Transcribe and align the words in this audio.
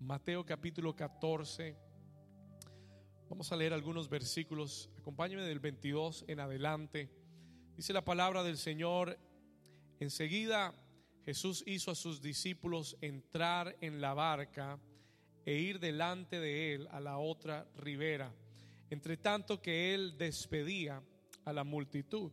Mateo 0.00 0.46
capítulo 0.46 0.96
14. 0.96 1.76
Vamos 3.28 3.52
a 3.52 3.56
leer 3.56 3.74
algunos 3.74 4.08
versículos. 4.08 4.88
Acompáñeme 4.98 5.42
del 5.42 5.60
22 5.60 6.24
en 6.26 6.40
adelante. 6.40 7.10
Dice 7.76 7.92
la 7.92 8.02
palabra 8.02 8.42
del 8.42 8.56
Señor. 8.56 9.18
Enseguida 9.98 10.74
Jesús 11.26 11.62
hizo 11.66 11.90
a 11.90 11.94
sus 11.94 12.22
discípulos 12.22 12.96
entrar 13.02 13.76
en 13.82 14.00
la 14.00 14.14
barca 14.14 14.80
e 15.44 15.56
ir 15.56 15.78
delante 15.78 16.40
de 16.40 16.74
él 16.74 16.88
a 16.92 16.98
la 16.98 17.18
otra 17.18 17.68
ribera, 17.76 18.34
entre 18.88 19.18
tanto 19.18 19.60
que 19.60 19.92
él 19.92 20.16
despedía 20.16 21.02
a 21.44 21.52
la 21.52 21.62
multitud. 21.62 22.32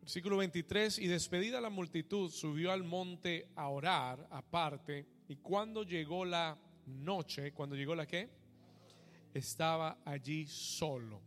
Versículo 0.00 0.36
23, 0.36 1.00
y 1.00 1.08
despedida 1.08 1.60
la 1.60 1.70
multitud, 1.70 2.30
subió 2.30 2.70
al 2.70 2.84
monte 2.84 3.50
a 3.56 3.68
orar 3.68 4.28
aparte, 4.30 5.11
y 5.32 5.36
cuando 5.36 5.82
llegó 5.82 6.26
la 6.26 6.58
noche, 6.84 7.52
cuando 7.52 7.74
llegó 7.74 7.94
la 7.94 8.06
que, 8.06 8.28
estaba 9.32 9.96
allí 10.04 10.46
solo. 10.46 11.22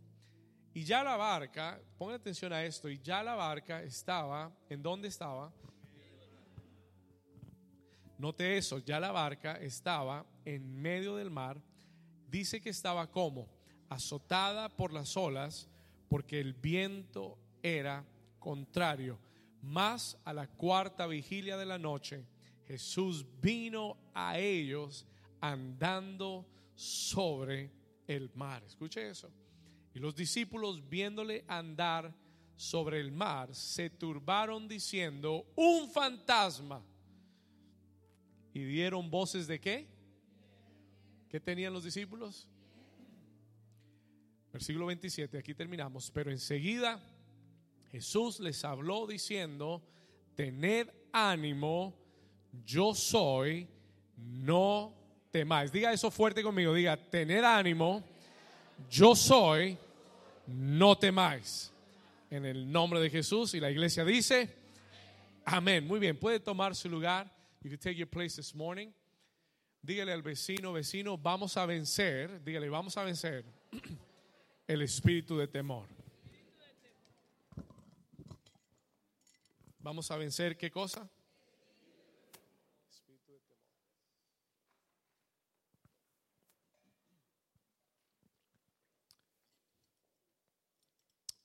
Y 0.72 0.84
ya 0.84 1.02
la 1.02 1.16
barca, 1.16 1.80
pongan 1.98 2.20
atención 2.20 2.52
a 2.52 2.62
esto, 2.62 2.88
y 2.88 3.00
ya 3.00 3.24
la 3.24 3.34
barca 3.34 3.82
estaba, 3.82 4.56
¿en 4.70 4.80
dónde 4.80 5.08
estaba? 5.08 5.52
Note 8.16 8.56
eso, 8.56 8.78
ya 8.78 9.00
la 9.00 9.10
barca 9.10 9.54
estaba 9.56 10.24
en 10.44 10.80
medio 10.80 11.16
del 11.16 11.32
mar. 11.32 11.60
Dice 12.28 12.60
que 12.60 12.70
estaba 12.70 13.10
como 13.10 13.48
azotada 13.88 14.68
por 14.68 14.92
las 14.92 15.16
olas 15.16 15.68
porque 16.08 16.38
el 16.38 16.54
viento 16.54 17.36
era 17.60 18.04
contrario. 18.38 19.18
Más 19.62 20.16
a 20.24 20.32
la 20.32 20.46
cuarta 20.46 21.08
vigilia 21.08 21.56
de 21.56 21.66
la 21.66 21.78
noche, 21.78 22.24
Jesús 22.66 23.24
vino 23.40 23.96
a 24.14 24.38
ellos 24.38 25.06
andando 25.40 26.46
sobre 26.74 27.70
el 28.06 28.30
mar. 28.34 28.62
Escuche 28.64 29.08
eso. 29.08 29.30
Y 29.94 29.98
los 29.98 30.14
discípulos 30.14 30.86
viéndole 30.88 31.44
andar 31.48 32.14
sobre 32.56 33.00
el 33.00 33.12
mar 33.12 33.54
se 33.54 33.90
turbaron 33.90 34.66
diciendo, 34.66 35.46
un 35.56 35.90
fantasma. 35.90 36.82
Y 38.52 38.64
dieron 38.64 39.10
voces 39.10 39.46
de 39.46 39.60
qué? 39.60 39.88
¿Qué 41.28 41.40
tenían 41.40 41.72
los 41.72 41.84
discípulos? 41.84 42.48
Versículo 44.52 44.86
27, 44.86 45.38
aquí 45.38 45.54
terminamos. 45.54 46.10
Pero 46.10 46.30
enseguida 46.30 47.02
Jesús 47.90 48.40
les 48.40 48.64
habló 48.64 49.06
diciendo, 49.06 49.82
tened 50.34 50.88
ánimo, 51.12 51.94
yo 52.64 52.94
soy, 52.94 53.68
no 54.16 54.94
temáis. 55.30 55.70
Diga 55.70 55.92
eso 55.92 56.10
fuerte 56.10 56.42
conmigo, 56.42 56.72
diga, 56.72 56.96
tened 56.96 57.44
ánimo, 57.44 58.02
yo 58.90 59.14
soy, 59.14 59.76
no 60.46 60.96
temáis. 60.96 61.72
En 62.30 62.44
el 62.44 62.70
nombre 62.70 63.00
de 63.00 63.10
Jesús 63.10 63.54
y 63.54 63.60
la 63.60 63.70
iglesia 63.70 64.04
dice, 64.04 64.52
amén. 65.44 65.86
Muy 65.86 66.00
bien, 66.00 66.16
puede 66.18 66.40
tomar 66.40 66.74
su 66.74 66.88
lugar. 66.88 67.30
You 67.62 67.76
take 67.76 67.96
your 67.96 68.08
place 68.08 68.36
this 68.36 68.54
morning. 68.54 68.92
Dígale 69.82 70.12
al 70.12 70.22
vecino, 70.22 70.72
vecino, 70.72 71.16
vamos 71.16 71.56
a 71.56 71.66
vencer, 71.66 72.42
dígale, 72.44 72.68
vamos 72.68 72.96
a 72.96 73.04
vencer 73.04 73.44
el 74.66 74.82
espíritu 74.82 75.36
de 75.36 75.46
temor. 75.46 75.86
Vamos 79.78 80.10
a 80.10 80.16
vencer 80.16 80.56
qué 80.56 80.70
cosa? 80.70 81.08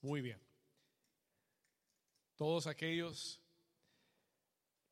Muy 0.01 0.21
bien. 0.21 0.39
Todos 2.35 2.65
aquellos 2.65 3.39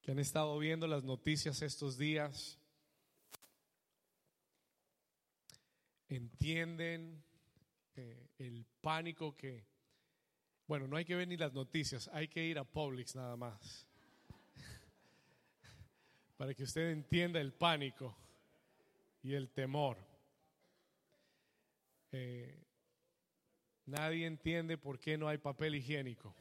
que 0.01 0.11
han 0.11 0.19
estado 0.19 0.57
viendo 0.59 0.87
las 0.87 1.03
noticias 1.03 1.61
estos 1.63 1.97
días 1.97 2.59
entienden 6.09 7.23
eh, 7.95 8.29
el 8.37 8.65
pánico 8.81 9.35
que, 9.35 9.65
bueno, 10.67 10.87
no 10.87 10.95
hay 10.95 11.05
que 11.05 11.15
ver 11.15 11.27
ni 11.27 11.37
las 11.37 11.53
noticias, 11.53 12.07
hay 12.13 12.27
que 12.27 12.45
ir 12.45 12.59
a 12.59 12.63
Publix 12.63 13.15
nada 13.15 13.35
más. 13.35 13.87
Para 16.37 16.53
que 16.53 16.63
usted 16.63 16.91
entienda 16.91 17.41
el 17.41 17.53
pánico 17.53 18.15
y 19.23 19.33
el 19.33 19.49
temor. 19.49 19.97
Eh, 22.11 22.68
nadie 23.89 24.25
entiende 24.25 24.77
por 24.77 24.99
qué 24.99 25.17
no 25.17 25.27
hay 25.27 25.37
papel 25.37 25.75
higiénico. 25.75 26.35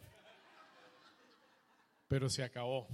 Pero 2.07 2.29
se 2.29 2.43
acabó. 2.43 2.89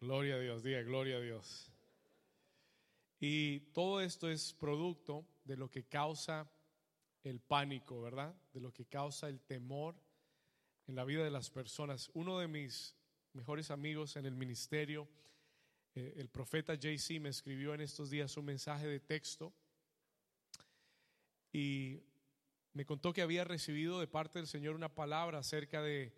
Gloria 0.00 0.34
a 0.34 0.38
Dios, 0.38 0.62
diga 0.62 0.82
gloria 0.82 1.16
a 1.16 1.20
Dios. 1.20 1.70
Y 3.20 3.60
todo 3.72 4.00
esto 4.00 4.28
es 4.28 4.52
producto 4.52 5.26
de 5.44 5.56
lo 5.56 5.70
que 5.70 5.84
causa 5.84 6.50
el 7.22 7.40
pánico, 7.40 8.02
¿verdad? 8.02 8.34
De 8.52 8.60
lo 8.60 8.72
que 8.72 8.84
causa 8.84 9.28
el 9.28 9.40
temor 9.40 9.94
en 10.86 10.94
la 10.94 11.04
vida 11.04 11.24
de 11.24 11.30
las 11.30 11.50
personas. 11.50 12.10
Uno 12.14 12.38
de 12.38 12.48
mis 12.48 12.94
mejores 13.32 13.70
amigos 13.70 14.16
en 14.16 14.26
el 14.26 14.34
ministerio, 14.34 15.08
eh, 15.94 16.14
el 16.16 16.28
profeta 16.28 16.74
JC, 16.74 17.20
me 17.20 17.30
escribió 17.30 17.74
en 17.74 17.80
estos 17.80 18.10
días 18.10 18.36
un 18.36 18.44
mensaje 18.44 18.86
de 18.86 19.00
texto 19.00 19.52
y 21.52 22.02
me 22.74 22.84
contó 22.84 23.12
que 23.12 23.22
había 23.22 23.44
recibido 23.44 24.00
de 24.00 24.08
parte 24.08 24.40
del 24.40 24.48
Señor 24.48 24.74
una 24.74 24.92
palabra 24.92 25.38
acerca 25.38 25.80
de, 25.80 26.12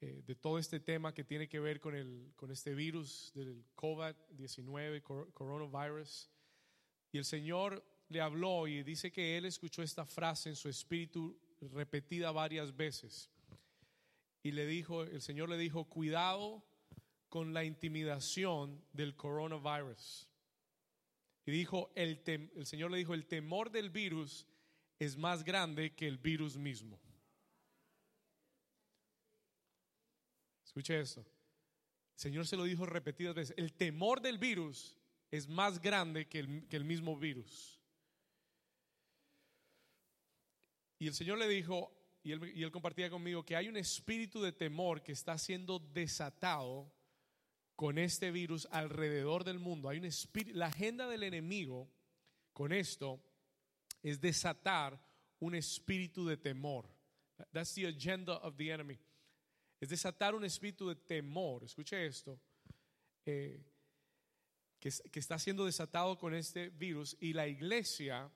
eh, 0.00 0.22
de 0.26 0.34
todo 0.34 0.58
este 0.58 0.80
tema 0.80 1.12
que 1.12 1.22
tiene 1.22 1.48
que 1.48 1.60
ver 1.60 1.80
con, 1.80 1.94
el, 1.94 2.32
con 2.34 2.50
este 2.50 2.74
virus 2.74 3.30
del 3.34 3.62
COVID-19, 3.76 5.02
coronavirus. 5.32 6.30
Y 7.12 7.18
el 7.18 7.26
Señor 7.26 7.84
le 8.08 8.22
habló 8.22 8.66
y 8.66 8.82
dice 8.82 9.12
que 9.12 9.36
él 9.36 9.44
escuchó 9.44 9.82
esta 9.82 10.06
frase 10.06 10.48
en 10.48 10.56
su 10.56 10.70
espíritu 10.70 11.38
repetida 11.60 12.32
varias 12.32 12.74
veces. 12.74 13.30
Y 14.42 14.52
le 14.52 14.66
dijo, 14.66 15.02
el 15.02 15.20
Señor 15.20 15.50
le 15.50 15.58
dijo, 15.58 15.84
cuidado 15.84 16.64
con 17.28 17.52
la 17.52 17.64
intimidación 17.64 18.82
del 18.94 19.14
coronavirus. 19.14 20.26
Y 21.44 21.50
dijo, 21.50 21.92
el, 21.94 22.22
el 22.26 22.66
Señor 22.66 22.90
le 22.90 22.96
dijo, 22.96 23.12
el 23.12 23.26
temor 23.26 23.70
del 23.70 23.90
virus 23.90 24.46
es 25.04 25.16
más 25.16 25.42
grande 25.42 25.94
que 25.94 26.06
el 26.06 26.18
virus 26.18 26.56
mismo. 26.56 27.00
Escuche 30.64 31.00
esto. 31.00 31.20
El 31.20 32.20
Señor 32.20 32.46
se 32.46 32.56
lo 32.56 32.64
dijo 32.64 32.86
repetidas 32.86 33.34
veces. 33.34 33.54
El 33.58 33.72
temor 33.72 34.20
del 34.20 34.38
virus 34.38 34.96
es 35.30 35.48
más 35.48 35.80
grande 35.80 36.28
que 36.28 36.38
el, 36.38 36.68
que 36.68 36.76
el 36.76 36.84
mismo 36.84 37.16
virus. 37.16 37.80
Y 40.98 41.08
el 41.08 41.14
Señor 41.14 41.38
le 41.38 41.48
dijo, 41.48 41.92
y 42.22 42.30
él, 42.30 42.70
compartía 42.70 43.10
conmigo, 43.10 43.44
que 43.44 43.56
hay 43.56 43.68
un 43.68 43.76
espíritu 43.76 44.40
de 44.40 44.52
temor 44.52 45.02
que 45.02 45.10
está 45.10 45.36
siendo 45.36 45.80
desatado 45.80 46.92
con 47.74 47.98
este 47.98 48.30
virus 48.30 48.68
alrededor 48.70 49.42
del 49.42 49.58
mundo. 49.58 49.88
Hay 49.88 49.98
un 49.98 50.04
espíritu, 50.04 50.56
la 50.56 50.66
agenda 50.66 51.08
del 51.08 51.24
enemigo 51.24 51.90
con 52.52 52.72
esto 52.72 53.20
es 54.02 54.20
desatar 54.20 54.98
un 55.40 55.54
espíritu 55.54 56.26
de 56.26 56.36
temor. 56.36 56.88
That's 57.52 57.74
the 57.74 57.86
agenda 57.86 58.36
of 58.38 58.56
the 58.56 58.70
enemy. 58.70 58.98
Es 59.80 59.88
desatar 59.88 60.34
un 60.34 60.44
espíritu 60.44 60.88
de 60.88 60.96
temor. 60.96 61.64
Escuche 61.64 62.06
esto. 62.06 62.38
Eh, 63.24 63.60
que, 64.78 64.90
que 65.10 65.20
está 65.20 65.38
siendo 65.38 65.64
desatado 65.64 66.18
con 66.18 66.34
este 66.34 66.68
virus 66.70 67.16
y 67.20 67.32
la 67.32 67.46
iglesia 67.46 68.30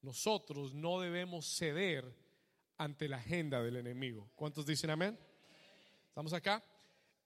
nosotros 0.00 0.72
no 0.72 1.00
debemos 1.00 1.46
ceder 1.56 2.04
ante 2.78 3.08
la 3.08 3.16
agenda 3.16 3.62
del 3.62 3.76
enemigo. 3.76 4.30
¿Cuántos 4.34 4.64
dicen 4.64 4.90
amén? 4.90 5.18
¿Estamos 6.08 6.32
acá? 6.32 6.64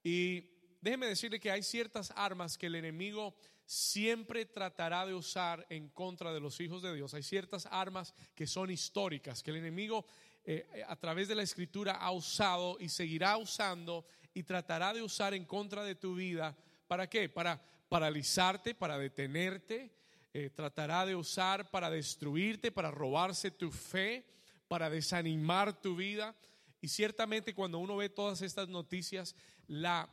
Y 0.02 0.40
déjeme 0.81 1.06
decirle 1.06 1.38
que 1.38 1.50
hay 1.50 1.62
ciertas 1.62 2.10
armas 2.16 2.58
que 2.58 2.66
el 2.66 2.75
enemigo 2.75 3.34
siempre 3.64 4.44
tratará 4.47 5.06
de 5.06 5.14
usar 5.14 5.67
en 5.70 5.88
contra 5.88 6.32
de 6.32 6.41
los 6.41 6.61
hijos 6.61 6.82
de 6.82 6.94
Dios. 6.94 7.14
Hay 7.14 7.23
ciertas 7.23 7.67
armas 7.67 8.14
que 8.35 8.47
son 8.47 8.70
históricas, 8.70 9.43
que 9.43 9.50
el 9.50 9.59
enemigo 9.59 10.06
eh, 10.44 10.85
a 10.88 10.97
través 10.97 11.29
de 11.29 11.35
la 11.35 11.43
escritura 11.43 11.93
ha 11.93 12.11
usado 12.11 12.76
y 12.81 12.88
seguirá 12.88 13.37
usando 13.37 14.05
y 14.35 14.43
tratará 14.43 14.93
de 14.93 15.03
usar 15.03 15.35
en 15.35 15.44
contra 15.44 15.85
de 15.85 15.94
tu 15.94 16.14
vida. 16.14 16.56
¿Para 16.87 17.09
qué? 17.09 17.29
Para 17.29 17.62
paralizarte, 17.88 18.75
para 18.75 18.99
detenerte, 18.99 19.94
eh, 20.35 20.50
tratará 20.50 21.05
de 21.05 21.14
usar 21.14 21.70
para 21.70 21.91
destruirte, 21.91 22.73
para 22.73 22.91
robarse 22.91 23.50
tu 23.50 23.70
fe, 23.70 24.25
para 24.67 24.91
desanimar 24.91 25.81
tu 25.81 25.94
vida. 25.97 26.35
Y 26.81 26.88
ciertamente 26.88 27.55
cuando 27.55 27.79
uno 27.79 27.97
ve 27.97 28.09
todas 28.09 28.43
estas 28.43 28.69
noticias, 28.69 29.37
la, 29.69 30.09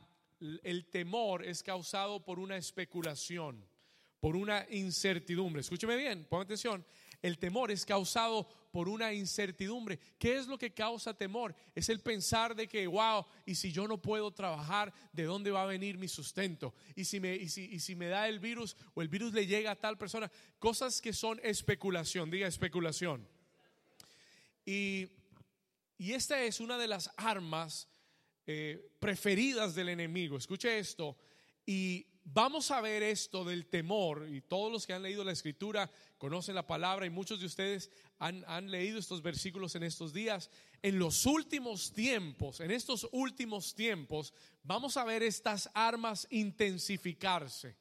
el 0.64 0.86
temor 0.86 1.46
es 1.46 1.64
causado 1.64 2.24
por 2.24 2.40
una 2.40 2.58
especulación. 2.58 3.68
por 4.20 4.36
una 4.36 4.66
incertidumbre. 4.70 5.62
Escúcheme 5.62 5.96
bien, 5.96 6.26
ponga 6.30 6.44
atención. 6.44 6.86
El 7.22 7.38
temor 7.38 7.72
es 7.72 7.86
causado 7.86 8.48
por 8.72 8.88
una 8.88 9.14
incertidumbre. 9.14 10.00
¿Qué 10.18 10.38
es 10.38 10.48
lo 10.48 10.58
que 10.58 10.74
causa 10.74 11.14
temor? 11.14 11.56
Es 11.76 11.90
el 11.90 12.00
pensar 12.00 12.56
de 12.56 12.68
que, 12.68 12.88
wow, 12.88 13.26
y 13.46 13.56
si 13.56 13.72
yo 13.72 13.88
no 13.88 14.02
puedo 14.02 14.32
trabajar, 14.32 14.94
¿de 15.12 15.24
dónde 15.24 15.52
va 15.52 15.64
a 15.64 15.68
venir 15.68 15.98
mi 15.98 16.08
sustento? 16.08 16.74
Y 16.96 17.06
si 17.06 17.20
me, 17.20 17.36
y 17.36 17.50
si, 17.50 17.66
y 17.66 17.80
si 17.80 17.96
me 17.96 18.08
da 18.08 18.28
el 18.28 18.40
virus 18.40 18.76
o 18.94 19.02
el 19.02 19.10
virus 19.10 19.34
le 19.34 19.48
llega 19.48 19.72
a 19.72 19.76
tal 19.76 19.98
persona, 19.98 20.32
cosas 20.60 21.02
que 21.02 21.14
son 21.14 21.40
especulación, 21.44 22.30
diga 22.30 22.48
especulación. 22.48 23.28
Y, 24.66 25.08
y 25.98 26.14
esta 26.14 26.42
es 26.44 26.60
una 26.60 26.78
de 26.78 26.88
las 26.88 27.10
armas 27.18 27.88
eh, 28.52 28.96
preferidas 29.00 29.76
del 29.76 29.90
enemigo. 29.90 30.36
Escuche 30.36 30.80
esto. 30.80 31.16
Y 31.68 32.08
vamos 32.24 32.72
a 32.72 32.82
ver 32.82 33.04
esto 33.04 33.46
del 33.46 33.68
temor. 33.68 34.28
Y 34.28 34.42
todos 34.42 34.72
los 34.72 34.88
que 34.88 34.94
han 34.94 35.04
leído 35.04 35.24
la 35.24 35.34
escritura 35.34 35.88
conocen 36.18 36.56
la 36.56 36.66
palabra 36.66 37.06
y 37.06 37.12
muchos 37.12 37.40
de 37.40 37.46
ustedes 37.46 37.92
han, 38.18 38.44
han 38.48 38.72
leído 38.72 38.98
estos 38.98 39.22
versículos 39.22 39.76
en 39.76 39.84
estos 39.84 40.14
días. 40.14 40.50
En 40.82 40.98
los 40.98 41.28
últimos 41.28 41.94
tiempos, 41.94 42.60
en 42.60 42.72
estos 42.72 43.08
últimos 43.12 43.76
tiempos, 43.76 44.34
vamos 44.64 44.98
a 44.98 45.04
ver 45.04 45.22
estas 45.22 45.70
armas 45.76 46.26
intensificarse. 46.32 47.78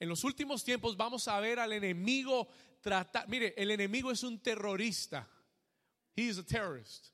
En 0.00 0.08
los 0.08 0.24
últimos 0.24 0.64
tiempos 0.64 0.96
vamos 0.96 1.28
a 1.28 1.38
ver 1.38 1.60
al 1.60 1.72
enemigo 1.72 2.48
tratar. 2.80 3.28
Mire, 3.28 3.54
el 3.56 3.70
enemigo 3.70 4.10
es 4.10 4.24
un 4.24 4.40
terrorista. 4.40 5.28
He 6.16 6.22
is 6.22 6.38
a 6.38 6.44
terrorist. 6.44 7.13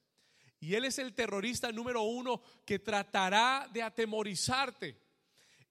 Y 0.60 0.74
Él 0.74 0.84
es 0.84 0.98
el 0.98 1.14
terrorista 1.14 1.72
número 1.72 2.02
uno 2.02 2.42
que 2.66 2.78
tratará 2.78 3.68
de 3.72 3.82
atemorizarte. 3.82 4.96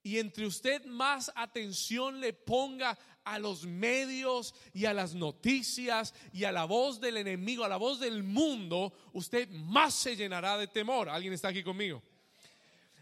Y 0.01 0.18
entre 0.18 0.47
usted 0.47 0.86
más 0.86 1.31
atención 1.36 2.19
le 2.19 2.33
ponga 2.33 2.97
a 3.24 3.38
los 3.38 3.65
medios 3.65 4.56
y 4.74 4.86
a 4.86 4.94
las 4.94 5.13
noticias 5.13 6.15
y 6.33 6.45
a 6.45 6.51
la 6.51 6.65
voz 6.65 7.00
del 7.00 7.18
enemigo, 7.18 7.63
a 7.63 7.69
la 7.69 7.77
voz 7.77 8.00
del 8.00 8.24
mundo, 8.24 8.94
usted 9.13 9.47
más 9.50 9.94
se 9.94 10.15
llenará 10.15 10.57
de 10.57 10.68
temor. 10.68 11.09
¿Alguien 11.09 11.33
está 11.33 11.50
aquí 11.50 11.62
conmigo? 11.62 12.01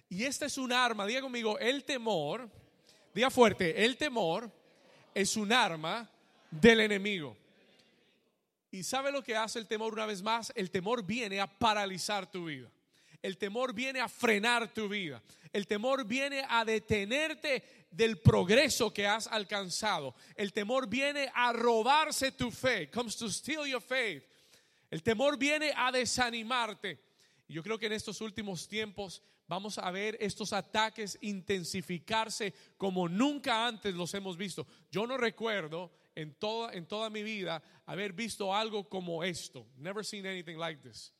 Y 0.09 0.23
esta 0.23 0.45
es 0.45 0.57
un 0.57 0.73
arma, 0.73 1.05
diga 1.05 1.21
conmigo, 1.21 1.57
el 1.59 1.83
temor, 1.83 2.49
diga 3.13 3.29
fuerte, 3.29 3.85
el 3.85 3.95
temor 3.95 4.51
es 5.13 5.37
un 5.37 5.53
arma 5.53 6.09
del 6.49 6.81
enemigo. 6.81 7.37
¿Y 8.71 8.83
sabe 8.83 9.11
lo 9.11 9.23
que 9.23 9.35
hace 9.35 9.59
el 9.59 9.67
temor 9.67 9.93
una 9.93 10.05
vez 10.05 10.21
más? 10.21 10.51
El 10.55 10.69
temor 10.71 11.03
viene 11.03 11.39
a 11.39 11.47
paralizar 11.47 12.29
tu 12.29 12.45
vida. 12.45 12.69
El 13.21 13.37
temor 13.37 13.73
viene 13.73 13.99
a 13.99 14.07
frenar 14.07 14.73
tu 14.73 14.87
vida. 14.87 15.21
El 15.51 15.65
temor 15.65 16.05
viene 16.05 16.45
a 16.47 16.63
detenerte 16.63 17.87
del 17.89 18.19
progreso 18.19 18.93
que 18.93 19.07
has 19.07 19.27
alcanzado. 19.27 20.15
El 20.35 20.53
temor 20.53 20.87
viene 20.87 21.31
a 21.33 21.51
robarse 21.53 22.31
tu 22.31 22.51
fe. 22.51 22.89
Comes 22.91 23.15
to 23.15 23.29
steal 23.29 23.65
your 23.65 23.81
faith. 23.81 24.23
El 24.89 25.01
temor 25.01 25.37
viene 25.37 25.71
a 25.75 25.91
desanimarte. 25.91 26.99
Y 27.47 27.53
yo 27.53 27.63
creo 27.63 27.79
que 27.79 27.87
en 27.87 27.93
estos 27.93 28.21
últimos 28.21 28.67
tiempos 28.67 29.21
vamos 29.47 29.77
a 29.77 29.89
ver 29.91 30.17
estos 30.19 30.53
ataques 30.53 31.17
intensificarse 31.21 32.53
como 32.77 33.07
nunca 33.07 33.65
antes 33.65 33.95
los 33.95 34.13
hemos 34.13 34.37
visto. 34.37 34.67
Yo 34.91 35.07
no 35.07 35.17
recuerdo 35.17 35.91
en 36.17 36.33
toda, 36.33 36.73
en 36.73 36.87
toda 36.87 37.11
mi 37.11 37.21
vida 37.21 37.61
haber 37.85 38.11
visto 38.11 38.53
algo 38.53 38.89
como 38.89 39.23
esto. 39.23 39.67
Never 39.77 40.03
seen 40.03 40.25
anything 40.25 40.57
like 40.57 40.81
this. 40.81 41.13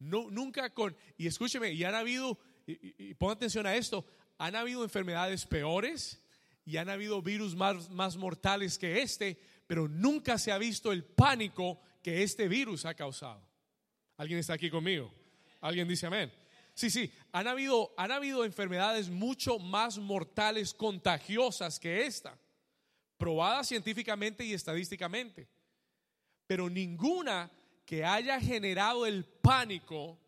No, 0.00 0.28
nunca 0.30 0.74
con, 0.74 0.96
y 1.16 1.28
escúcheme, 1.28 1.72
y 1.72 1.84
han 1.84 1.94
habido, 1.94 2.38
y, 2.66 3.12
y, 3.12 3.16
atención 3.20 3.66
a 3.66 3.76
esto, 3.76 4.04
han 4.36 4.56
habido 4.56 4.82
enfermedades 4.82 5.46
peores 5.46 6.20
y 6.64 6.76
han 6.76 6.88
habido 6.88 7.22
virus 7.22 7.54
más, 7.54 7.88
más 7.90 8.16
mortales 8.16 8.78
que 8.78 9.00
este, 9.00 9.40
pero 9.68 9.86
nunca 9.86 10.38
se 10.38 10.50
ha 10.50 10.58
visto 10.58 10.90
el 10.90 11.04
pánico 11.04 11.80
que 12.02 12.24
este 12.24 12.48
virus 12.48 12.84
ha 12.84 12.94
causado. 12.94 13.46
¿Alguien 14.16 14.40
está 14.40 14.54
aquí 14.54 14.70
conmigo? 14.70 15.14
¿Alguien 15.60 15.86
dice 15.86 16.06
amén? 16.06 16.32
Sí, 16.74 16.90
sí, 16.90 17.12
han 17.30 17.46
habido, 17.46 17.94
han 17.96 18.10
habido 18.10 18.44
enfermedades 18.44 19.08
mucho 19.08 19.60
más 19.60 19.98
mortales, 19.98 20.74
contagiosas 20.74 21.78
que 21.78 22.06
esta 22.06 22.38
probada 23.18 23.64
científicamente 23.64 24.44
y 24.44 24.54
estadísticamente, 24.54 25.48
pero 26.46 26.70
ninguna 26.70 27.50
que 27.84 28.04
haya 28.04 28.40
generado 28.40 29.04
el 29.04 29.24
pánico 29.24 30.18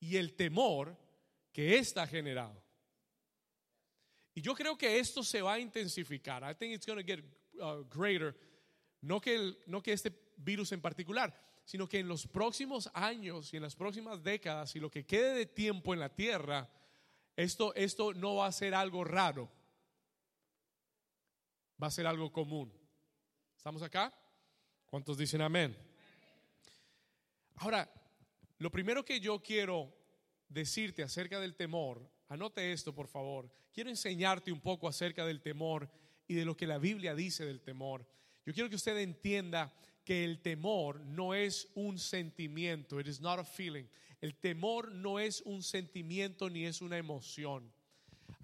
y 0.00 0.16
el 0.16 0.34
temor 0.34 0.96
que 1.52 1.78
ésta 1.78 2.02
ha 2.02 2.06
generado. 2.06 2.62
Y 4.34 4.42
yo 4.42 4.54
creo 4.54 4.76
que 4.76 4.98
esto 4.98 5.22
se 5.22 5.40
va 5.40 5.54
a 5.54 5.58
intensificar. 5.60 6.42
I 6.42 6.54
think 6.54 6.74
it's 6.74 6.86
going 6.86 6.98
to 6.98 7.06
get 7.06 7.20
uh, 7.60 7.84
greater. 7.88 8.34
No 9.00 9.20
que, 9.20 9.54
no 9.66 9.80
que 9.80 9.92
este 9.92 10.12
virus 10.36 10.72
en 10.72 10.80
particular, 10.80 11.32
sino 11.64 11.88
que 11.88 12.00
en 12.00 12.08
los 12.08 12.26
próximos 12.26 12.90
años 12.94 13.54
y 13.54 13.56
en 13.58 13.62
las 13.62 13.76
próximas 13.76 14.22
décadas 14.22 14.74
y 14.74 14.80
lo 14.80 14.90
que 14.90 15.06
quede 15.06 15.34
de 15.34 15.46
tiempo 15.46 15.94
en 15.94 16.00
la 16.00 16.08
tierra, 16.08 16.68
esto, 17.36 17.72
esto 17.74 18.12
no 18.12 18.36
va 18.36 18.46
a 18.46 18.52
ser 18.52 18.74
algo 18.74 19.04
raro 19.04 19.50
va 21.82 21.88
a 21.88 21.90
ser 21.90 22.06
algo 22.06 22.32
común. 22.32 22.72
¿Estamos 23.56 23.82
acá? 23.82 24.12
¿Cuántos 24.86 25.18
dicen 25.18 25.40
amén? 25.40 25.76
Ahora, 27.56 27.90
lo 28.58 28.70
primero 28.70 29.04
que 29.04 29.20
yo 29.20 29.42
quiero 29.42 29.92
decirte 30.48 31.02
acerca 31.02 31.40
del 31.40 31.56
temor, 31.56 32.08
anote 32.28 32.72
esto 32.72 32.94
por 32.94 33.08
favor, 33.08 33.50
quiero 33.72 33.90
enseñarte 33.90 34.52
un 34.52 34.60
poco 34.60 34.86
acerca 34.86 35.26
del 35.26 35.42
temor 35.42 35.90
y 36.26 36.34
de 36.34 36.44
lo 36.44 36.56
que 36.56 36.66
la 36.66 36.78
Biblia 36.78 37.14
dice 37.14 37.44
del 37.44 37.60
temor. 37.60 38.06
Yo 38.46 38.52
quiero 38.52 38.68
que 38.68 38.76
usted 38.76 38.96
entienda 38.98 39.74
que 40.04 40.24
el 40.24 40.40
temor 40.40 41.00
no 41.00 41.34
es 41.34 41.68
un 41.74 41.98
sentimiento, 41.98 43.00
it 43.00 43.08
is 43.08 43.20
not 43.20 43.38
a 43.38 43.44
feeling. 43.44 43.84
El 44.20 44.36
temor 44.36 44.92
no 44.92 45.18
es 45.18 45.40
un 45.42 45.62
sentimiento 45.62 46.48
ni 46.48 46.66
es 46.66 46.80
una 46.80 46.96
emoción. 46.96 47.73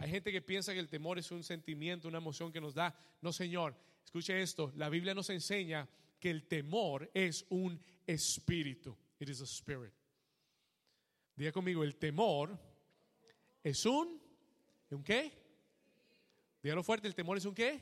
Hay 0.00 0.08
gente 0.08 0.32
que 0.32 0.40
piensa 0.40 0.72
que 0.72 0.78
el 0.78 0.88
temor 0.88 1.18
es 1.18 1.30
un 1.30 1.44
sentimiento, 1.44 2.08
una 2.08 2.16
emoción 2.16 2.50
que 2.50 2.60
nos 2.60 2.72
da. 2.72 2.94
No, 3.20 3.34
Señor, 3.34 3.76
escuche 4.02 4.40
esto. 4.40 4.72
La 4.76 4.88
Biblia 4.88 5.12
nos 5.12 5.28
enseña 5.28 5.86
que 6.18 6.30
el 6.30 6.48
temor 6.48 7.10
es 7.12 7.44
un 7.50 7.78
espíritu. 8.06 8.96
It 9.18 9.28
is 9.28 9.42
a 9.42 9.44
spirit. 9.44 9.92
Diga 11.36 11.52
conmigo, 11.52 11.84
el 11.84 11.96
temor 11.96 12.58
es 13.62 13.84
un, 13.84 14.18
¿un 14.88 15.04
qué? 15.04 15.32
Dígalo 16.62 16.82
fuerte, 16.82 17.06
el 17.06 17.14
temor 17.14 17.36
es 17.36 17.44
un 17.44 17.54
qué? 17.54 17.78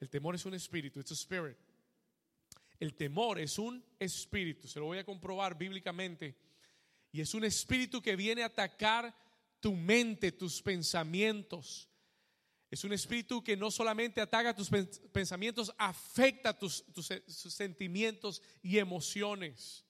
El 0.00 0.08
temor 0.08 0.36
es 0.36 0.46
un 0.46 0.54
espíritu, 0.54 1.00
it's 1.00 1.10
a 1.10 1.14
spirit. 1.14 1.56
El 2.78 2.94
temor 2.94 3.40
es 3.40 3.58
un 3.58 3.84
espíritu, 3.98 4.68
se 4.68 4.78
lo 4.78 4.86
voy 4.86 4.98
a 4.98 5.04
comprobar 5.04 5.58
bíblicamente. 5.58 6.36
Y 7.10 7.20
es 7.20 7.34
un 7.34 7.42
espíritu 7.42 8.00
que 8.00 8.14
viene 8.14 8.44
a 8.44 8.46
atacar 8.46 9.12
tu 9.60 9.74
mente, 9.74 10.32
tus 10.32 10.62
pensamientos. 10.62 11.88
Es 12.70 12.84
un 12.84 12.92
espíritu 12.92 13.42
que 13.42 13.56
no 13.56 13.70
solamente 13.70 14.20
ataca 14.20 14.54
tus 14.54 14.68
pensamientos, 15.12 15.72
afecta 15.78 16.56
tus, 16.56 16.84
sentimientos 17.34 18.42
y 18.62 18.78
emociones. 18.78 19.84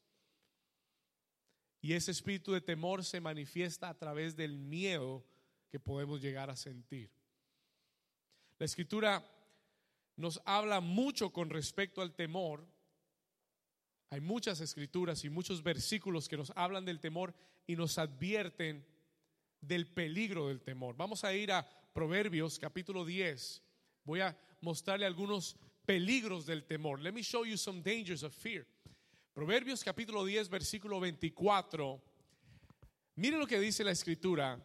Y 1.81 1.93
ese 1.93 2.13
espíritu 2.13 2.53
de 2.53 2.61
temor 2.61 3.05
se 3.05 3.21
manifiesta 3.21 3.89
a 3.89 3.99
través 3.99 4.37
del 4.37 4.57
miedo 4.57 5.25
que 5.71 5.81
podemos 5.81 6.21
llegar 6.21 6.51
a 6.51 6.57
sentir. 6.57 7.11
La 8.59 8.67
escritura 8.67 9.25
nos 10.17 10.41
habla 10.45 10.81
mucho 10.81 11.33
con 11.33 11.51
respecto 11.51 12.01
al 12.01 12.15
temor. 12.15 12.67
Hay 14.11 14.21
muchas 14.21 14.61
escrituras 14.61 15.25
y 15.25 15.31
muchos 15.31 15.63
versículos 15.63 16.29
que 16.29 16.37
nos 16.37 16.53
hablan 16.57 16.85
del 16.85 17.01
temor 17.01 17.35
y 17.67 17.77
nos 17.77 17.99
advierten 17.99 18.85
del 19.61 19.87
peligro 19.87 20.49
del 20.49 20.61
temor. 20.61 20.97
Vamos 20.97 21.25
a 21.25 21.33
ir 21.33 21.53
a 21.53 21.69
Proverbios 21.93 22.59
capítulo 22.59 23.05
10. 23.05 23.63
Voy 24.05 24.21
a 24.21 24.37
mostrarle 24.61 25.07
algunos 25.07 25.57
peligros 25.85 26.47
del 26.47 26.65
temor. 26.65 27.01
Let 27.01 27.13
me 27.13 27.23
show 27.23 27.45
you 27.45 27.57
some 27.57 27.83
dangers 27.83 28.23
of 28.23 28.35
fear. 28.35 28.67
Proverbios 29.33 29.85
capítulo 29.85 30.25
10, 30.25 30.49
versículo 30.49 31.01
24. 31.01 32.03
Mire 33.17 33.37
lo 33.37 33.47
que 33.47 33.59
dice 33.61 33.85
la 33.85 33.93
escritura. 33.93 34.61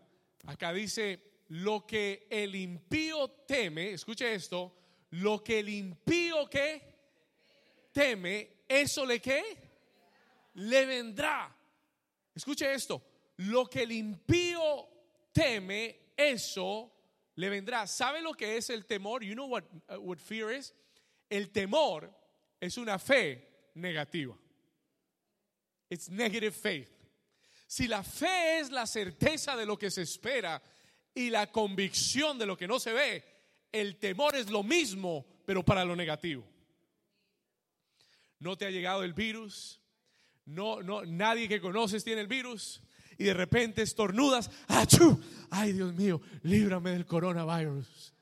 Acá 0.46 0.74
dice, 0.74 1.34
lo 1.50 1.86
que 1.86 2.28
el 2.30 2.56
impío 2.56 3.30
teme, 3.48 3.92
escuche 3.92 4.34
esto, 4.34 4.76
lo 5.12 5.44
que 5.44 5.60
el 5.60 5.70
impío 5.70 6.50
que 6.50 6.82
teme, 7.92 8.64
eso 8.68 9.06
le 9.06 9.20
que 9.22 9.44
le 10.56 10.86
vendrá. 10.86 11.56
Escuche 12.34 12.74
esto, 12.74 13.02
lo 13.38 13.66
que 13.66 13.84
el 13.84 13.92
impío 13.92 14.88
teme, 15.32 16.14
eso 16.16 16.92
le 17.36 17.50
vendrá. 17.50 17.88
¿Sabe 17.88 18.22
lo 18.22 18.34
que 18.34 18.58
es 18.58 18.70
el 18.70 18.86
temor? 18.86 19.24
You 19.24 19.34
know 19.34 19.48
what, 19.48 19.64
uh, 19.90 20.00
what 20.00 20.18
fear 20.20 20.52
is? 20.52 20.74
El 21.30 21.50
temor 21.52 22.14
es 22.60 22.78
una 22.78 23.00
fe 23.00 23.70
negativa. 23.76 24.38
It's 25.90 26.10
negative 26.10 26.54
faith. 26.54 26.90
Si 27.68 27.88
la 27.88 28.04
fe 28.04 28.60
es 28.60 28.70
la 28.70 28.86
certeza 28.86 29.56
de 29.56 29.66
lo 29.66 29.78
que 29.78 29.90
se 29.90 30.04
espera 30.04 30.62
y 31.16 31.30
la 31.30 31.52
convicción 31.52 32.38
de 32.38 32.46
lo 32.46 32.56
que 32.56 32.68
no 32.68 32.80
se 32.80 32.94
ve, 32.94 33.24
el 33.72 33.98
temor 33.98 34.36
es 34.36 34.50
lo 34.50 34.62
mismo, 34.62 35.26
pero 35.46 35.64
para 35.64 35.84
lo 35.84 35.96
negativo. 35.96 36.48
No 38.40 38.56
te 38.58 38.66
ha 38.66 38.70
llegado 38.70 39.04
el 39.04 39.14
virus, 39.14 39.80
no, 40.46 40.84
no, 40.84 41.04
nadie 41.06 41.48
que 41.48 41.62
conoces 41.62 42.04
tiene 42.04 42.22
el 42.22 42.28
virus 42.28 42.82
y 43.18 43.26
de 43.26 43.34
repente 43.34 43.82
estornudas, 43.82 44.50
¡achú! 44.68 45.20
Ay, 45.50 45.74
Dios 45.74 45.94
mío, 45.94 46.22
líbrame 46.44 46.92
del 46.92 47.06
coronavirus. 47.06 48.14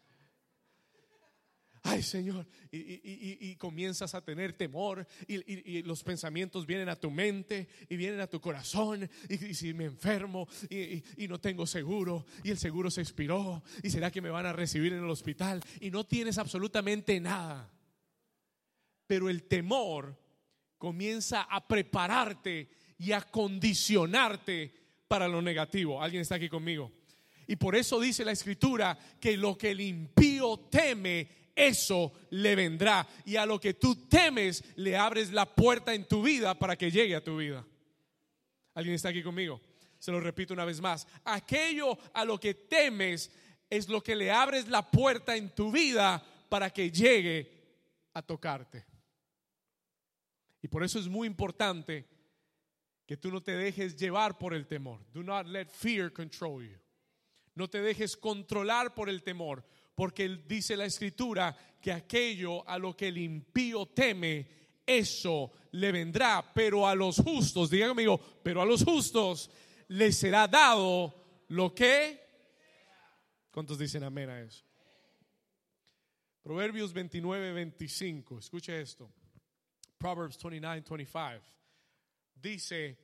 Ay, 1.83 2.03
Señor, 2.03 2.45
y, 2.71 3.55
comienzas 3.55 4.13
a 4.13 4.23
tener 4.23 4.53
temor 4.53 5.07
y, 5.27 5.81
los 5.81 6.03
pensamientos 6.03 6.67
vienen 6.67 6.89
a 6.89 6.95
tu 6.95 7.09
mente 7.09 7.67
y 7.89 7.95
vienen 7.95 8.19
a 8.19 8.27
tu 8.27 8.39
corazón 8.39 9.09
y, 9.27 9.53
si 9.55 9.73
me 9.73 9.85
enfermo 9.85 10.47
y, 10.69 11.27
no 11.27 11.39
tengo 11.39 11.65
seguro 11.65 12.25
y 12.43 12.51
el 12.51 12.59
seguro 12.59 12.91
se 12.91 13.01
expiró 13.01 13.63
y 13.81 13.89
será 13.89 14.11
que 14.11 14.21
me 14.21 14.29
van 14.29 14.45
a 14.45 14.53
recibir 14.53 14.93
en 14.93 15.03
el 15.03 15.09
hospital 15.09 15.61
y 15.79 15.89
no 15.89 16.05
tienes 16.05 16.37
absolutamente 16.37 17.19
nada. 17.19 17.71
Pero 19.07 19.27
el 19.27 19.43
temor 19.43 20.15
comienza 20.77 21.41
a 21.41 21.67
prepararte 21.67 22.69
y 22.99 23.11
a 23.11 23.21
condicionarte 23.21 24.80
para 25.11 25.27
lo 25.27 25.41
negativo. 25.41 26.01
¿Alguien 26.01 26.21
está 26.21 26.35
aquí 26.35 26.47
conmigo? 26.47 26.89
Y 27.45 27.57
por 27.57 27.75
eso 27.75 27.99
dice 27.99 28.23
la 28.23 28.31
escritura 28.31 28.97
que 29.19 29.35
lo 29.35 29.57
que 29.57 29.71
el 29.71 29.81
impío 29.81 30.57
teme, 30.71 31.27
eso 31.53 32.13
le 32.29 32.55
vendrá. 32.55 33.05
Y 33.25 33.35
a 33.35 33.45
lo 33.45 33.59
que 33.59 33.73
tú 33.73 34.07
temes, 34.07 34.63
le 34.77 34.95
abres 34.95 35.33
la 35.33 35.53
puerta 35.53 35.93
en 35.93 36.07
tu 36.07 36.23
vida 36.23 36.57
para 36.57 36.77
que 36.77 36.89
llegue 36.89 37.13
a 37.13 37.21
tu 37.21 37.35
vida. 37.35 37.67
¿Alguien 38.73 38.95
está 38.95 39.09
aquí 39.09 39.21
conmigo? 39.21 39.59
Se 39.99 40.13
lo 40.13 40.21
repito 40.21 40.53
una 40.53 40.63
vez 40.63 40.79
más. 40.79 41.05
Aquello 41.25 41.97
a 42.13 42.23
lo 42.23 42.39
que 42.39 42.53
temes 42.53 43.33
es 43.69 43.89
lo 43.89 44.01
que 44.01 44.15
le 44.15 44.31
abres 44.31 44.69
la 44.69 44.89
puerta 44.89 45.35
en 45.35 45.53
tu 45.53 45.73
vida 45.73 46.25
para 46.47 46.69
que 46.69 46.89
llegue 46.89 47.51
a 48.13 48.21
tocarte. 48.21 48.85
Y 50.61 50.69
por 50.69 50.85
eso 50.85 50.99
es 50.99 51.09
muy 51.09 51.27
importante 51.27 52.10
que 53.11 53.17
tú 53.17 53.29
no 53.29 53.43
te 53.43 53.57
dejes 53.57 53.97
llevar 53.97 54.37
por 54.37 54.53
el 54.53 54.65
temor. 54.65 55.01
Do 55.11 55.21
not 55.21 55.45
let 55.45 55.67
fear 55.67 56.13
control 56.13 56.63
you. 56.63 56.77
No 57.55 57.69
te 57.69 57.81
dejes 57.81 58.15
controlar 58.15 58.93
por 58.95 59.09
el 59.09 59.21
temor, 59.21 59.65
porque 59.95 60.29
dice 60.47 60.77
la 60.77 60.85
escritura 60.85 61.53
que 61.81 61.91
aquello 61.91 62.65
a 62.65 62.77
lo 62.77 62.95
que 62.95 63.09
el 63.09 63.17
impío 63.17 63.87
teme, 63.87 64.47
eso 64.85 65.51
le 65.71 65.91
vendrá, 65.91 66.53
pero 66.53 66.87
a 66.87 66.95
los 66.95 67.17
justos, 67.17 67.69
diga 67.69 67.89
conmigo, 67.89 68.17
pero 68.41 68.61
a 68.61 68.65
los 68.65 68.81
justos 68.85 69.51
les 69.89 70.17
será 70.17 70.47
dado 70.47 71.43
lo 71.49 71.75
que... 71.75 72.17
¿Cuántos 73.51 73.77
dicen 73.77 74.05
amén 74.05 74.29
a 74.29 74.39
eso? 74.39 74.63
Proverbios 76.41 76.93
29, 76.93 77.51
25, 77.51 78.39
escuche 78.39 78.79
esto. 78.79 79.11
Proverbs 79.97 80.41
29, 80.41 80.85
25. 80.89 81.60
Dice, 82.41 82.97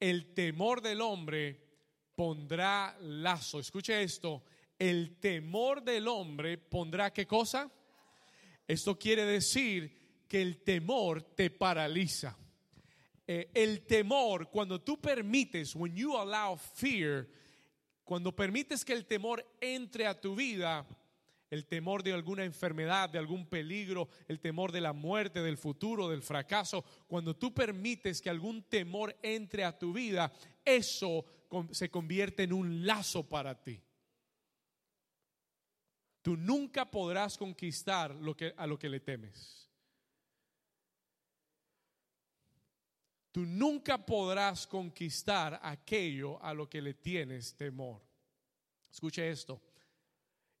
el 0.00 0.32
temor 0.32 0.80
del 0.80 1.00
hombre 1.00 1.60
pondrá 2.14 2.96
lazo. 3.00 3.60
Escuche 3.60 4.02
esto, 4.02 4.44
el 4.78 5.18
temor 5.18 5.82
del 5.82 6.08
hombre 6.08 6.56
pondrá 6.58 7.12
qué 7.12 7.26
cosa? 7.26 7.70
Esto 8.66 8.98
quiere 8.98 9.24
decir 9.24 10.24
que 10.26 10.40
el 10.40 10.62
temor 10.62 11.22
te 11.22 11.50
paraliza. 11.50 12.36
Eh, 13.26 13.50
el 13.52 13.86
temor, 13.86 14.50
cuando 14.50 14.80
tú 14.80 14.98
permites, 15.00 15.74
when 15.74 15.94
you 15.94 16.16
allow 16.16 16.56
fear, 16.56 17.28
cuando 18.04 18.34
permites 18.34 18.84
que 18.84 18.94
el 18.94 19.04
temor 19.04 19.44
entre 19.60 20.06
a 20.06 20.18
tu 20.18 20.34
vida, 20.34 20.86
el 21.50 21.66
temor 21.66 22.02
de 22.02 22.12
alguna 22.12 22.44
enfermedad, 22.44 23.08
de 23.08 23.18
algún 23.18 23.46
peligro, 23.46 24.08
el 24.26 24.40
temor 24.40 24.72
de 24.72 24.80
la 24.80 24.92
muerte, 24.92 25.40
del 25.40 25.56
futuro, 25.56 26.08
del 26.08 26.22
fracaso, 26.22 26.84
cuando 27.06 27.36
tú 27.36 27.54
permites 27.54 28.20
que 28.20 28.30
algún 28.30 28.64
temor 28.64 29.16
entre 29.22 29.64
a 29.64 29.78
tu 29.78 29.92
vida, 29.92 30.32
eso 30.64 31.24
se 31.70 31.90
convierte 31.90 32.42
en 32.42 32.52
un 32.52 32.86
lazo 32.86 33.26
para 33.26 33.62
ti. 33.62 33.80
Tú 36.20 36.36
nunca 36.36 36.90
podrás 36.90 37.38
conquistar 37.38 38.14
a 38.56 38.66
lo 38.66 38.78
que 38.78 38.88
le 38.88 39.00
temes. 39.00 39.70
Tú 43.32 43.46
nunca 43.46 44.04
podrás 44.04 44.66
conquistar 44.66 45.60
aquello 45.62 46.42
a 46.42 46.52
lo 46.52 46.68
que 46.68 46.82
le 46.82 46.94
tienes 46.94 47.54
temor. 47.56 48.02
Escuche 48.90 49.30
esto. 49.30 49.62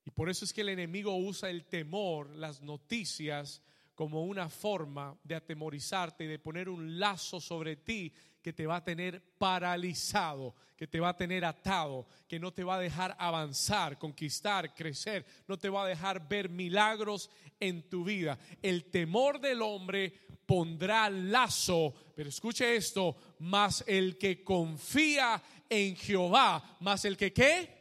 Y 0.08 0.10
por 0.10 0.30
eso 0.30 0.46
es 0.46 0.54
que 0.54 0.62
el 0.62 0.70
enemigo 0.70 1.14
usa 1.18 1.50
el 1.50 1.66
temor, 1.66 2.30
las 2.30 2.62
noticias, 2.62 3.60
como 3.94 4.24
una 4.24 4.48
forma 4.48 5.14
de 5.22 5.34
atemorizarte 5.34 6.24
y 6.24 6.28
de 6.28 6.38
poner 6.38 6.70
un 6.70 6.98
lazo 6.98 7.42
sobre 7.42 7.76
ti 7.76 8.10
que 8.40 8.54
te 8.54 8.66
va 8.66 8.76
a 8.76 8.84
tener 8.84 9.20
paralizado, 9.36 10.54
que 10.78 10.86
te 10.86 10.98
va 10.98 11.10
a 11.10 11.16
tener 11.18 11.44
atado, 11.44 12.06
que 12.26 12.40
no 12.40 12.54
te 12.54 12.64
va 12.64 12.76
a 12.76 12.80
dejar 12.80 13.16
avanzar, 13.18 13.98
conquistar, 13.98 14.74
crecer, 14.74 15.26
no 15.46 15.58
te 15.58 15.68
va 15.68 15.84
a 15.84 15.88
dejar 15.88 16.26
ver 16.26 16.48
milagros 16.48 17.28
en 17.60 17.86
tu 17.90 18.02
vida. 18.02 18.38
El 18.62 18.86
temor 18.86 19.38
del 19.38 19.60
hombre 19.60 20.14
pondrá 20.46 21.10
lazo, 21.10 21.92
pero 22.16 22.30
escuche 22.30 22.76
esto, 22.76 23.14
más 23.40 23.84
el 23.86 24.16
que 24.16 24.42
confía 24.42 25.42
en 25.68 25.96
Jehová, 25.96 26.78
más 26.80 27.04
el 27.04 27.14
que 27.18 27.30
qué, 27.30 27.76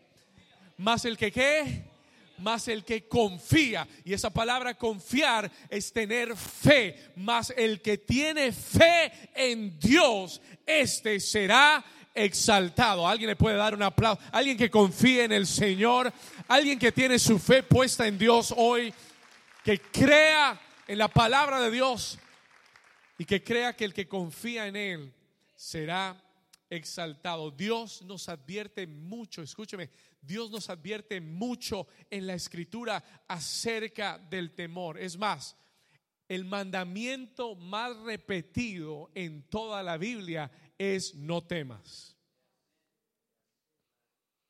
más 0.76 1.06
el 1.06 1.16
que 1.16 1.32
qué 1.32 1.96
más 2.40 2.68
el 2.68 2.84
que 2.84 3.08
confía. 3.08 3.88
Y 4.04 4.14
esa 4.14 4.30
palabra 4.30 4.76
confiar 4.76 5.52
es 5.70 5.92
tener 5.92 6.36
fe, 6.36 7.12
más 7.16 7.54
el 7.56 7.82
que 7.82 7.98
tiene 7.98 8.52
fe 8.52 9.12
en 9.34 9.80
Dios, 9.80 10.42
este 10.66 11.20
será 11.20 11.84
exaltado. 12.14 13.08
Alguien 13.08 13.30
le 13.30 13.36
puede 13.36 13.56
dar 13.56 13.74
un 13.76 13.84
aplauso. 13.84 14.22
Alguien 14.32 14.58
que 14.58 14.72
confíe 14.72 15.24
en 15.24 15.32
el 15.32 15.46
Señor, 15.46 16.12
alguien 16.48 16.80
que 16.80 16.92
tiene 16.92 17.20
su 17.20 17.40
fe 17.40 17.64
puesta 17.64 18.08
en 18.08 18.18
Dios 18.18 18.54
hoy, 18.58 18.94
que 19.64 19.80
crea 19.80 20.60
en 20.88 20.98
la 20.98 21.08
palabra 21.08 21.60
de 21.62 21.72
Dios 21.72 22.18
y 23.18 23.26
que 23.26 23.44
crea 23.44 23.76
que 23.76 23.86
el 23.86 23.94
que 23.94 24.08
confía 24.08 24.68
en 24.68 24.76
Él 24.76 25.14
será 25.56 26.16
exaltado. 26.70 27.52
Dios 27.52 28.02
nos 28.04 28.30
advierte 28.30 28.88
mucho, 28.88 29.42
escúcheme, 29.42 29.90
Dios 30.22 30.52
nos 30.52 30.70
advierte 30.70 31.22
mucho 31.22 31.88
en 32.10 32.28
la 32.28 32.34
escritura 32.34 33.04
acerca 33.28 34.18
del 34.18 34.54
temor. 34.54 35.00
Es 35.00 35.18
más, 35.18 35.56
el 36.28 36.44
mandamiento 36.44 37.56
más 37.56 37.96
repetido 37.98 39.10
en 39.16 39.44
toda 39.44 39.82
la 39.82 39.98
Biblia 39.98 40.52
es 40.78 41.16
no 41.16 41.44
temas. 41.44 42.18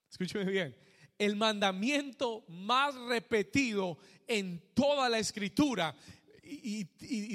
Escúcheme 0.09 0.45
bien. 0.45 0.75
El 1.19 1.35
mandamiento 1.35 2.43
más 2.47 2.95
repetido 2.95 3.97
en 4.27 4.61
toda 4.73 5.09
la 5.09 5.19
escritura 5.19 5.95
y, 6.49 6.83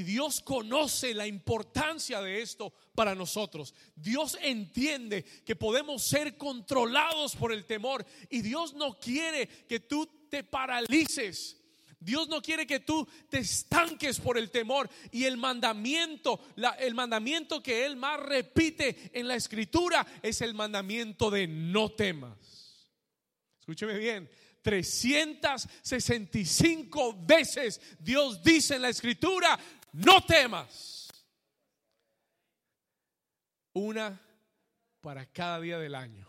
Dios 0.02 0.40
conoce 0.40 1.14
la 1.14 1.26
importancia 1.26 2.20
de 2.20 2.42
esto 2.42 2.72
para 2.94 3.14
nosotros. 3.14 3.74
Dios 3.94 4.38
entiende 4.40 5.24
que 5.44 5.56
podemos 5.56 6.02
ser 6.02 6.36
controlados 6.36 7.36
por 7.36 7.52
el 7.52 7.64
temor 7.64 8.04
y 8.30 8.42
Dios 8.42 8.74
no 8.74 8.98
quiere 8.98 9.46
que 9.68 9.80
tú 9.80 10.06
te 10.28 10.44
paralices. 10.44 11.58
Dios 12.00 12.28
no 12.28 12.42
quiere 12.42 12.66
que 12.66 12.80
tú 12.80 13.06
te 13.28 13.38
estanques 13.38 14.18
por 14.18 14.36
el 14.36 14.50
temor 14.50 14.90
y 15.12 15.24
el 15.24 15.36
mandamiento, 15.36 16.40
el 16.78 16.94
mandamiento 16.94 17.62
que 17.62 17.86
Él 17.86 17.96
más 17.96 18.18
repite 18.18 19.10
en 19.12 19.28
la 19.28 19.36
escritura 19.36 20.04
es 20.20 20.40
el 20.40 20.54
mandamiento 20.54 21.30
de 21.30 21.46
no 21.46 21.90
temas. 21.92 22.88
Escúcheme 23.60 23.96
bien, 23.98 24.28
365 24.62 27.18
veces 27.26 27.80
Dios 27.98 28.42
dice 28.42 28.76
en 28.76 28.82
la 28.82 28.88
escritura, 28.88 29.58
no 29.92 30.24
temas. 30.24 31.10
Una 33.74 34.20
para 35.00 35.26
cada 35.26 35.60
día 35.60 35.78
del 35.78 35.94
año. 35.94 36.26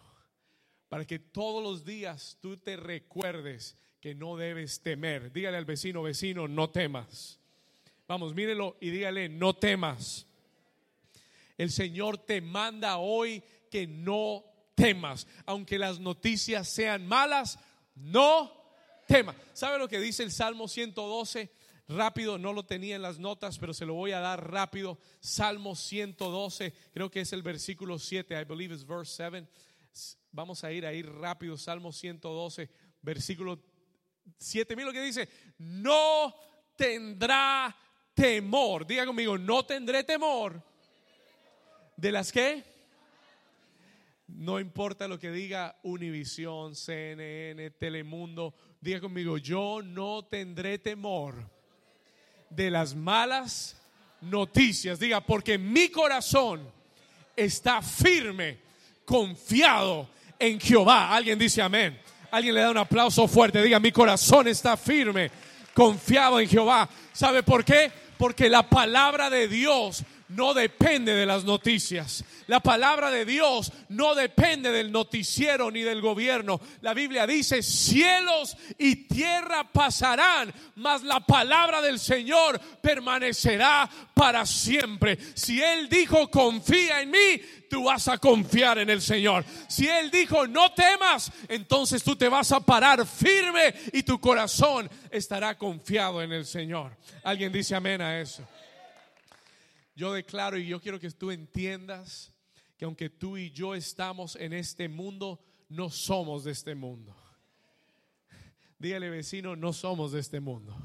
Para 0.90 1.06
que 1.06 1.20
todos 1.20 1.64
los 1.64 1.86
días 1.86 2.38
tú 2.42 2.58
te 2.58 2.76
recuerdes 2.76 3.78
que 4.00 4.16
no 4.16 4.36
debes 4.36 4.82
temer. 4.82 5.32
Dígale 5.32 5.58
al 5.58 5.66
vecino, 5.66 6.04
vecino, 6.04 6.48
no 6.48 6.70
temas. 6.70 7.40
Vamos, 8.08 8.36
mírelo 8.36 8.78
y 8.82 8.90
dígale, 8.90 9.30
no 9.30 9.56
temas. 9.56 10.28
El 11.58 11.72
Señor 11.72 12.18
te 12.18 12.42
manda 12.42 12.98
hoy 12.98 13.42
que 13.72 13.88
no 13.88 14.44
temas. 14.76 15.26
Aunque 15.46 15.80
las 15.80 16.00
noticias 16.00 16.68
sean 16.68 17.08
malas, 17.08 17.58
no 17.96 18.52
tema. 19.08 19.36
¿Sabe 19.54 19.78
lo 19.78 19.88
que 19.88 20.00
dice 20.00 20.24
el 20.24 20.32
Salmo 20.32 20.68
112? 20.68 21.52
Rápido, 21.88 22.38
no 22.38 22.54
lo 22.54 22.66
tenía 22.66 22.96
en 22.96 23.02
las 23.02 23.20
notas, 23.20 23.60
pero 23.60 23.74
se 23.74 23.86
lo 23.86 23.94
voy 23.94 24.12
a 24.12 24.20
dar 24.20 24.50
rápido. 24.50 25.00
Salmo 25.20 25.76
112, 25.76 26.74
creo 26.94 27.12
que 27.12 27.22
es 27.22 27.34
el 27.34 27.44
versículo 27.44 28.00
7, 28.00 28.40
I 28.40 28.46
believe 28.46 28.74
it's 28.74 28.86
verse 28.86 29.14
7. 29.16 29.48
Vamos 30.32 30.64
a 30.64 30.72
ir 30.72 30.86
ahí 30.86 31.02
rápido, 31.02 31.58
Salmo 31.58 31.92
112, 31.92 32.70
versículo 33.02 33.60
7000 34.38 34.86
lo 34.86 34.94
que 34.94 35.02
dice, 35.02 35.30
no 35.58 36.34
tendrá 36.76 37.76
temor. 38.14 38.88
Diga 38.88 39.06
conmigo, 39.06 39.38
no 39.38 39.66
tendré 39.66 40.04
temor. 40.04 40.62
¿De 41.96 42.12
las 42.12 42.32
qué? 42.32 42.73
No 44.36 44.60
importa 44.60 45.08
lo 45.08 45.20
que 45.20 45.32
diga 45.32 45.76
Univisión, 45.84 46.76
CNN, 46.76 47.70
Telemundo. 47.72 48.54
Diga 48.82 49.00
conmigo, 49.00 49.38
yo 49.38 49.82
no 49.84 50.24
tendré 50.24 50.80
temor 50.80 51.36
de 52.50 52.72
las 52.72 52.96
malas 52.96 53.78
noticias. 54.22 55.00
Diga, 55.00 55.22
porque 55.22 55.58
mi 55.58 55.90
corazón 55.90 56.68
está 57.36 57.82
firme, 57.82 58.58
confiado 59.06 60.10
en 60.40 60.60
Jehová. 60.60 61.16
Alguien 61.16 61.38
dice 61.38 61.62
amén. 61.62 62.00
Alguien 62.32 62.56
le 62.56 62.62
da 62.62 62.72
un 62.72 62.78
aplauso 62.78 63.28
fuerte. 63.28 63.62
Diga, 63.62 63.80
mi 63.80 63.92
corazón 63.92 64.48
está 64.48 64.76
firme, 64.76 65.30
confiado 65.76 66.40
en 66.40 66.50
Jehová. 66.50 66.90
¿Sabe 67.12 67.44
por 67.44 67.64
qué? 67.64 67.92
Porque 68.18 68.50
la 68.50 68.68
palabra 68.68 69.30
de 69.30 69.48
Dios 69.48 70.04
no 70.30 70.54
depende 70.54 71.14
de 71.14 71.26
las 71.26 71.44
noticias. 71.44 72.24
La 72.48 72.60
palabra 72.60 73.12
de 73.12 73.26
Dios 73.26 73.72
no 73.90 74.16
depende 74.16 74.72
del 74.72 74.92
noticiero 74.92 75.72
ni 75.72 75.82
del 75.82 76.02
gobierno. 76.02 76.60
La 76.82 76.94
Biblia 76.94 77.28
dice, 77.28 77.62
cielos 77.62 78.58
y 78.78 79.08
tierra 79.08 79.72
pasarán, 79.72 80.54
mas 80.76 81.04
la 81.04 81.20
palabra 81.20 81.82
del 81.82 82.00
Señor 82.00 82.60
permanecerá 82.82 83.90
para 84.14 84.46
siempre. 84.46 85.18
Si 85.36 85.62
Él 85.62 85.90
dijo, 85.90 86.30
confía 86.30 87.02
en 87.02 87.12
mí, 87.12 87.42
tú 87.70 87.86
vas 87.86 88.08
a 88.08 88.18
confiar 88.18 88.78
en 88.80 88.90
el 88.90 89.02
Señor. 89.02 89.46
Si 89.68 89.88
Él 89.88 90.12
dijo, 90.12 90.48
no 90.48 90.74
temas, 90.74 91.32
entonces 91.48 92.04
tú 92.04 92.16
te 92.16 92.30
vas 92.30 92.52
a 92.52 92.60
parar 92.60 93.06
firme 93.06 93.74
y 93.92 94.04
tu 94.04 94.20
corazón 94.20 94.90
estará 95.10 95.58
confiado 95.58 96.22
en 96.22 96.32
el 96.34 96.46
Señor. 96.46 96.96
Alguien 97.24 97.52
dice 97.52 97.76
amén 97.76 98.02
a 98.02 98.20
eso. 98.20 98.48
Yo 99.96 100.14
declaro 100.14 100.58
y 100.58 100.68
yo 100.68 100.82
quiero 100.82 101.00
que 101.00 101.10
tú 101.12 101.32
entiendas 101.32 102.32
que 102.78 102.86
aunque 102.86 103.10
tú 103.10 103.38
y 103.38 103.52
yo 103.52 103.76
estamos 103.76 104.36
en 104.36 104.54
este 104.54 104.90
mundo, 104.90 105.40
no 105.70 105.90
somos 105.90 106.44
de 106.44 106.52
este 106.52 106.76
mundo. 106.76 107.16
Dígale 108.80 109.10
vecino, 109.10 109.56
no 109.56 109.72
somos 109.72 110.12
de 110.12 110.20
este 110.20 110.40
mundo. 110.40 110.76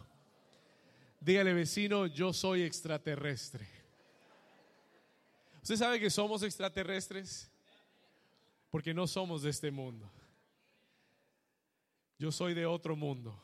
Dígale 1.21 1.53
vecino, 1.53 2.07
yo 2.07 2.33
soy 2.33 2.63
extraterrestre. 2.63 3.67
¿Usted 5.63 5.77
sabe 5.77 5.99
que 5.99 6.11
somos 6.11 6.43
extraterrestres? 6.43 7.51
Porque 8.71 8.95
no 8.95 9.07
somos 9.07 9.43
de 9.43 9.51
este 9.51 9.71
mundo. 9.71 10.11
Yo 12.19 12.31
soy 12.31 12.55
de 12.55 12.67
otro 12.67 12.97
mundo. 12.97 13.43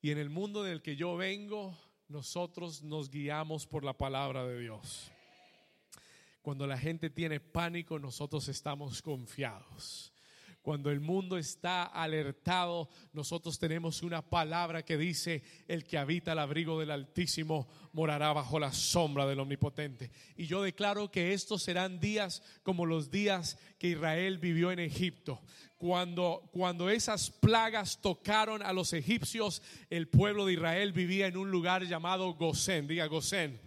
Y 0.00 0.10
en 0.10 0.18
el 0.18 0.30
mundo 0.30 0.62
del 0.62 0.82
que 0.82 0.96
yo 0.96 1.16
vengo, 1.16 1.76
nosotros 2.08 2.82
nos 2.82 3.10
guiamos 3.10 3.66
por 3.66 3.84
la 3.84 3.92
palabra 3.92 4.46
de 4.46 4.58
Dios. 4.60 5.10
Cuando 6.42 6.66
la 6.66 6.78
gente 6.78 7.10
tiene 7.10 7.40
pánico, 7.40 7.98
nosotros 7.98 8.48
estamos 8.48 9.02
confiados. 9.02 10.12
Cuando 10.68 10.90
el 10.90 11.00
mundo 11.00 11.38
está 11.38 11.84
alertado, 11.84 12.90
nosotros 13.14 13.58
tenemos 13.58 14.02
una 14.02 14.20
palabra 14.20 14.84
que 14.84 14.98
dice, 14.98 15.42
el 15.66 15.84
que 15.84 15.96
habita 15.96 16.32
el 16.32 16.38
abrigo 16.38 16.78
del 16.78 16.90
Altísimo 16.90 17.70
morará 17.94 18.34
bajo 18.34 18.60
la 18.60 18.70
sombra 18.70 19.26
del 19.26 19.40
Omnipotente. 19.40 20.10
Y 20.36 20.44
yo 20.44 20.60
declaro 20.60 21.10
que 21.10 21.32
estos 21.32 21.62
serán 21.62 22.00
días 22.00 22.42
como 22.64 22.84
los 22.84 23.10
días 23.10 23.56
que 23.78 23.88
Israel 23.88 24.36
vivió 24.36 24.70
en 24.70 24.80
Egipto. 24.80 25.40
Cuando, 25.78 26.50
cuando 26.52 26.90
esas 26.90 27.30
plagas 27.30 28.02
tocaron 28.02 28.62
a 28.62 28.74
los 28.74 28.92
egipcios, 28.92 29.62
el 29.88 30.08
pueblo 30.08 30.44
de 30.44 30.52
Israel 30.52 30.92
vivía 30.92 31.28
en 31.28 31.38
un 31.38 31.50
lugar 31.50 31.84
llamado 31.84 32.34
Gosén, 32.34 32.86
diga 32.86 33.06
Gosén 33.06 33.58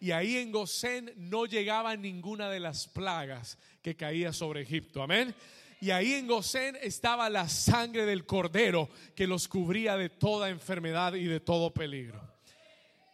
y 0.00 0.12
ahí 0.12 0.36
en 0.36 0.52
Gosén 0.52 1.12
no 1.16 1.44
llegaba 1.44 1.96
ninguna 1.96 2.48
de 2.48 2.60
las 2.60 2.86
plagas 2.86 3.58
que 3.82 3.96
caía 3.96 4.32
sobre 4.32 4.62
Egipto. 4.62 5.02
Amén. 5.02 5.34
Y 5.80 5.90
ahí 5.90 6.14
en 6.14 6.26
Gosén 6.26 6.76
estaba 6.82 7.30
la 7.30 7.48
sangre 7.48 8.04
del 8.04 8.26
cordero 8.26 8.88
que 9.14 9.26
los 9.26 9.46
cubría 9.46 9.96
de 9.96 10.08
toda 10.08 10.48
enfermedad 10.48 11.14
y 11.14 11.24
de 11.24 11.38
todo 11.38 11.72
peligro. 11.72 12.20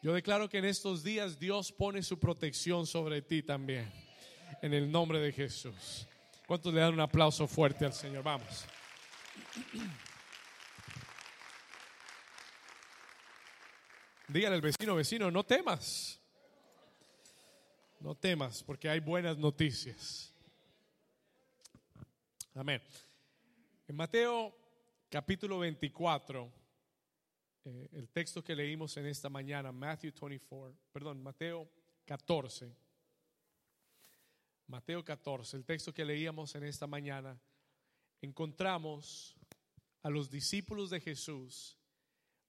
Yo 0.02 0.14
declaro 0.14 0.48
que 0.48 0.58
en 0.58 0.64
estos 0.66 1.02
días 1.02 1.38
Dios 1.38 1.72
pone 1.72 2.02
su 2.02 2.18
protección 2.18 2.86
sobre 2.86 3.22
ti 3.22 3.42
también. 3.42 3.90
En 4.62 4.72
el 4.72 4.90
nombre 4.90 5.18
de 5.18 5.32
Jesús. 5.32 6.06
¿Cuántos 6.46 6.72
le 6.72 6.80
dan 6.80 6.94
un 6.94 7.00
aplauso 7.00 7.46
fuerte 7.46 7.84
al 7.84 7.92
Señor? 7.92 8.22
Vamos. 8.22 8.66
Dígale 14.28 14.56
al 14.56 14.60
vecino, 14.60 14.94
vecino, 14.94 15.30
no 15.30 15.44
temas. 15.44 16.20
No 18.00 18.14
temas, 18.14 18.62
porque 18.62 18.88
hay 18.88 19.00
buenas 19.00 19.38
noticias. 19.38 20.33
Amén. 22.54 22.82
En 23.86 23.96
Mateo 23.96 24.54
capítulo 25.08 25.58
24, 25.58 26.52
eh, 27.64 27.88
el 27.92 28.08
texto 28.10 28.42
que 28.42 28.54
leímos 28.54 28.96
en 28.96 29.06
esta 29.06 29.28
mañana, 29.28 29.72
Matthew 29.72 30.12
24, 30.20 30.76
perdón, 30.92 31.22
Mateo 31.22 31.68
14. 32.04 32.74
Mateo 34.66 35.04
14, 35.04 35.56
el 35.56 35.64
texto 35.64 35.92
que 35.92 36.04
leíamos 36.04 36.54
en 36.54 36.64
esta 36.64 36.86
mañana, 36.86 37.38
encontramos 38.20 39.36
a 40.02 40.08
los 40.08 40.30
discípulos 40.30 40.90
de 40.90 41.00
Jesús 41.00 41.76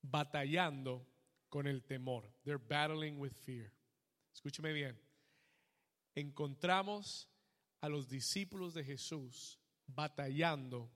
batallando 0.02 1.06
con 1.50 1.68
el 1.68 1.84
temor. 1.84 2.32
They're 2.44 2.64
battling 2.64 3.20
with 3.20 3.34
fear. 3.34 3.72
Escúcheme 4.34 4.72
bien 4.72 5.06
encontramos 6.16 7.30
a 7.82 7.90
los 7.90 8.08
discípulos 8.08 8.74
de 8.74 8.84
Jesús 8.84 9.60
batallando 9.88 10.92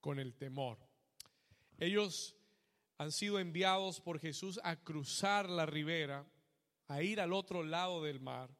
con 0.00 0.18
el 0.18 0.34
temor. 0.34 0.78
Ellos 1.78 2.36
han 2.98 3.12
sido 3.12 3.38
enviados 3.38 4.00
por 4.00 4.18
Jesús 4.18 4.60
a 4.64 4.76
cruzar 4.76 5.48
la 5.48 5.66
ribera, 5.66 6.26
a 6.88 7.02
ir 7.02 7.20
al 7.20 7.32
otro 7.32 7.62
lado 7.62 8.02
del 8.02 8.20
mar, 8.20 8.50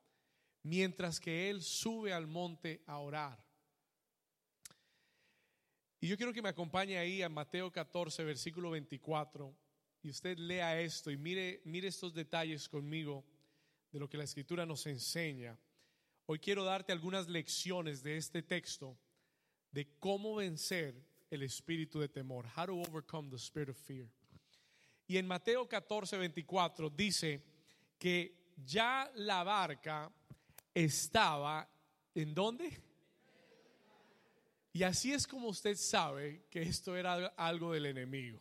mientras 0.63 1.19
que 1.19 1.51
Él 1.51 1.63
sube 1.63 2.13
al 2.13 2.27
monte 2.27 2.83
a 2.87 2.99
orar. 2.99 3.45
Y 6.01 6.07
yo 6.07 6.17
quiero 6.17 6.33
que 6.33 6.43
me 6.43 6.51
acompañe 6.51 6.97
ahí 6.97 7.23
a 7.23 7.29
Mateo 7.29 7.73
14, 7.73 8.23
versículo 8.23 8.71
24, 8.71 9.53
y 10.03 10.11
usted 10.11 10.39
lea 10.39 10.81
esto 10.81 11.11
y 11.11 11.17
mire, 11.17 11.61
mire 11.65 11.89
estos 11.89 12.15
detalles 12.15 12.69
conmigo 12.69 13.25
de 13.91 13.99
lo 13.99 14.09
que 14.09 14.17
la 14.17 14.25
escritura 14.25 14.65
nos 14.65 14.87
enseña. 14.87 15.59
Hoy 16.27 16.39
quiero 16.39 16.63
darte 16.63 16.93
algunas 16.93 17.29
lecciones 17.29 18.03
de 18.05 18.17
este 18.17 18.43
texto 18.43 18.97
de 19.71 19.87
cómo 19.99 20.37
vencer 20.37 20.95
el 21.31 21.43
espíritu 21.43 22.01
de 22.01 22.09
temor. 22.09 22.47
How 22.57 22.67
to 22.67 22.81
overcome 22.81 23.31
the 23.31 23.39
spirit 23.39 23.69
of 23.69 23.77
fear. 23.77 24.09
Y 25.07 25.17
en 25.17 25.27
Mateo 25.27 25.67
14, 25.67 26.19
24 26.19 26.91
dice 26.91 27.43
que 27.99 28.55
ya 28.65 29.11
la 29.15 29.43
barca 29.43 30.13
estaba 30.75 31.69
en 32.15 32.35
dónde? 32.35 32.83
Y 34.73 34.83
así 34.83 35.13
es 35.13 35.27
como 35.27 35.49
usted 35.49 35.77
sabe 35.77 36.45
que 36.51 36.63
esto 36.63 36.97
era 36.97 37.29
algo 37.37 37.73
del 37.73 37.87
enemigo. 37.87 38.41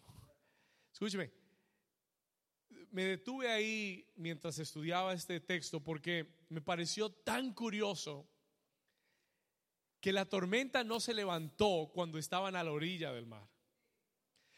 Escúcheme, 0.92 1.32
me 2.92 3.06
detuve 3.06 3.50
ahí 3.50 4.06
mientras 4.16 4.60
estudiaba 4.60 5.14
este 5.14 5.40
texto 5.40 5.80
porque 5.80 6.46
me 6.50 6.62
pareció 6.62 7.12
tan 7.12 7.54
curioso 7.54 8.28
que 10.00 10.14
la 10.14 10.26
tormenta 10.26 10.84
no 10.84 11.00
se 11.00 11.14
levantó 11.14 11.90
cuando 11.94 12.18
estaban 12.18 12.56
a 12.56 12.64
la 12.64 12.72
orilla 12.72 13.12
del 13.12 13.26
mar. 13.26 13.48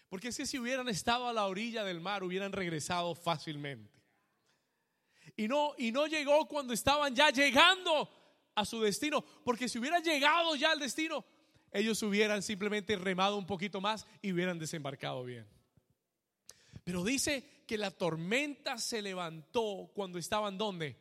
Porque 0.10 0.30
es 0.30 0.38
que 0.38 0.46
si 0.46 0.58
hubieran 0.58 0.90
estado 0.90 1.28
a 1.28 1.34
la 1.34 1.46
orilla 1.46 1.84
del 1.84 2.02
mar 2.02 2.24
hubieran 2.24 2.52
regresado 2.52 3.14
fácilmente. 3.16 4.00
Y 5.38 5.48
no, 5.48 5.74
y 5.78 5.92
no 5.92 6.08
llegó 6.08 6.48
cuando 6.48 6.74
estaban 6.74 7.16
ya 7.16 7.30
llegando 7.30 8.10
a 8.56 8.66
su 8.66 8.82
destino. 8.82 9.24
Porque 9.44 9.70
si 9.70 9.78
hubieran 9.78 10.04
llegado 10.04 10.56
ya 10.56 10.72
al 10.72 10.80
destino, 10.80 11.24
ellos 11.72 12.02
hubieran 12.02 12.42
simplemente 12.42 12.96
remado 12.96 13.38
un 13.38 13.46
poquito 13.46 13.80
más 13.80 14.08
y 14.22 14.34
hubieran 14.34 14.58
desembarcado 14.58 15.24
bien. 15.24 15.48
Pero 16.84 17.04
dice 17.04 17.64
que 17.68 17.78
la 17.78 17.92
tormenta 17.92 18.80
se 18.80 19.02
levantó 19.02 19.92
cuando 19.94 20.18
estaban 20.18 20.58
donde? 20.58 20.98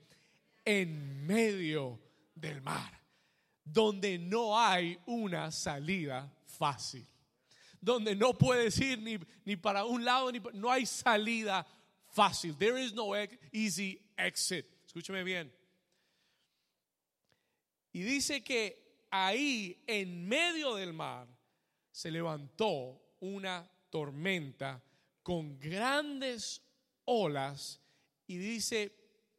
En 0.64 1.26
medio 1.26 1.98
del 2.34 2.60
mar, 2.60 2.97
donde 3.72 4.18
no 4.18 4.58
hay 4.58 4.98
una 5.06 5.50
salida 5.50 6.32
fácil, 6.44 7.06
donde 7.80 8.14
no 8.16 8.36
puedes 8.36 8.78
ir 8.80 8.98
ni, 9.00 9.18
ni 9.44 9.56
para 9.56 9.84
un 9.84 10.04
lado, 10.04 10.32
ni 10.32 10.40
no 10.54 10.70
hay 10.70 10.86
salida 10.86 11.66
fácil. 12.10 12.56
There 12.56 12.82
is 12.82 12.92
no 12.92 13.14
easy 13.52 14.00
exit. 14.16 14.66
Escúcheme 14.86 15.22
bien. 15.22 15.52
Y 17.92 18.02
dice 18.02 18.42
que 18.42 19.06
ahí 19.10 19.82
en 19.86 20.26
medio 20.26 20.74
del 20.74 20.92
mar 20.92 21.26
se 21.90 22.10
levantó 22.10 23.00
una 23.20 23.68
tormenta 23.90 24.82
con 25.22 25.58
grandes 25.58 26.62
olas 27.04 27.80
y 28.26 28.36
dice, 28.36 28.94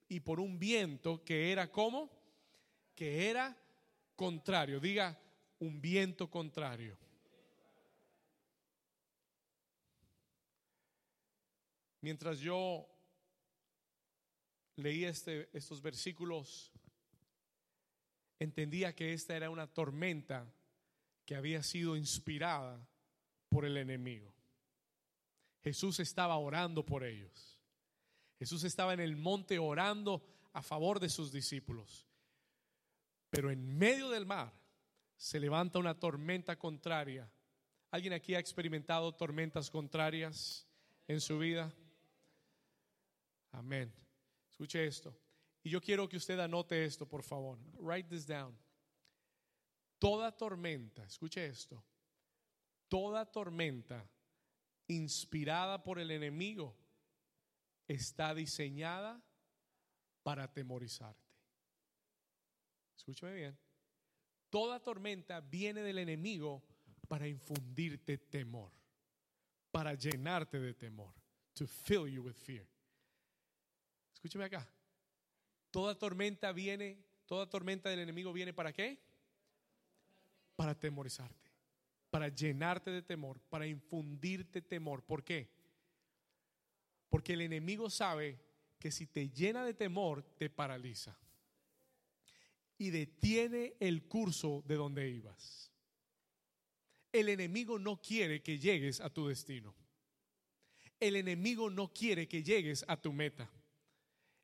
y 0.08 0.20
por 0.20 0.40
un 0.40 0.60
viento 0.60 1.24
que 1.24 1.52
era 1.52 1.72
como, 1.72 2.10
que 2.96 3.30
era 3.30 3.56
contrario. 4.20 4.82
Diga, 4.82 5.18
un 5.60 5.80
viento 5.80 6.30
contrario. 6.30 6.98
Mientras 12.02 12.40
yo 12.40 12.86
leí 14.76 15.06
este, 15.06 15.50
estos 15.54 15.82
versículos, 15.82 16.70
entendía 18.40 18.94
que 18.94 19.14
esta 19.14 19.38
era 19.38 19.50
una 19.50 19.68
tormenta 19.68 20.54
que 21.26 21.38
había 21.38 21.64
sido 21.64 21.96
inspirada 21.96 22.86
por 23.48 23.64
el 23.64 23.78
enemigo. 23.78 24.34
Jesús 25.64 26.02
estaba 26.02 26.38
orando 26.38 26.86
por 26.86 27.06
ellos. 27.06 27.58
Jesús 28.38 28.66
estaba 28.66 28.94
en 28.94 29.00
el 29.00 29.16
monte 29.16 29.60
orando 29.60 30.22
a 30.52 30.62
favor 30.62 31.00
de 31.00 31.08
sus 31.08 31.32
discípulos. 31.32 32.09
Pero 33.30 33.52
en 33.52 33.78
medio 33.78 34.10
del 34.10 34.26
mar 34.26 34.54
se 35.16 35.40
levanta 35.40 35.80
una 35.80 36.00
tormenta 36.00 36.58
contraria. 36.58 37.32
¿Alguien 37.92 38.14
aquí 38.14 38.36
ha 38.36 38.40
experimentado 38.40 39.14
tormentas 39.16 39.70
contrarias 39.70 40.68
en 41.08 41.20
su 41.20 41.38
vida? 41.40 41.74
Amén. 43.52 43.94
Escuche 44.50 44.86
esto. 44.86 45.18
Y 45.64 45.70
yo 45.70 45.82
quiero 45.82 46.08
que 46.08 46.18
usted 46.18 46.40
anote 46.40 46.86
esto, 46.86 47.08
por 47.08 47.24
favor. 47.24 47.60
Write 47.80 48.10
this 48.10 48.26
down. 48.26 48.58
Toda 49.98 50.36
tormenta, 50.36 51.04
escuche 51.04 51.46
esto. 51.46 51.84
Toda 52.88 53.26
tormenta 53.26 54.10
inspirada 54.88 55.84
por 55.84 56.00
el 56.00 56.12
enemigo 56.12 56.76
está 57.88 58.34
diseñada 58.34 59.22
para 60.24 60.46
atemorizarte. 60.46 61.29
Escúchame 63.00 63.34
bien. 63.34 63.58
Toda 64.50 64.82
tormenta 64.82 65.40
viene 65.40 65.82
del 65.82 66.00
enemigo 66.00 66.62
para 67.08 67.28
infundirte 67.28 68.18
temor, 68.18 68.74
para 69.72 69.94
llenarte 69.94 70.60
de 70.60 70.74
temor, 70.74 71.14
to 71.54 71.66
fill 71.66 72.08
you 72.08 72.22
with 72.22 72.36
fear. 72.36 72.68
Escúchame 74.14 74.44
acá. 74.44 74.70
Toda 75.72 75.98
tormenta 75.98 76.52
viene, 76.52 77.02
toda 77.26 77.50
tormenta 77.50 77.90
del 77.90 78.00
enemigo 78.00 78.34
viene 78.34 78.54
para 78.54 78.74
qué? 78.74 79.00
Para 80.58 80.72
atemorizarte 80.72 81.50
para 82.10 82.28
llenarte 82.30 82.92
de 82.92 83.02
temor, 83.02 83.40
para 83.50 83.68
infundirte 83.68 84.62
temor. 84.62 85.04
¿Por 85.04 85.24
qué? 85.24 85.48
Porque 87.08 87.34
el 87.34 87.42
enemigo 87.42 87.90
sabe 87.90 88.40
que 88.80 88.92
si 88.92 89.06
te 89.06 89.30
llena 89.30 89.64
de 89.64 89.74
temor, 89.74 90.24
te 90.38 90.50
paraliza 90.50 91.18
y 92.80 92.90
detiene 92.92 93.76
el 93.80 94.08
curso 94.08 94.64
de 94.66 94.76
donde 94.76 95.08
ibas. 95.10 95.70
El 97.12 97.28
enemigo 97.28 97.78
no 97.78 98.02
quiere 98.02 98.42
que 98.42 98.58
llegues 98.58 99.02
a 99.02 99.10
tu 99.10 99.28
destino. 99.28 99.76
El 100.98 101.18
enemigo 101.18 101.70
no 101.70 101.94
quiere 101.94 102.28
que 102.28 102.42
llegues 102.42 102.86
a 102.88 103.00
tu 103.00 103.12
meta. 103.12 103.52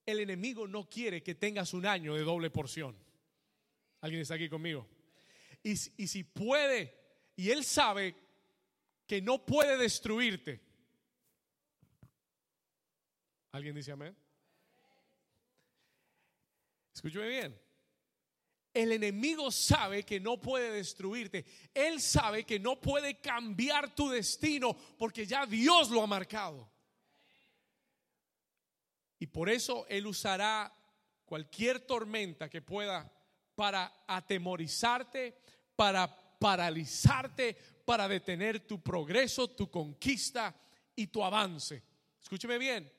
El 0.06 0.19
enemigo 0.19 0.67
no 0.67 0.88
quiere 0.89 1.24
que 1.24 1.36
tengas 1.36 1.74
un 1.74 1.86
año 1.86 2.13
de 2.13 2.24
doble 2.24 2.50
porción. 2.50 2.95
¿Alguien 4.02 4.21
está 4.21 4.36
aquí 4.36 4.50
conmigo? 4.50 4.88
Y, 5.63 5.78
si 5.78 6.24
puede 6.26 6.93
y 7.38 7.50
Él 7.50 7.63
sabe 7.63 8.15
que 9.08 9.21
no 9.21 9.45
puede 9.45 9.78
destruirte. 9.78 10.62
¿Alguien 13.52 13.74
dice 13.74 13.93
amén? 13.93 14.15
Escúchame 16.93 17.30
bien. 17.30 17.64
El 18.75 18.91
enemigo 18.91 19.51
sabe 19.51 20.03
que 20.03 20.19
no 20.19 20.41
puede 20.41 20.69
destruirte. 20.69 21.45
Él 21.73 22.01
sabe 22.01 22.43
que 22.43 22.59
no 22.59 22.81
puede 22.81 23.21
cambiar 23.21 23.95
tu 23.95 24.09
destino 24.09 24.75
porque 24.97 25.25
ya 25.25 25.45
Dios 25.45 25.89
lo 25.89 26.03
ha 26.03 26.07
marcado. 26.07 26.69
Y 29.17 29.27
por 29.27 29.49
eso 29.49 29.85
Él 29.88 30.05
usará 30.05 30.75
cualquier 31.23 31.79
tormenta 31.79 32.49
que 32.49 32.61
pueda 32.61 33.09
para 33.55 34.03
atemorizarte, 34.07 35.39
para 35.77 36.38
paralizarte, 36.38 37.55
para 37.85 38.09
detener 38.09 38.67
tu 38.67 38.83
progreso, 38.83 39.49
tu 39.51 39.71
conquista 39.71 40.53
y 40.97 41.07
tu 41.07 41.23
avance. 41.23 41.81
Escúcheme 42.21 42.57
bien. 42.57 42.91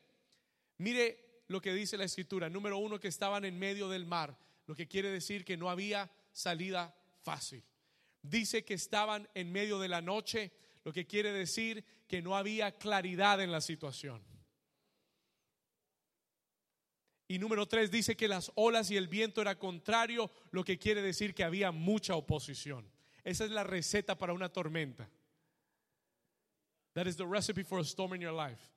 Mire 0.78 1.42
lo 1.48 1.60
que 1.60 1.74
dice 1.74 1.98
la 1.98 2.04
escritura. 2.04 2.48
Número 2.48 2.78
uno, 2.78 2.98
que 2.98 3.08
estaban 3.08 3.44
en 3.44 3.58
medio 3.58 3.90
del 3.90 4.06
mar, 4.06 4.38
lo 4.66 4.74
que 4.74 4.88
quiere 4.88 5.10
decir 5.10 5.44
que 5.44 5.56
no 5.56 5.70
había 5.70 6.10
salida 6.32 6.94
fácil. 7.22 7.62
Dice 8.22 8.64
que 8.64 8.74
estaban 8.74 9.28
en 9.34 9.52
medio 9.52 9.78
de 9.78 9.88
la 9.88 10.00
noche, 10.00 10.52
lo 10.84 10.92
que 10.92 11.06
quiere 11.06 11.32
decir 11.32 11.84
que 12.08 12.22
no 12.22 12.36
había 12.36 12.76
claridad 12.76 13.40
en 13.40 13.52
la 13.52 13.60
situación. 13.60 14.22
Y 17.28 17.38
número 17.38 17.66
tres 17.66 17.90
dice 17.90 18.16
que 18.16 18.28
las 18.28 18.52
olas 18.54 18.90
y 18.90 18.96
el 18.96 19.08
viento 19.08 19.40
era 19.40 19.58
contrario, 19.58 20.30
lo 20.50 20.64
que 20.64 20.78
quiere 20.78 21.02
decir 21.02 21.34
que 21.34 21.42
había 21.44 21.72
mucha 21.72 22.14
oposición. 22.14 22.88
Esa 23.24 23.44
es 23.44 23.50
la 23.50 23.64
receta 23.64 24.16
para 24.16 24.32
una 24.32 24.48
tormenta. 24.48 25.08
That 26.92 27.06
is 27.06 27.16
the 27.16 27.26
recipe 27.26 27.64
for 27.64 27.80
a 27.80 27.84
storm 27.84 28.14
in 28.14 28.20
your 28.20 28.32
life. 28.32 28.70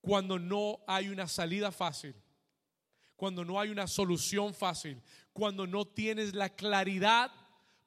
Cuando 0.00 0.38
no 0.38 0.80
hay 0.86 1.08
una 1.08 1.26
salida 1.26 1.72
fácil, 1.72 2.14
cuando 3.18 3.44
no 3.44 3.58
hay 3.58 3.70
una 3.70 3.88
solución 3.88 4.54
fácil, 4.54 5.02
cuando 5.32 5.66
no 5.66 5.84
tienes 5.84 6.36
la 6.36 6.50
claridad 6.50 7.32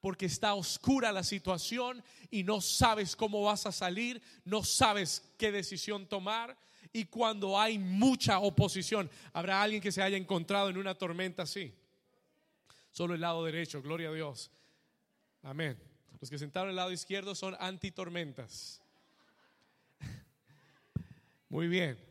porque 0.01 0.25
está 0.25 0.55
oscura 0.55 1.13
la 1.13 1.23
situación 1.23 2.03
y 2.29 2.43
no 2.43 2.59
sabes 2.59 3.15
cómo 3.15 3.41
vas 3.41 3.65
a 3.65 3.71
salir, 3.71 4.21
no 4.43 4.61
sabes 4.61 5.23
qué 5.37 5.53
decisión 5.53 6.05
tomar 6.05 6.57
y 6.91 7.05
cuando 7.05 7.57
hay 7.57 7.79
mucha 7.79 8.39
oposición. 8.39 9.09
¿Habrá 9.31 9.61
alguien 9.61 9.81
que 9.81 9.93
se 9.93 10.01
haya 10.01 10.17
encontrado 10.17 10.69
en 10.69 10.75
una 10.75 10.95
tormenta 10.95 11.43
así? 11.43 11.73
Solo 12.91 13.13
el 13.13 13.21
lado 13.21 13.45
derecho, 13.45 13.81
gloria 13.81 14.09
a 14.09 14.13
Dios. 14.13 14.51
Amén. 15.43 15.79
Los 16.19 16.29
que 16.29 16.37
sentaron 16.37 16.71
al 16.71 16.75
lado 16.75 16.91
izquierdo 16.91 17.35
son 17.35 17.55
antitormentas. 17.57 18.81
Muy 21.47 21.69
bien. 21.69 22.10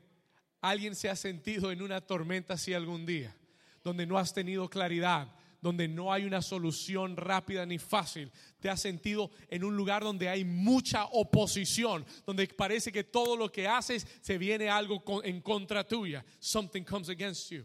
¿Alguien 0.60 0.94
se 0.94 1.08
ha 1.08 1.16
sentido 1.16 1.72
en 1.72 1.82
una 1.82 2.00
tormenta 2.00 2.54
así 2.54 2.74
algún 2.74 3.06
día? 3.06 3.34
Donde 3.82 4.06
no 4.06 4.18
has 4.18 4.34
tenido 4.34 4.68
claridad, 4.68 5.34
donde 5.62 5.88
no 5.88 6.12
hay 6.12 6.24
una 6.24 6.42
solución 6.42 7.16
rápida 7.16 7.64
ni 7.64 7.78
fácil. 7.78 8.30
Te 8.60 8.68
has 8.68 8.80
sentido 8.80 9.30
en 9.48 9.64
un 9.64 9.76
lugar 9.76 10.02
donde 10.02 10.28
hay 10.28 10.44
mucha 10.44 11.06
oposición, 11.06 12.04
donde 12.26 12.46
parece 12.48 12.92
que 12.92 13.04
todo 13.04 13.36
lo 13.36 13.50
que 13.50 13.66
haces 13.66 14.06
se 14.20 14.38
viene 14.38 14.68
algo 14.68 15.02
en 15.22 15.40
contra 15.40 15.86
tuya. 15.86 16.24
Something 16.38 16.82
comes 16.84 17.08
against 17.08 17.50
you. 17.50 17.64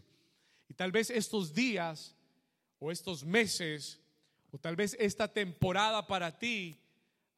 Y 0.68 0.74
tal 0.74 0.90
vez 0.90 1.10
estos 1.10 1.54
días 1.54 2.14
o 2.78 2.90
estos 2.90 3.24
meses 3.24 4.00
o 4.50 4.58
tal 4.58 4.76
vez 4.76 4.96
esta 4.98 5.28
temporada 5.28 6.06
para 6.06 6.38
ti 6.38 6.80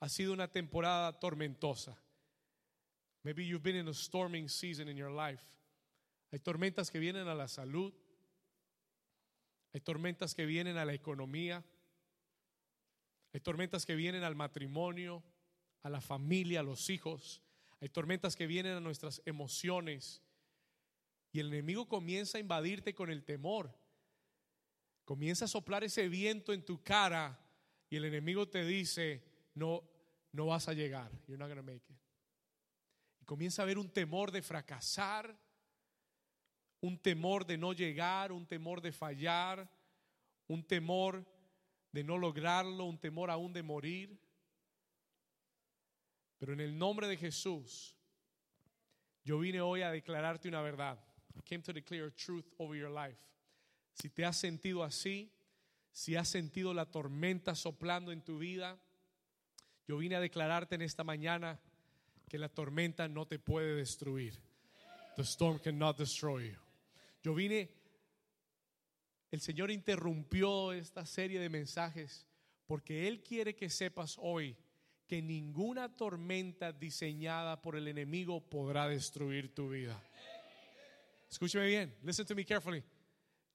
ha 0.01 0.09
sido 0.09 0.33
una 0.33 0.49
temporada 0.49 1.19
tormentosa. 1.19 1.97
Maybe 3.25 3.45
you've 3.45 3.63
been 3.63 3.77
in 3.77 3.89
a 3.89 3.95
storming 3.95 4.49
season 4.49 4.89
in 4.89 4.97
your 4.97 5.11
life. 5.11 5.43
Hay 6.33 6.39
tormentas 6.39 6.91
que 6.91 7.01
vienen 7.01 7.27
a 7.29 7.35
la 7.35 7.49
salud. 7.49 7.93
Hay 9.73 9.81
tormentas 9.81 10.35
que 10.35 10.47
vienen 10.47 10.77
a 10.77 10.85
la 10.85 10.95
economía. 10.95 11.65
Hay 13.33 13.41
tormentas 13.41 13.85
que 13.85 13.95
vienen 13.95 14.25
al 14.25 14.35
matrimonio, 14.35 15.23
a 15.83 15.91
la 15.91 16.01
familia, 16.01 16.61
a 16.61 16.63
los 16.63 16.91
hijos. 16.91 17.43
Hay 17.81 17.89
tormentas 17.89 18.37
que 18.37 18.47
vienen 18.47 18.75
a 18.75 18.81
nuestras 18.81 19.23
emociones. 19.27 20.23
Y 21.33 21.41
el 21.41 21.49
enemigo 21.49 21.89
comienza 21.89 22.39
a 22.39 22.41
invadirte 22.41 22.95
con 22.95 23.11
el 23.11 23.25
temor. 23.25 23.75
Comienza 25.05 25.47
a 25.47 25.49
soplar 25.49 25.85
ese 25.85 26.09
viento 26.09 26.53
en 26.53 26.65
tu 26.65 26.83
cara 26.83 27.39
y 27.91 27.97
el 27.97 28.05
enemigo 28.05 28.49
te 28.49 28.65
dice, 28.65 29.23
no, 29.55 29.83
no 30.33 30.47
vas 30.47 30.69
a 30.69 30.75
llegar. 30.75 31.11
You're 31.27 31.39
not 31.39 31.49
gonna 31.49 31.63
make 31.63 31.85
it. 31.89 32.08
Comienza 33.29 33.61
a 33.61 33.65
haber 33.65 33.77
un 33.77 33.91
temor 33.91 34.33
de 34.33 34.41
fracasar, 34.41 35.39
un 36.81 36.97
temor 36.97 37.45
de 37.45 37.59
no 37.59 37.75
llegar, 37.75 38.33
un 38.33 38.47
temor 38.47 38.81
de 38.81 38.91
fallar, 38.91 39.71
un 40.47 40.67
temor 40.67 41.27
de 41.93 42.05
no 42.05 42.17
lograrlo, 42.17 42.87
un 42.87 42.99
temor 42.99 43.31
aún 43.31 43.53
de 43.53 43.63
morir. 43.63 44.19
Pero 46.39 46.55
en 46.55 46.61
el 46.61 46.79
nombre 46.79 47.07
de 47.07 47.19
Jesús, 47.19 47.95
yo 49.23 49.39
vine 49.39 49.61
hoy 49.61 49.83
a 49.83 49.91
declararte 49.91 50.49
una 50.49 50.63
verdad. 50.63 50.99
I 51.37 51.43
came 51.43 51.63
to 51.65 51.75
declare 51.75 52.11
truth 52.11 52.47
over 52.57 52.79
your 52.79 52.91
life. 52.91 53.21
Si 53.93 54.09
te 54.09 54.25
has 54.25 54.39
sentido 54.39 54.83
así, 54.83 55.31
si 55.93 56.17
has 56.17 56.31
sentido 56.31 56.73
la 56.73 56.87
tormenta 56.87 57.55
soplando 57.55 58.11
en 58.11 58.23
tu 58.23 58.39
vida, 58.39 58.81
yo 59.87 59.99
vine 59.99 60.17
a 60.17 60.21
declararte 60.21 60.77
en 60.77 60.81
esta 60.81 61.05
mañana 61.05 61.61
que 62.29 62.39
la 62.39 62.49
tormenta 62.49 63.09
no 63.09 63.27
te 63.27 63.39
puede 63.39 63.75
destruir. 63.75 64.35
The 65.17 65.23
storm 65.23 65.59
cannot 65.59 65.99
destroy 65.99 66.51
you. 66.51 66.59
Yo 67.23 67.35
vine, 67.35 67.71
el 69.31 69.41
Señor 69.41 69.71
interrumpió 69.71 70.73
esta 70.73 71.05
serie 71.05 71.41
de 71.41 71.49
mensajes 71.49 72.27
porque 72.67 73.09
Él 73.09 73.23
quiere 73.23 73.57
que 73.57 73.71
sepas 73.71 74.17
hoy 74.19 74.57
que 75.07 75.23
ninguna 75.23 75.97
tormenta 75.97 76.73
diseñada 76.73 77.61
por 77.63 77.77
el 77.77 77.89
enemigo 77.89 78.41
podrá 78.49 78.87
destruir 78.87 79.55
tu 79.55 79.71
vida. 79.71 80.01
Escúcheme 81.31 81.67
bien, 81.67 81.95
listen 82.03 82.27
to 82.27 82.35
me 82.35 82.45
carefully. 82.45 82.85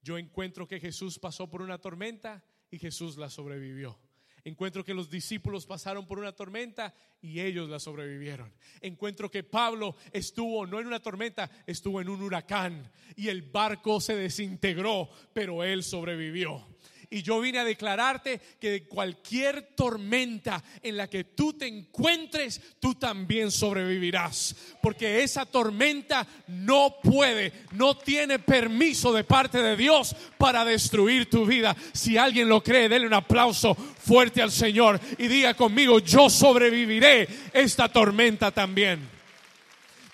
Yo 0.02 0.18
encuentro 0.18 0.68
que 0.68 0.80
Jesús 0.80 1.18
pasó 1.18 1.50
por 1.50 1.62
una 1.62 1.78
tormenta 1.80 2.44
y 2.70 2.80
Jesús 2.80 3.18
la 3.18 3.30
sobrevivió. 3.30 3.98
Encuentro 4.46 4.84
que 4.84 4.94
los 4.94 5.10
discípulos 5.10 5.66
pasaron 5.66 6.06
por 6.06 6.20
una 6.20 6.34
tormenta 6.34 6.94
y 7.22 7.40
ellos 7.40 7.70
la 7.70 7.80
sobrevivieron. 7.80 8.54
Encuentro 8.82 9.32
que 9.32 9.44
Pablo 9.44 9.96
estuvo 10.12 10.66
no 10.66 10.82
en 10.82 10.88
una 10.88 11.00
tormenta, 11.00 11.50
estuvo 11.66 12.02
en 12.02 12.10
un 12.10 12.22
huracán 12.22 12.92
y 13.16 13.30
el 13.30 13.44
barco 13.44 14.02
se 14.02 14.16
desintegró, 14.16 15.10
pero 15.34 15.64
él 15.64 15.82
sobrevivió. 15.84 16.68
Y 17.14 17.22
yo 17.22 17.40
vine 17.40 17.60
a 17.60 17.64
declararte 17.64 18.42
que 18.60 18.72
de 18.72 18.84
cualquier 18.86 19.76
tormenta 19.76 20.64
en 20.82 20.98
la 20.98 21.08
que 21.08 21.24
tú 21.24 21.54
te 21.54 21.68
encuentres, 21.68 22.60
tú 22.80 22.96
también 22.96 23.52
sobrevivirás. 23.52 24.56
Porque 24.82 25.22
esa 25.22 25.46
tormenta 25.46 26.26
no 26.48 26.96
puede, 27.04 27.54
no 27.74 27.96
tiene 27.96 28.40
permiso 28.40 29.14
de 29.14 29.24
parte 29.24 29.62
de 29.62 29.78
Dios 29.78 30.16
para 30.40 30.66
destruir 30.66 31.30
tu 31.30 31.46
vida. 31.46 31.76
Si 31.92 32.18
alguien 32.18 32.50
lo 32.50 32.64
cree, 32.64 32.90
denle 32.90 33.06
un 33.06 33.14
aplauso 33.14 33.76
fuerte 33.76 34.42
al 34.42 34.52
Señor 34.52 35.00
y 35.20 35.28
diga 35.28 35.54
conmigo, 35.54 36.00
yo 36.00 36.32
sobreviviré 36.32 37.28
esta 37.54 37.90
tormenta 37.90 38.50
también. 38.50 39.08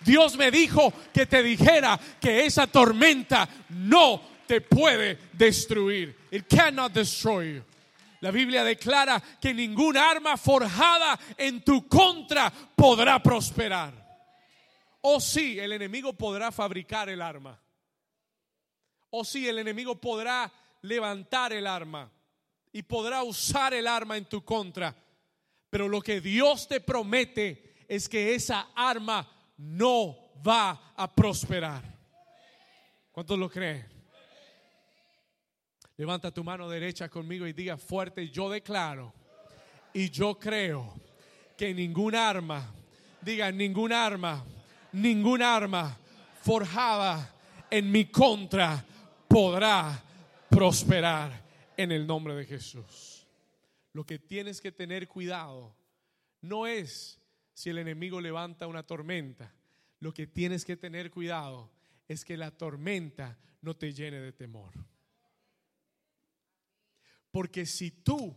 Dios 0.01 0.35
me 0.35 0.51
dijo 0.51 0.91
que 1.13 1.25
te 1.25 1.41
dijera 1.43 1.97
que 2.19 2.45
esa 2.45 2.67
tormenta 2.67 3.47
no 3.69 4.21
te 4.45 4.59
puede 4.59 5.17
destruir. 5.31 6.18
It 6.31 6.47
cannot 6.47 6.93
destroy 6.93 7.55
you. 7.55 7.63
La 8.21 8.31
Biblia 8.31 8.63
declara 8.63 9.21
que 9.39 9.53
ninguna 9.53 10.09
arma 10.09 10.35
forjada 10.35 11.17
en 11.37 11.61
tu 11.61 11.87
contra 11.87 12.51
podrá 12.75 13.21
prosperar. 13.23 13.93
O 15.01 15.21
sí, 15.21 15.57
el 15.57 15.71
enemigo 15.71 16.13
podrá 16.13 16.51
fabricar 16.51 17.07
el 17.09 17.21
arma. 17.21 17.57
O 19.09 19.23
sí, 19.23 19.47
el 19.47 19.59
enemigo 19.59 19.95
podrá 19.95 20.51
levantar 20.81 21.53
el 21.53 21.65
arma 21.65 22.11
y 22.73 22.83
podrá 22.83 23.23
usar 23.23 23.73
el 23.73 23.87
arma 23.87 24.17
en 24.17 24.25
tu 24.25 24.43
contra. 24.43 24.93
Pero 25.69 25.87
lo 25.87 26.01
que 26.01 26.19
Dios 26.19 26.67
te 26.67 26.81
promete 26.81 27.85
es 27.87 28.09
que 28.09 28.35
esa 28.35 28.69
arma 28.75 29.27
no 29.57 30.15
va 30.45 30.93
a 30.95 31.13
prosperar. 31.13 31.83
¿Cuántos 33.11 33.39
lo 33.39 33.49
creen? 33.49 33.98
Levanta 35.99 36.31
tu 36.31 36.45
mano 36.45 36.69
derecha 36.69 37.09
conmigo 37.09 37.45
y 37.45 37.51
diga 37.51 37.75
fuerte, 37.75 38.29
yo 38.29 38.49
declaro 38.49 39.13
y 39.91 40.09
yo 40.09 40.39
creo 40.39 40.93
que 41.57 41.73
ningún 41.73 42.15
arma, 42.15 42.73
diga 43.21 43.51
ningún 43.51 43.91
arma, 43.91 44.45
ningún 44.93 45.41
arma 45.41 45.99
forjada 46.41 47.35
en 47.69 47.91
mi 47.91 48.05
contra 48.05 48.81
podrá 49.27 50.01
prosperar 50.49 51.33
en 51.75 51.91
el 51.91 52.07
nombre 52.07 52.33
de 52.33 52.45
Jesús. 52.45 53.27
Lo 53.91 54.05
que 54.05 54.19
tienes 54.19 54.61
que 54.61 54.71
tener 54.71 55.09
cuidado 55.09 55.75
no 56.39 56.65
es 56.65 57.19
si 57.53 57.71
el 57.71 57.77
enemigo 57.77 58.21
levanta 58.21 58.67
una 58.67 58.83
tormenta. 58.83 59.53
Lo 59.99 60.13
que 60.13 60.27
tienes 60.27 60.63
que 60.63 60.77
tener 60.77 61.11
cuidado 61.11 61.69
es 62.07 62.23
que 62.23 62.37
la 62.37 62.51
tormenta 62.51 63.37
no 63.59 63.75
te 63.75 63.91
llene 63.91 64.21
de 64.21 64.31
temor. 64.31 64.71
Porque 67.31 67.65
si 67.65 67.91
tú 67.91 68.35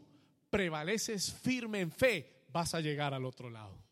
prevaleces 0.51 1.33
firme 1.33 1.81
en 1.81 1.91
fe, 1.91 2.45
vas 2.53 2.75
a 2.75 2.81
llegar 2.81 3.15
al 3.15 3.25
otro 3.25 3.49
lado. 3.51 3.83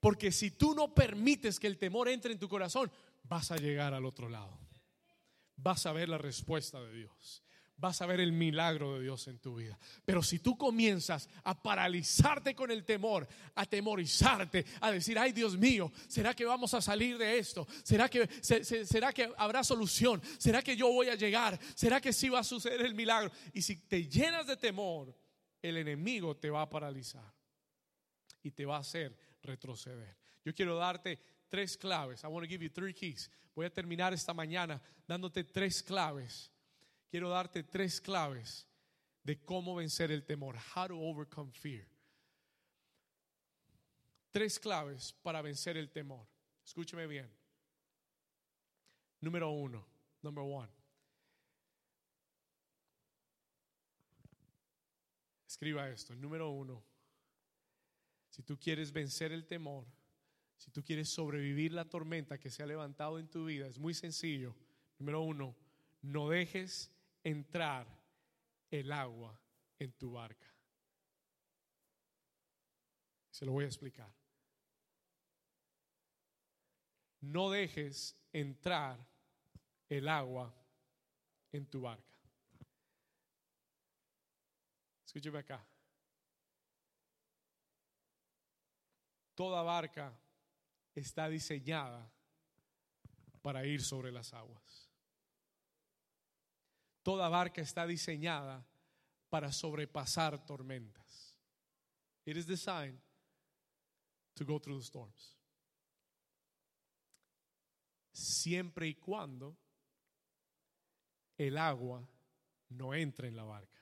Porque 0.00 0.32
si 0.32 0.50
tú 0.50 0.74
no 0.74 0.94
permites 0.94 1.60
que 1.60 1.66
el 1.66 1.78
temor 1.78 2.08
entre 2.08 2.32
en 2.32 2.38
tu 2.38 2.48
corazón, 2.48 2.90
vas 3.24 3.52
a 3.52 3.56
llegar 3.56 3.94
al 3.94 4.04
otro 4.04 4.28
lado. 4.28 4.58
Vas 5.56 5.86
a 5.86 5.92
ver 5.92 6.08
la 6.08 6.18
respuesta 6.18 6.80
de 6.80 6.92
Dios 6.92 7.42
vas 7.76 8.00
a 8.00 8.06
ver 8.06 8.20
el 8.20 8.32
milagro 8.32 8.94
de 8.94 9.02
Dios 9.02 9.26
en 9.28 9.38
tu 9.38 9.56
vida. 9.56 9.78
Pero 10.04 10.22
si 10.22 10.38
tú 10.38 10.56
comienzas 10.56 11.28
a 11.42 11.60
paralizarte 11.60 12.54
con 12.54 12.70
el 12.70 12.84
temor, 12.84 13.26
a 13.54 13.66
temorizarte, 13.66 14.64
a 14.80 14.92
decir, 14.92 15.18
ay 15.18 15.32
Dios 15.32 15.56
mío, 15.56 15.90
¿será 16.06 16.34
que 16.34 16.44
vamos 16.44 16.74
a 16.74 16.80
salir 16.80 17.18
de 17.18 17.38
esto? 17.38 17.66
¿Será 17.82 18.08
que, 18.08 18.28
será 18.40 19.12
que 19.12 19.32
habrá 19.36 19.64
solución? 19.64 20.22
¿Será 20.38 20.62
que 20.62 20.76
yo 20.76 20.92
voy 20.92 21.08
a 21.08 21.16
llegar? 21.16 21.58
¿Será 21.74 22.00
que 22.00 22.12
sí 22.12 22.28
va 22.28 22.40
a 22.40 22.44
suceder 22.44 22.82
el 22.82 22.94
milagro? 22.94 23.32
Y 23.52 23.62
si 23.62 23.76
te 23.76 24.06
llenas 24.06 24.46
de 24.46 24.56
temor, 24.56 25.12
el 25.60 25.76
enemigo 25.76 26.36
te 26.36 26.50
va 26.50 26.62
a 26.62 26.70
paralizar 26.70 27.34
y 28.42 28.50
te 28.52 28.64
va 28.64 28.76
a 28.76 28.80
hacer 28.80 29.16
retroceder. 29.42 30.16
Yo 30.44 30.54
quiero 30.54 30.76
darte 30.76 31.18
tres 31.48 31.76
claves. 31.76 32.22
I 32.22 32.28
want 32.28 32.44
to 32.44 32.48
give 32.48 32.62
you 32.64 32.70
three 32.70 32.94
keys. 32.94 33.30
Voy 33.54 33.66
a 33.66 33.70
terminar 33.70 34.12
esta 34.12 34.32
mañana 34.32 34.80
dándote 35.06 35.44
tres 35.44 35.82
claves 35.82 36.51
quiero 37.12 37.28
darte 37.28 37.62
tres 37.62 38.00
claves 38.00 38.66
de 39.22 39.38
cómo 39.44 39.74
vencer 39.74 40.10
el 40.10 40.24
temor. 40.24 40.56
How 40.74 40.88
to 40.88 40.98
overcome 40.98 41.52
fear. 41.52 41.86
Tres 44.30 44.58
claves 44.58 45.12
para 45.22 45.42
vencer 45.42 45.76
el 45.76 45.90
temor. 45.90 46.26
Escúcheme 46.64 47.06
bien. 47.06 47.30
Número 49.20 49.50
uno. 49.50 49.86
Number 50.22 50.42
one. 50.42 50.72
Escriba 55.46 55.90
esto. 55.90 56.14
Número 56.14 56.48
uno. 56.48 56.82
Si 58.30 58.42
tú 58.42 58.58
quieres 58.58 58.90
vencer 58.90 59.32
el 59.32 59.44
temor, 59.44 59.84
si 60.56 60.70
tú 60.70 60.82
quieres 60.82 61.10
sobrevivir 61.10 61.74
la 61.74 61.84
tormenta 61.84 62.40
que 62.40 62.48
se 62.48 62.62
ha 62.62 62.66
levantado 62.66 63.18
en 63.18 63.28
tu 63.28 63.44
vida, 63.44 63.66
es 63.66 63.78
muy 63.78 63.92
sencillo. 63.92 64.56
Número 64.98 65.20
uno, 65.20 65.54
no 66.00 66.30
dejes 66.30 66.90
entrar 67.22 67.86
el 68.70 68.90
agua 68.92 69.38
en 69.78 69.92
tu 69.92 70.12
barca. 70.12 70.52
Se 73.30 73.44
lo 73.46 73.52
voy 73.52 73.64
a 73.64 73.68
explicar. 73.68 74.12
No 77.20 77.50
dejes 77.50 78.16
entrar 78.32 78.98
el 79.88 80.08
agua 80.08 80.54
en 81.52 81.66
tu 81.66 81.82
barca. 81.82 82.18
Escúcheme 85.04 85.38
acá. 85.38 85.64
Toda 89.34 89.62
barca 89.62 90.18
está 90.94 91.28
diseñada 91.28 92.10
para 93.42 93.64
ir 93.66 93.82
sobre 93.82 94.12
las 94.12 94.32
aguas. 94.34 94.91
Toda 97.02 97.28
barca 97.28 97.60
está 97.60 97.86
diseñada 97.86 98.64
para 99.28 99.50
sobrepasar 99.50 100.44
tormentas. 100.46 101.36
It 102.24 102.36
is 102.36 102.46
designed 102.46 103.00
to 104.36 104.44
go 104.44 104.58
through 104.58 104.78
the 104.78 104.84
storms. 104.84 105.36
Siempre 108.12 108.86
y 108.86 108.94
cuando 108.94 109.56
el 111.36 111.58
agua 111.58 112.06
no 112.68 112.94
entre 112.94 113.28
en 113.28 113.36
la 113.36 113.44
barca. 113.44 113.80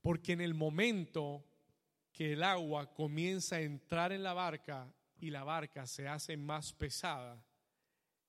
Porque 0.00 0.32
en 0.32 0.40
el 0.40 0.54
momento 0.54 1.44
que 2.12 2.32
el 2.34 2.42
agua 2.42 2.92
comienza 2.94 3.56
a 3.56 3.60
entrar 3.60 4.12
en 4.12 4.22
la 4.22 4.34
barca 4.34 4.92
y 5.18 5.30
la 5.30 5.44
barca 5.44 5.86
se 5.86 6.06
hace 6.06 6.36
más 6.36 6.72
pesada, 6.72 7.42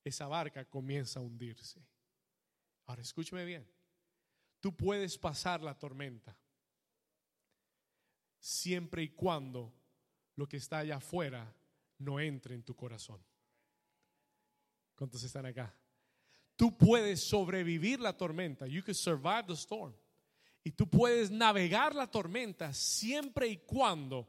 esa 0.05 0.27
barca 0.27 0.63
comienza 0.63 1.19
a 1.19 1.23
hundirse. 1.23 1.83
Ahora 2.85 3.01
escúcheme 3.01 3.43
bien. 3.43 3.67
Tú 4.61 4.75
puedes 4.75 5.17
pasar 5.17 5.61
la 5.61 5.77
tormenta 5.77 6.37
siempre 8.39 9.01
y 9.01 9.09
cuando 9.09 9.73
lo 10.35 10.47
que 10.47 10.57
está 10.57 10.79
allá 10.79 10.97
afuera 10.97 11.51
no 11.97 12.19
entre 12.19 12.53
en 12.53 12.63
tu 12.63 12.75
corazón. 12.75 13.19
¿Cuántos 14.95 15.23
están 15.23 15.47
acá? 15.47 15.75
Tú 16.55 16.77
puedes 16.77 17.27
sobrevivir 17.27 17.99
la 17.99 18.15
tormenta. 18.15 18.67
You 18.67 18.83
can 18.83 18.95
survive 18.95 19.45
the 19.47 19.53
storm. 19.53 19.93
Y 20.63 20.71
tú 20.71 20.87
puedes 20.87 21.31
navegar 21.31 21.95
la 21.95 22.09
tormenta 22.09 22.73
siempre 22.73 23.47
y 23.47 23.57
cuando 23.57 24.27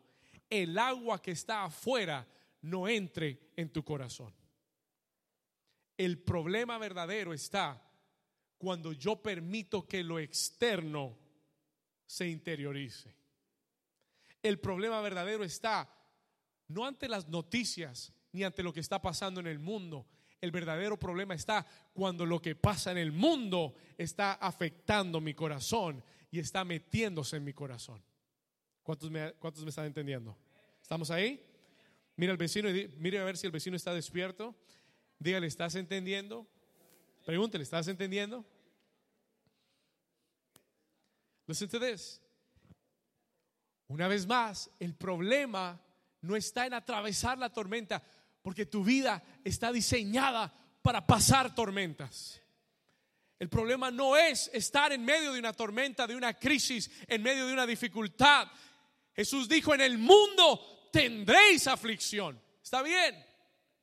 el 0.48 0.76
agua 0.78 1.20
que 1.20 1.32
está 1.32 1.64
afuera 1.64 2.26
no 2.62 2.88
entre 2.88 3.52
en 3.56 3.70
tu 3.70 3.84
corazón. 3.84 4.34
El 5.96 6.18
problema 6.18 6.78
verdadero 6.78 7.32
está 7.32 7.82
cuando 8.58 8.92
yo 8.92 9.22
permito 9.22 9.86
que 9.86 10.02
lo 10.02 10.18
externo 10.18 11.18
se 12.06 12.28
interiorice. 12.28 13.14
El 14.42 14.58
problema 14.60 15.00
verdadero 15.00 15.44
está 15.44 15.90
no 16.68 16.84
ante 16.84 17.08
las 17.08 17.28
noticias 17.28 18.12
ni 18.32 18.44
ante 18.44 18.62
lo 18.62 18.72
que 18.72 18.80
está 18.80 19.00
pasando 19.00 19.40
en 19.40 19.46
el 19.46 19.58
mundo. 19.58 20.06
El 20.40 20.50
verdadero 20.50 20.98
problema 20.98 21.34
está 21.34 21.66
cuando 21.92 22.26
lo 22.26 22.40
que 22.40 22.54
pasa 22.54 22.92
en 22.92 22.98
el 22.98 23.12
mundo 23.12 23.74
está 23.96 24.34
afectando 24.34 25.20
mi 25.20 25.34
corazón 25.34 26.02
y 26.30 26.38
está 26.38 26.64
metiéndose 26.64 27.36
en 27.36 27.44
mi 27.44 27.52
corazón. 27.52 28.02
¿Cuántos 28.82 29.10
me, 29.10 29.32
cuántos 29.34 29.64
me 29.64 29.70
están 29.70 29.86
entendiendo? 29.86 30.36
¿Estamos 30.80 31.10
ahí? 31.10 31.42
Mira 32.16 32.32
al 32.32 32.38
vecino 32.38 32.70
y 32.70 32.88
mire 32.98 33.18
a 33.18 33.24
ver 33.24 33.36
si 33.36 33.46
el 33.46 33.52
vecino 33.52 33.76
está 33.76 33.92
despierto. 33.92 34.54
Dígale, 35.18 35.46
¿estás 35.46 35.74
entendiendo? 35.74 36.46
Pregúntele, 37.24 37.64
¿estás 37.64 37.88
entendiendo? 37.88 38.44
Listen 41.46 41.68
to 41.68 41.80
this. 41.80 42.20
Una 43.88 44.08
vez 44.08 44.26
más, 44.26 44.70
el 44.78 44.94
problema 44.94 45.80
no 46.22 46.36
está 46.36 46.66
en 46.66 46.74
atravesar 46.74 47.38
la 47.38 47.52
tormenta, 47.52 48.02
porque 48.42 48.66
tu 48.66 48.84
vida 48.84 49.22
está 49.44 49.72
diseñada 49.72 50.52
para 50.82 51.06
pasar 51.06 51.54
tormentas. 51.54 52.40
El 53.38 53.48
problema 53.48 53.90
no 53.90 54.16
es 54.16 54.50
estar 54.52 54.92
en 54.92 55.04
medio 55.04 55.32
de 55.32 55.38
una 55.38 55.52
tormenta, 55.52 56.06
de 56.06 56.16
una 56.16 56.34
crisis, 56.34 56.90
en 57.06 57.22
medio 57.22 57.46
de 57.46 57.52
una 57.52 57.66
dificultad. 57.66 58.48
Jesús 59.14 59.48
dijo, 59.48 59.74
en 59.74 59.82
el 59.82 59.98
mundo 59.98 60.88
tendréis 60.92 61.66
aflicción. 61.66 62.40
Está 62.62 62.82
bien, 62.82 63.24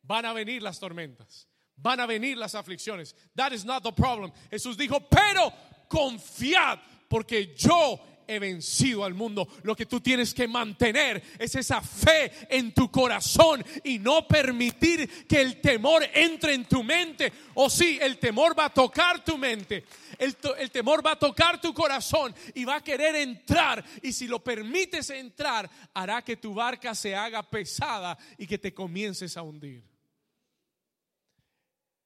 van 0.04 0.26
a 0.26 0.34
venir 0.34 0.62
las 0.62 0.80
tormentas, 0.80 1.48
van 1.76 2.00
a 2.00 2.06
venir 2.06 2.38
las 2.38 2.56
aflicciones. 2.56 3.16
That 3.36 3.54
is 3.54 3.66
not 3.66 3.84
the 3.84 3.94
problem. 3.94 4.32
Jesús 4.52 4.78
dijo, 4.78 5.00
pero 5.10 5.52
confiad, 5.90 6.80
porque 7.10 7.56
yo 7.56 8.00
he 8.28 8.40
vencido 8.40 9.04
al 9.04 9.14
mundo. 9.14 9.48
Lo 9.64 9.76
que 9.76 9.86
tú 9.86 10.00
tienes 10.00 10.34
que 10.34 10.48
mantener 10.48 11.22
es 11.38 11.56
esa 11.56 11.82
fe 11.82 12.32
en 12.50 12.74
tu 12.74 12.90
corazón 12.90 13.64
y 13.84 14.00
no 14.00 14.28
permitir 14.28 15.28
que 15.28 15.42
el 15.42 15.62
temor 15.62 16.04
entre 16.14 16.54
en 16.54 16.66
tu 16.66 16.84
mente. 16.84 17.32
O 17.56 17.70
si 17.70 17.84
sí, 17.84 18.00
el 18.02 18.18
temor 18.18 18.58
va 18.58 18.66
a 18.66 18.74
tocar 18.74 19.24
tu 19.24 19.38
mente. 19.38 19.86
El, 20.18 20.36
el, 20.60 20.72
temor 20.72 21.06
va 21.06 21.12
a 21.12 21.20
tocar 21.20 21.60
tu 21.60 21.74
corazón 21.74 22.34
y 22.54 22.66
va 22.66 22.76
a 22.78 22.84
querer 22.84 23.16
entrar. 23.16 23.84
Y 24.02 24.14
si 24.14 24.28
lo 24.28 24.44
permites 24.44 25.10
entrar, 25.10 25.70
hará 25.94 26.22
que 26.22 26.38
tu 26.38 26.54
barca 26.54 26.96
se 26.96 27.16
haga 27.16 27.44
pesada 27.44 28.18
y 28.38 28.48
que 28.48 28.58
te 28.58 28.74
comiences 28.74 29.38
a 29.38 29.42
hundir. 29.42 29.93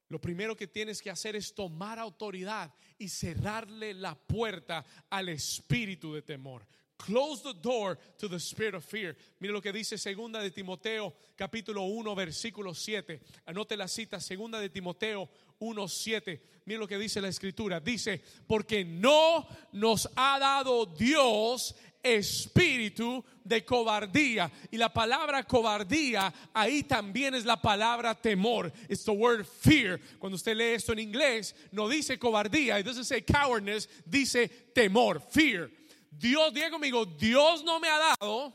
Lo 0.10 0.20
primero 0.20 0.56
que 0.56 0.68
tienes 0.68 1.02
que 1.02 1.10
hacer 1.10 1.36
es 1.36 1.54
tomar 1.54 2.00
autoridad 2.00 2.74
y 2.98 3.10
cerrarle 3.10 3.94
la 3.94 4.16
puerta 4.16 4.86
al 5.10 5.30
espíritu 5.30 6.14
de 6.14 6.22
temor. 6.22 6.66
Close 6.98 7.44
the 7.44 7.54
door 7.54 7.98
to 8.18 8.28
the 8.28 8.40
spirit 8.40 8.74
of 8.74 8.84
fear. 8.84 9.16
Mire 9.40 9.54
lo 9.54 9.62
que 9.62 9.72
dice 9.72 9.98
segunda 9.98 10.42
de 10.42 10.50
Timoteo 10.50 11.14
capítulo 11.36 11.84
1 11.84 12.16
versículo 12.16 12.74
7. 12.74 13.22
Anote 13.46 13.78
la 13.78 13.88
cita 13.88 14.20
segunda 14.20 14.60
de 14.60 14.70
Timoteo 14.70 15.30
1 15.60 15.88
7. 15.88 16.42
Mire 16.66 16.80
lo 16.80 16.88
que 16.88 16.98
dice 16.98 17.22
la 17.22 17.28
escritura. 17.28 17.80
Dice, 17.80 18.24
"Porque 18.48 18.84
no 18.84 19.48
nos 19.74 20.10
ha 20.16 20.40
dado 20.40 20.88
Dios 20.88 21.76
espíritu 22.04 23.24
de 23.44 23.64
cobardía. 23.64 24.52
Y 24.72 24.78
la 24.78 24.90
palabra 24.90 25.44
cobardía 25.44 26.34
ahí 26.54 26.84
también 26.84 27.36
es 27.36 27.46
la 27.46 27.62
palabra 27.62 28.16
temor. 28.16 28.72
It's 28.90 29.04
the 29.04 29.12
word 29.12 29.46
fear. 29.46 30.00
Cuando 30.20 30.36
usted 30.36 30.56
lee 30.56 30.76
esto 30.76 30.94
en 30.94 31.00
inglés, 31.00 31.56
no 31.72 31.88
dice 31.88 32.18
cobardía, 32.18 32.80
it 32.80 32.86
doesn't 32.86 33.06
say 33.06 33.22
cowardness, 33.22 33.90
dice 34.06 34.48
temor, 34.74 35.22
fear. 35.22 35.70
Dios, 36.12 36.54
diga 36.54 36.70
conmigo, 36.70 37.06
Dios 37.06 37.64
no 37.64 37.80
me 37.80 37.88
ha 37.90 38.16
dado. 38.20 38.54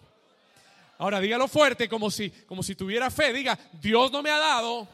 Ahora 0.99 1.21
dígalo 1.21 1.49
fuerte 1.49 1.89
como 1.89 2.11
si 2.11 2.31
como 2.47 2.63
si 2.63 2.75
tuviera 2.75 3.11
fe, 3.11 3.33
diga, 3.33 3.59
Dios 3.81 4.13
no 4.13 4.23
me 4.23 4.31
ha 4.31 4.39
dado 4.39 4.89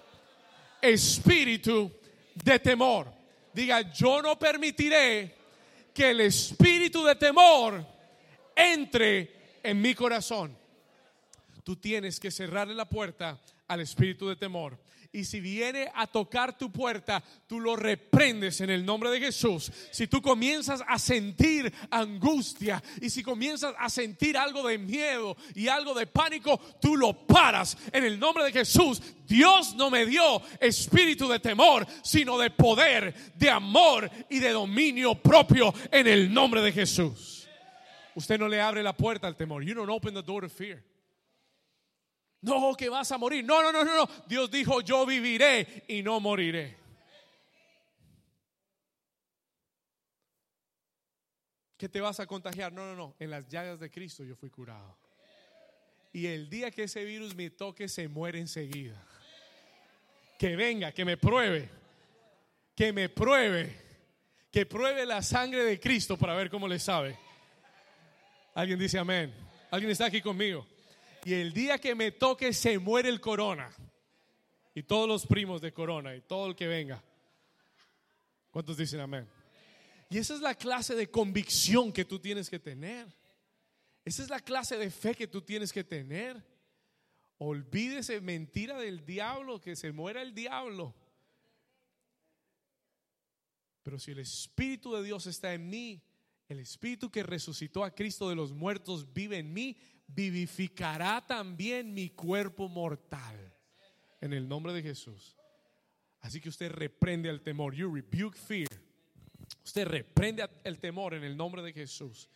espíritu 0.80 1.90
de 2.34 2.58
temor. 2.58 3.12
Diga, 3.52 3.92
yo 3.92 4.22
no 4.22 4.38
permitiré 4.38 5.34
que 5.92 6.10
el 6.10 6.20
espíritu 6.20 7.04
de 7.04 7.16
temor 7.16 7.97
entre 8.58 9.60
en 9.62 9.80
mi 9.80 9.94
corazón. 9.94 10.56
Tú 11.64 11.76
tienes 11.76 12.18
que 12.18 12.30
cerrarle 12.30 12.74
la 12.74 12.88
puerta 12.88 13.40
al 13.68 13.80
espíritu 13.80 14.28
de 14.28 14.36
temor. 14.36 14.78
Y 15.10 15.24
si 15.24 15.40
viene 15.40 15.90
a 15.94 16.06
tocar 16.06 16.58
tu 16.58 16.70
puerta, 16.70 17.24
tú 17.46 17.60
lo 17.60 17.76
reprendes 17.76 18.60
en 18.60 18.68
el 18.68 18.84
nombre 18.84 19.10
de 19.10 19.20
Jesús. 19.20 19.72
Si 19.90 20.06
tú 20.06 20.20
comienzas 20.20 20.82
a 20.86 20.98
sentir 20.98 21.72
angustia 21.90 22.82
y 23.00 23.08
si 23.08 23.22
comienzas 23.22 23.74
a 23.78 23.88
sentir 23.88 24.36
algo 24.36 24.66
de 24.68 24.76
miedo 24.76 25.34
y 25.54 25.68
algo 25.68 25.94
de 25.94 26.06
pánico, 26.06 26.58
tú 26.80 26.94
lo 26.94 27.26
paras 27.26 27.78
en 27.90 28.04
el 28.04 28.18
nombre 28.18 28.44
de 28.44 28.52
Jesús. 28.52 29.00
Dios 29.26 29.74
no 29.76 29.88
me 29.88 30.04
dio 30.04 30.42
espíritu 30.60 31.26
de 31.26 31.38
temor, 31.38 31.86
sino 32.02 32.36
de 32.36 32.50
poder, 32.50 33.14
de 33.34 33.48
amor 33.48 34.10
y 34.28 34.40
de 34.40 34.50
dominio 34.50 35.14
propio 35.14 35.72
en 35.90 36.06
el 36.06 36.32
nombre 36.32 36.60
de 36.60 36.72
Jesús. 36.72 37.37
Usted 38.18 38.36
no 38.36 38.48
le 38.48 38.60
abre 38.60 38.82
la 38.82 38.96
puerta 38.96 39.28
al 39.28 39.36
temor. 39.36 39.62
You 39.62 39.74
don't 39.74 39.88
open 39.88 40.12
the 40.12 40.22
door 40.22 40.42
to 40.42 40.48
fear. 40.48 40.82
No, 42.42 42.74
que 42.74 42.88
vas 42.88 43.12
a 43.12 43.16
morir. 43.16 43.44
No, 43.44 43.62
no, 43.62 43.70
no, 43.70 43.84
no, 43.84 43.94
no. 43.94 44.08
Dios 44.26 44.50
dijo, 44.50 44.80
yo 44.80 45.06
viviré 45.06 45.84
y 45.86 46.02
no 46.02 46.18
moriré. 46.18 46.76
¿Qué 51.76 51.88
te 51.88 52.00
vas 52.00 52.18
a 52.18 52.26
contagiar? 52.26 52.72
No, 52.72 52.86
no, 52.86 52.96
no. 52.96 53.14
En 53.20 53.30
las 53.30 53.46
llagas 53.46 53.78
de 53.78 53.88
Cristo 53.88 54.24
yo 54.24 54.34
fui 54.34 54.50
curado. 54.50 54.98
Y 56.12 56.26
el 56.26 56.50
día 56.50 56.72
que 56.72 56.82
ese 56.82 57.04
virus 57.04 57.36
me 57.36 57.50
toque, 57.50 57.86
se 57.86 58.08
muere 58.08 58.40
enseguida. 58.40 59.00
Que 60.40 60.56
venga, 60.56 60.90
que 60.90 61.04
me 61.04 61.16
pruebe. 61.16 61.70
Que 62.74 62.92
me 62.92 63.08
pruebe. 63.08 63.76
Que 64.50 64.66
pruebe 64.66 65.06
la 65.06 65.22
sangre 65.22 65.62
de 65.62 65.78
Cristo 65.78 66.16
para 66.16 66.34
ver 66.34 66.50
cómo 66.50 66.66
le 66.66 66.80
sabe. 66.80 67.27
Alguien 68.58 68.76
dice 68.76 68.98
amén. 68.98 69.32
Alguien 69.70 69.92
está 69.92 70.06
aquí 70.06 70.20
conmigo. 70.20 70.66
Y 71.24 71.32
el 71.32 71.52
día 71.52 71.78
que 71.78 71.94
me 71.94 72.10
toque 72.10 72.52
se 72.52 72.76
muere 72.80 73.08
el 73.08 73.20
corona. 73.20 73.70
Y 74.74 74.82
todos 74.82 75.06
los 75.06 75.24
primos 75.28 75.60
de 75.60 75.72
corona 75.72 76.16
y 76.16 76.22
todo 76.22 76.48
el 76.48 76.56
que 76.56 76.66
venga. 76.66 77.00
¿Cuántos 78.50 78.76
dicen 78.76 78.98
amén? 78.98 79.28
Y 80.10 80.18
esa 80.18 80.34
es 80.34 80.40
la 80.40 80.56
clase 80.56 80.96
de 80.96 81.08
convicción 81.08 81.92
que 81.92 82.04
tú 82.04 82.18
tienes 82.18 82.50
que 82.50 82.58
tener. 82.58 83.06
Esa 84.04 84.24
es 84.24 84.28
la 84.28 84.40
clase 84.40 84.76
de 84.76 84.90
fe 84.90 85.14
que 85.14 85.28
tú 85.28 85.40
tienes 85.40 85.72
que 85.72 85.84
tener. 85.84 86.44
Olvídese 87.38 88.20
mentira 88.20 88.76
del 88.76 89.06
diablo, 89.06 89.60
que 89.60 89.76
se 89.76 89.92
muera 89.92 90.20
el 90.20 90.34
diablo. 90.34 90.96
Pero 93.84 94.00
si 94.00 94.10
el 94.10 94.18
Espíritu 94.18 94.94
de 94.94 95.04
Dios 95.04 95.28
está 95.28 95.54
en 95.54 95.70
mí, 95.70 96.02
el 96.48 96.60
Espíritu 96.60 97.10
que 97.10 97.22
resucitó 97.22 97.84
a 97.84 97.94
Cristo 97.94 98.28
de 98.28 98.34
los 98.34 98.52
muertos 98.52 99.12
vive 99.12 99.38
en 99.38 99.52
mí, 99.52 99.76
vivificará 100.06 101.24
también 101.26 101.92
mi 101.92 102.10
cuerpo 102.10 102.68
mortal. 102.68 103.54
En 104.20 104.32
el 104.32 104.48
nombre 104.48 104.72
de 104.72 104.82
Jesús. 104.82 105.36
Así 106.20 106.40
que 106.40 106.48
usted 106.48 106.72
reprende 106.72 107.28
el 107.28 107.42
temor. 107.42 107.74
You 107.74 107.94
rebuke 107.94 108.36
fear. 108.36 108.68
Usted 109.64 109.86
reprende 109.86 110.48
el 110.64 110.78
temor 110.80 111.14
en 111.14 111.22
el 111.22 111.36
nombre 111.36 111.62
de 111.62 111.72
Jesús. 111.72 112.28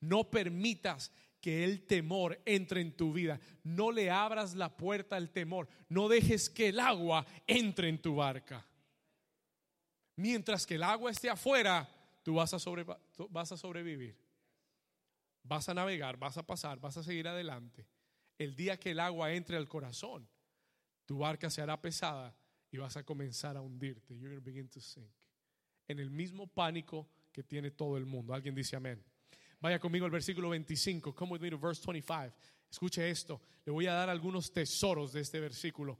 No 0.00 0.30
permitas 0.30 1.10
que 1.40 1.64
el 1.64 1.86
temor 1.86 2.40
entre 2.44 2.82
en 2.82 2.96
tu 2.96 3.12
vida. 3.12 3.40
No 3.64 3.90
le 3.90 4.10
abras 4.10 4.54
la 4.54 4.76
puerta 4.76 5.16
al 5.16 5.30
temor. 5.30 5.68
No 5.88 6.08
dejes 6.08 6.48
que 6.48 6.68
el 6.68 6.78
agua 6.78 7.26
entre 7.46 7.88
en 7.88 8.00
tu 8.00 8.16
barca. 8.16 8.64
Mientras 10.16 10.66
que 10.66 10.76
el 10.76 10.82
agua 10.82 11.10
esté 11.10 11.28
afuera, 11.28 11.88
tú 12.24 12.34
vas 12.34 12.52
a, 12.54 12.58
sobrevivir. 12.58 14.16
Vas 15.44 15.68
a 15.68 15.74
navegar, 15.74 16.16
vas 16.16 16.36
a 16.38 16.42
pasar, 16.42 16.80
vas 16.80 16.96
a 16.96 17.04
seguir 17.04 17.28
adelante. 17.28 17.86
El 18.38 18.56
día 18.56 18.80
que 18.80 18.90
el 18.90 18.98
agua 18.98 19.32
entre 19.32 19.56
al 19.56 19.68
corazón, 19.68 20.26
tu 21.04 21.18
barca 21.18 21.50
se 21.50 21.62
hará 21.62 21.80
pesada 21.80 22.34
y 22.72 22.78
vas 22.78 22.96
a 22.96 23.04
comenzar 23.04 23.56
a 23.56 23.60
hundirte. 23.60 24.18
You're 24.18 24.40
begin 24.40 24.68
to 24.70 24.80
sink. 24.80 25.12
En 25.86 26.00
el 26.00 26.10
mismo 26.10 26.48
pánico 26.48 27.08
que 27.30 27.44
tiene 27.44 27.70
todo 27.70 27.98
el 27.98 28.06
mundo. 28.06 28.32
Alguien 28.32 28.54
dice 28.54 28.74
amén. 28.74 29.04
Vaya 29.60 29.78
conmigo 29.78 30.06
al 30.06 30.10
versículo 30.10 30.48
25. 30.48 31.14
Come 31.14 31.32
with 31.32 31.40
me 31.40 31.50
to 31.50 31.58
verse 31.58 31.82
25. 31.84 32.34
Escuche 32.70 33.10
esto. 33.10 33.42
Le 33.66 33.72
voy 33.72 33.86
a 33.86 33.92
dar 33.92 34.08
algunos 34.08 34.50
tesoros 34.50 35.12
de 35.12 35.20
este 35.20 35.40
versículo, 35.40 35.98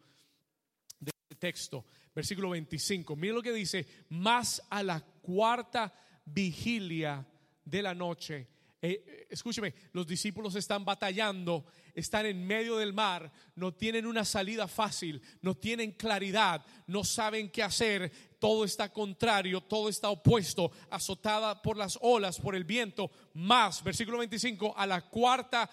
de 0.99 1.11
este 1.14 1.35
texto. 1.37 1.85
Versículo 2.14 2.51
25. 2.51 3.14
Mira 3.14 3.35
lo 3.35 3.43
que 3.43 3.53
dice. 3.53 3.87
Más 4.09 4.62
a 4.70 4.83
la 4.83 5.01
cuarta 5.01 5.93
vigilia 6.25 7.27
de 7.64 7.83
la 7.83 7.95
noche. 7.95 8.49
Eh, 8.83 9.27
escúcheme, 9.31 9.75
los 9.93 10.07
discípulos 10.07 10.55
están 10.57 10.85
batallando, 10.85 11.64
están 11.95 12.27
en 12.27 12.47
medio 12.47 12.77
del 12.77 12.93
mar, 12.93 13.33
no 13.55 13.72
tienen 13.72 14.07
una 14.07 14.27
salida 14.27 14.68
fácil, 14.68 15.22
no 15.41 15.57
tienen 15.57 15.93
claridad, 15.93 16.64
no 16.87 17.03
saben 17.03 17.51
qué 17.51 17.62
hacer, 17.62 18.12
todo 18.39 18.64
está 18.64 18.93
contrario, 18.93 19.62
todo 19.62 19.89
está 19.89 20.11
opuesto, 20.11 20.70
azotada 20.91 21.62
por 21.62 21.79
las 21.79 21.99
olas, 22.03 22.39
por 22.39 22.55
el 22.55 22.64
viento, 22.64 23.11
más, 23.33 23.83
versículo 23.83 24.18
25, 24.18 24.75
a 24.77 24.87
la 24.87 25.01
cuarta 25.09 25.70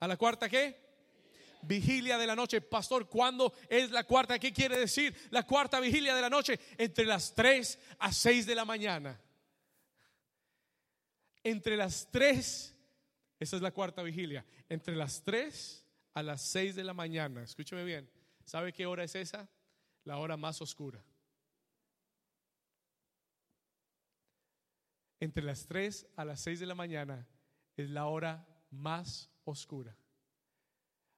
¿A 0.00 0.06
la 0.06 0.16
cuarta 0.16 0.48
qué? 0.48 0.84
Vigilia 1.62 2.18
de 2.18 2.26
la 2.26 2.36
noche. 2.36 2.60
Pastor, 2.60 3.08
¿cuándo 3.08 3.52
es 3.68 3.90
la 3.90 4.04
cuarta? 4.04 4.38
¿Qué 4.38 4.52
quiere 4.52 4.78
decir 4.78 5.16
la 5.30 5.44
cuarta 5.44 5.80
vigilia 5.80 6.14
de 6.14 6.20
la 6.20 6.30
noche? 6.30 6.60
Entre 6.76 7.04
las 7.06 7.34
3 7.34 7.78
a 7.98 8.12
6 8.12 8.46
de 8.46 8.54
la 8.54 8.64
mañana. 8.64 9.20
Entre 11.48 11.76
las 11.76 12.10
3, 12.10 12.74
esa 13.38 13.56
es 13.56 13.62
la 13.62 13.70
cuarta 13.70 14.02
vigilia. 14.02 14.44
Entre 14.68 14.96
las 14.96 15.22
3 15.22 15.86
a 16.14 16.22
las 16.24 16.42
6 16.42 16.74
de 16.74 16.82
la 16.82 16.92
mañana. 16.92 17.44
Escúcheme 17.44 17.84
bien. 17.84 18.10
¿Sabe 18.44 18.72
qué 18.72 18.84
hora 18.84 19.04
es 19.04 19.14
esa? 19.14 19.48
La 20.02 20.18
hora 20.18 20.36
más 20.36 20.60
oscura. 20.60 21.04
Entre 25.20 25.40
las 25.40 25.66
3 25.66 26.08
a 26.16 26.24
las 26.24 26.40
6 26.40 26.58
de 26.58 26.66
la 26.66 26.74
mañana 26.74 27.28
es 27.76 27.90
la 27.90 28.06
hora 28.06 28.44
más 28.72 29.30
oscura. 29.44 29.96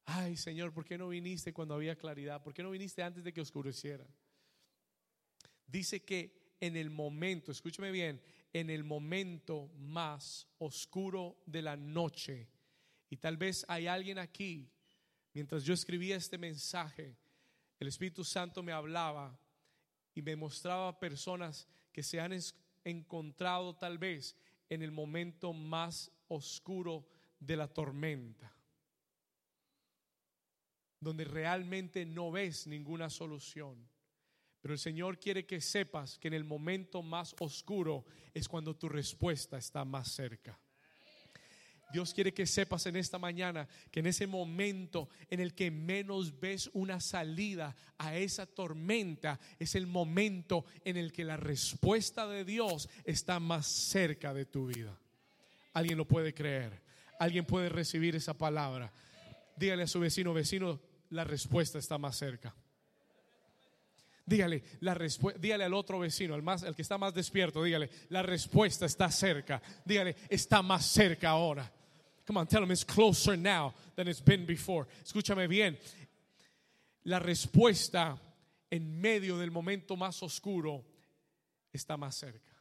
Ay, 0.05 0.37
Señor, 0.37 0.75
¿por 0.75 0.85
qué 0.85 0.99
no 0.99 1.09
viniste 1.09 1.55
cuando 1.55 1.75
había 1.75 1.97
claridad? 1.97 2.43
¿Por 2.43 2.53
qué 2.53 2.63
no 2.63 2.71
viniste 2.71 3.03
antes 3.03 3.25
de 3.25 3.33
que 3.33 3.41
oscureciera? 3.41 4.07
Dice 5.67 6.05
que 6.05 6.55
en 6.61 6.77
el 6.77 6.91
momento, 6.91 7.51
escúcheme 7.51 7.91
bien, 7.91 8.21
en 8.53 8.71
el 8.71 8.85
momento 8.85 9.69
más 9.77 10.49
oscuro 10.59 11.43
de 11.47 11.63
la 11.63 11.77
noche, 11.77 12.49
y 13.11 13.17
tal 13.17 13.37
vez 13.37 13.65
hay 13.69 13.87
alguien 13.87 14.19
aquí, 14.19 14.71
mientras 15.33 15.65
yo 15.65 15.75
escribía 15.75 16.17
este 16.17 16.39
mensaje, 16.39 17.17
el 17.79 17.89
Espíritu 17.89 18.25
Santo 18.25 18.63
me 18.63 18.73
hablaba 18.73 19.39
y 20.15 20.23
me 20.23 20.37
mostraba 20.37 20.99
personas 20.99 21.69
que 21.93 22.03
se 22.03 22.21
han 22.21 22.33
encontrado 22.85 23.77
tal 23.77 23.99
vez 23.99 24.37
en 24.69 24.83
el 24.83 24.91
momento 24.91 25.53
más 25.53 26.11
oscuro 26.29 27.07
de 27.39 27.57
la 27.57 27.69
tormenta, 27.69 28.53
donde 31.01 31.25
realmente 31.25 32.05
no 32.05 32.31
ves 32.31 32.67
ninguna 32.67 33.09
solución. 33.09 33.89
Pero 34.61 34.75
el 34.75 34.81
Señor 34.81 35.19
quiere 35.19 35.47
que 35.47 35.61
sepas 35.61 36.19
que 36.19 36.29
en 36.29 36.35
el 36.35 36.45
momento 36.45 37.03
más 37.03 37.35
oscuro 37.39 38.05
es 38.35 38.49
cuando 38.49 38.75
tu 38.75 38.89
respuesta 38.89 39.57
está 39.59 39.85
más 39.85 40.09
cerca. 40.09 40.59
Dios 41.91 42.13
quiere 42.13 42.35
que 42.35 42.47
sepas 42.47 42.85
en 42.87 42.97
esta 42.97 43.19
mañana 43.19 43.67
que 43.91 44.01
en 44.01 44.07
ese 44.07 44.27
momento 44.27 45.09
en 45.31 45.41
el 45.41 45.55
que 45.55 45.71
menos 45.71 46.39
ves 46.39 46.69
una 46.75 47.01
salida 47.01 47.75
a 47.97 48.17
esa 48.17 48.45
tormenta, 48.45 49.41
es 49.59 49.75
el 49.75 49.87
momento 49.87 50.67
en 50.85 50.99
el 50.99 51.13
que 51.13 51.25
la 51.25 51.39
respuesta 51.39 52.27
de 52.27 52.45
Dios 52.45 52.91
está 53.05 53.41
más 53.41 53.67
cerca 53.67 54.35
de 54.35 54.45
tu 54.45 54.67
vida. 54.67 54.99
¿Alguien 55.73 55.97
lo 55.97 56.07
puede 56.07 56.35
creer? 56.35 56.83
¿Alguien 57.19 57.47
puede 57.47 57.71
recibir 57.71 58.15
esa 58.17 58.35
palabra? 58.35 58.93
Dígale 59.57 59.85
a 59.85 59.89
su 59.89 59.99
vecino, 59.99 60.35
vecino, 60.35 60.81
la 61.11 61.25
respuesta 61.25 61.79
está 61.79 61.97
más 61.97 62.17
cerca. 62.17 62.55
Dígale, 64.29 64.63
la 64.81 64.95
dígale 65.39 65.65
al 65.65 65.73
otro 65.73 66.01
vecino, 66.01 66.35
al, 66.35 66.43
más, 66.43 66.63
el 66.63 66.77
que 66.77 66.83
está 66.83 66.99
más 66.99 67.15
despierto, 67.15 67.63
dígale, 67.63 67.89
la 68.11 68.23
respuesta 68.23 68.85
está 68.85 69.11
cerca. 69.11 69.63
Dígale, 69.87 70.17
está 70.29 70.61
más 70.61 70.85
cerca 70.85 71.31
ahora. 71.31 71.73
Come 72.27 72.41
on, 72.41 72.47
tell 72.47 72.63
him 72.63 72.71
it's 72.71 72.85
closer 72.85 73.39
now 73.39 73.73
than 73.97 74.07
it's 74.07 74.23
been 74.23 74.45
before. 74.45 74.87
Escúchame 75.03 75.49
bien. 75.49 75.79
La 77.05 77.19
respuesta 77.19 78.21
en 78.71 79.01
medio 79.01 79.39
del 79.39 79.51
momento 79.51 79.97
más 79.97 80.23
oscuro 80.23 80.85
está 81.73 81.97
más 81.97 82.15
cerca. 82.15 82.55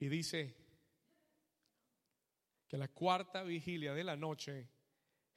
Y 0.00 0.08
dice 0.08 0.56
que 2.66 2.76
la 2.76 2.88
cuarta 2.88 3.44
vigilia 3.44 3.94
de 3.94 4.02
la 4.02 4.16
noche 4.16 4.77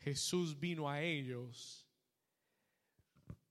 Jesús 0.02 0.60
vino 0.60 0.90
a 0.90 1.02
ellos 1.02 1.88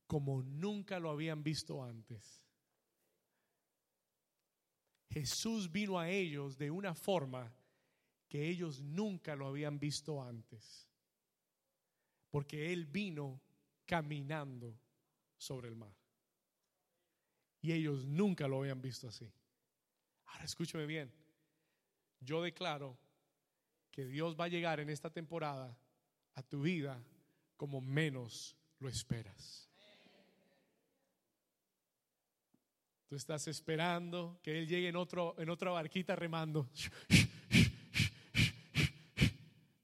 como 0.06 0.42
nunca 0.42 0.98
lo 0.98 1.10
habían 1.10 1.44
visto 1.44 1.84
antes. 1.84 2.42
Jesús 5.08 5.70
vino 5.70 5.98
a 5.98 6.08
ellos 6.08 6.58
de 6.58 6.70
una 6.70 6.94
forma 6.94 7.52
que 8.28 8.48
ellos 8.48 8.82
nunca 8.82 9.36
lo 9.36 9.46
habían 9.46 9.78
visto 9.78 10.22
antes. 10.22 10.88
Porque 12.30 12.72
Él 12.72 12.86
vino 12.86 13.40
caminando 13.86 14.76
sobre 15.36 15.68
el 15.68 15.76
mar. 15.76 15.94
Y 17.60 17.72
ellos 17.72 18.04
nunca 18.04 18.48
lo 18.48 18.58
habían 18.58 18.80
visto 18.80 19.06
así. 19.08 19.32
Ahora 20.26 20.44
escúchame 20.44 20.86
bien. 20.86 21.12
Yo 22.20 22.42
declaro 22.42 22.98
que 23.92 24.04
Dios 24.04 24.36
va 24.38 24.44
a 24.44 24.48
llegar 24.48 24.80
en 24.80 24.90
esta 24.90 25.10
temporada 25.10 25.76
a 26.34 26.42
tu 26.42 26.62
vida 26.62 27.02
como 27.56 27.80
menos 27.80 28.56
lo 28.78 28.88
esperas. 28.88 29.68
Tú 33.10 33.16
estás 33.16 33.48
esperando 33.48 34.38
que 34.42 34.56
Él 34.56 34.68
llegue 34.68 34.88
en, 34.88 34.94
otro, 34.96 35.34
en 35.38 35.50
otra 35.50 35.72
barquita 35.72 36.14
remando. 36.14 36.70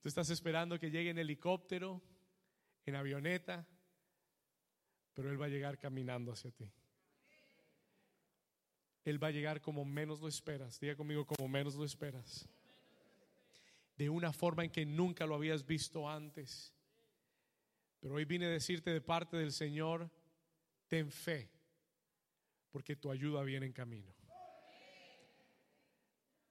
Tú 0.00 0.08
estás 0.08 0.30
esperando 0.30 0.78
que 0.78 0.92
llegue 0.92 1.10
en 1.10 1.18
helicóptero, 1.18 2.00
en 2.84 2.94
avioneta, 2.94 3.66
pero 5.12 5.30
Él 5.30 5.42
va 5.42 5.46
a 5.46 5.48
llegar 5.48 5.76
caminando 5.76 6.30
hacia 6.30 6.52
ti. 6.52 6.70
Él 9.04 9.20
va 9.22 9.28
a 9.28 9.32
llegar 9.32 9.60
como 9.60 9.84
menos 9.84 10.20
lo 10.20 10.28
esperas. 10.28 10.78
Diga 10.78 10.94
conmigo 10.94 11.26
como 11.26 11.48
menos 11.48 11.74
lo 11.74 11.84
esperas. 11.84 12.48
De 13.96 14.10
una 14.10 14.32
forma 14.32 14.64
en 14.64 14.70
que 14.70 14.84
nunca 14.84 15.26
lo 15.26 15.34
habías 15.34 15.66
visto 15.66 16.08
antes. 16.08 16.74
Pero 18.00 18.14
hoy 18.14 18.24
vine 18.24 18.46
a 18.46 18.50
decirte 18.50 18.90
de 18.90 19.00
parte 19.00 19.36
del 19.36 19.52
Señor, 19.52 20.10
ten 20.86 21.10
fe 21.10 21.50
porque 22.70 22.94
tu 22.94 23.10
ayuda 23.10 23.42
viene 23.42 23.64
en 23.64 23.72
camino. 23.72 24.14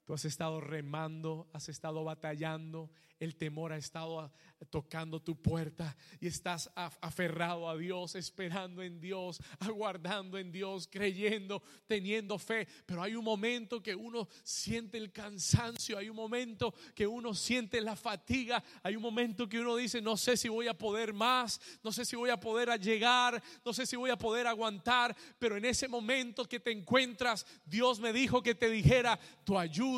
Tú 0.05 0.13
has 0.13 0.23
estado 0.23 0.61
remando, 0.61 1.49
has 1.51 1.67
estado 1.67 2.03
batallando, 2.03 2.91
el 3.19 3.35
temor 3.35 3.73
ha 3.73 3.77
estado 3.77 4.31
tocando 4.69 5.19
tu 5.19 5.41
puerta 5.41 5.97
y 6.19 6.27
estás 6.27 6.69
aferrado 6.75 7.67
a 7.67 7.75
Dios, 7.75 8.13
esperando 8.13 8.83
en 8.83 9.01
Dios, 9.01 9.41
aguardando 9.59 10.37
en 10.37 10.51
Dios, 10.51 10.87
creyendo, 10.91 11.63
teniendo 11.87 12.37
fe. 12.37 12.67
Pero 12.85 13.01
hay 13.01 13.15
un 13.15 13.23
momento 13.23 13.81
que 13.81 13.95
uno 13.95 14.27
siente 14.43 14.99
el 14.99 15.11
cansancio, 15.11 15.97
hay 15.97 16.09
un 16.09 16.15
momento 16.15 16.75
que 16.93 17.07
uno 17.07 17.33
siente 17.33 17.81
la 17.81 17.95
fatiga, 17.95 18.63
hay 18.83 18.95
un 18.95 19.01
momento 19.01 19.49
que 19.49 19.59
uno 19.59 19.75
dice, 19.75 20.03
no 20.03 20.17
sé 20.17 20.37
si 20.37 20.49
voy 20.49 20.67
a 20.67 20.77
poder 20.77 21.13
más, 21.13 21.59
no 21.83 21.91
sé 21.91 22.05
si 22.05 22.15
voy 22.15 22.29
a 22.29 22.39
poder 22.39 22.79
llegar, 22.79 23.41
no 23.65 23.73
sé 23.73 23.87
si 23.87 23.95
voy 23.95 24.11
a 24.11 24.17
poder 24.17 24.45
aguantar, 24.45 25.15
pero 25.39 25.57
en 25.57 25.65
ese 25.65 25.87
momento 25.87 26.45
que 26.45 26.59
te 26.59 26.71
encuentras, 26.71 27.43
Dios 27.65 27.99
me 27.99 28.13
dijo 28.13 28.43
que 28.43 28.53
te 28.53 28.69
dijera, 28.69 29.19
tu 29.43 29.57
ayuda 29.57 29.94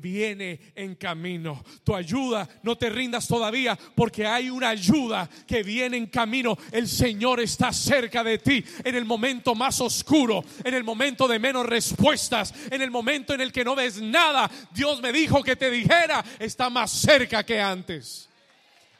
viene 0.00 0.72
en 0.74 0.94
camino, 0.94 1.64
tu 1.84 1.94
ayuda 1.94 2.48
no 2.62 2.76
te 2.76 2.90
rindas 2.90 3.26
todavía 3.26 3.78
porque 3.94 4.26
hay 4.26 4.50
una 4.50 4.70
ayuda 4.70 5.28
que 5.46 5.62
viene 5.62 5.96
en 5.96 6.06
camino. 6.06 6.56
El 6.72 6.88
Señor 6.88 7.40
está 7.40 7.72
cerca 7.72 8.22
de 8.22 8.38
ti 8.38 8.64
en 8.84 8.94
el 8.94 9.04
momento 9.04 9.54
más 9.54 9.80
oscuro, 9.80 10.44
en 10.64 10.74
el 10.74 10.84
momento 10.84 11.28
de 11.28 11.38
menos 11.38 11.66
respuestas, 11.66 12.54
en 12.70 12.82
el 12.82 12.90
momento 12.90 13.34
en 13.34 13.40
el 13.40 13.52
que 13.52 13.64
no 13.64 13.74
ves 13.74 14.00
nada. 14.00 14.50
Dios 14.72 15.00
me 15.00 15.12
dijo 15.12 15.42
que 15.42 15.56
te 15.56 15.70
dijera, 15.70 16.24
está 16.38 16.70
más 16.70 16.90
cerca 16.90 17.44
que 17.44 17.60
antes. 17.60 18.28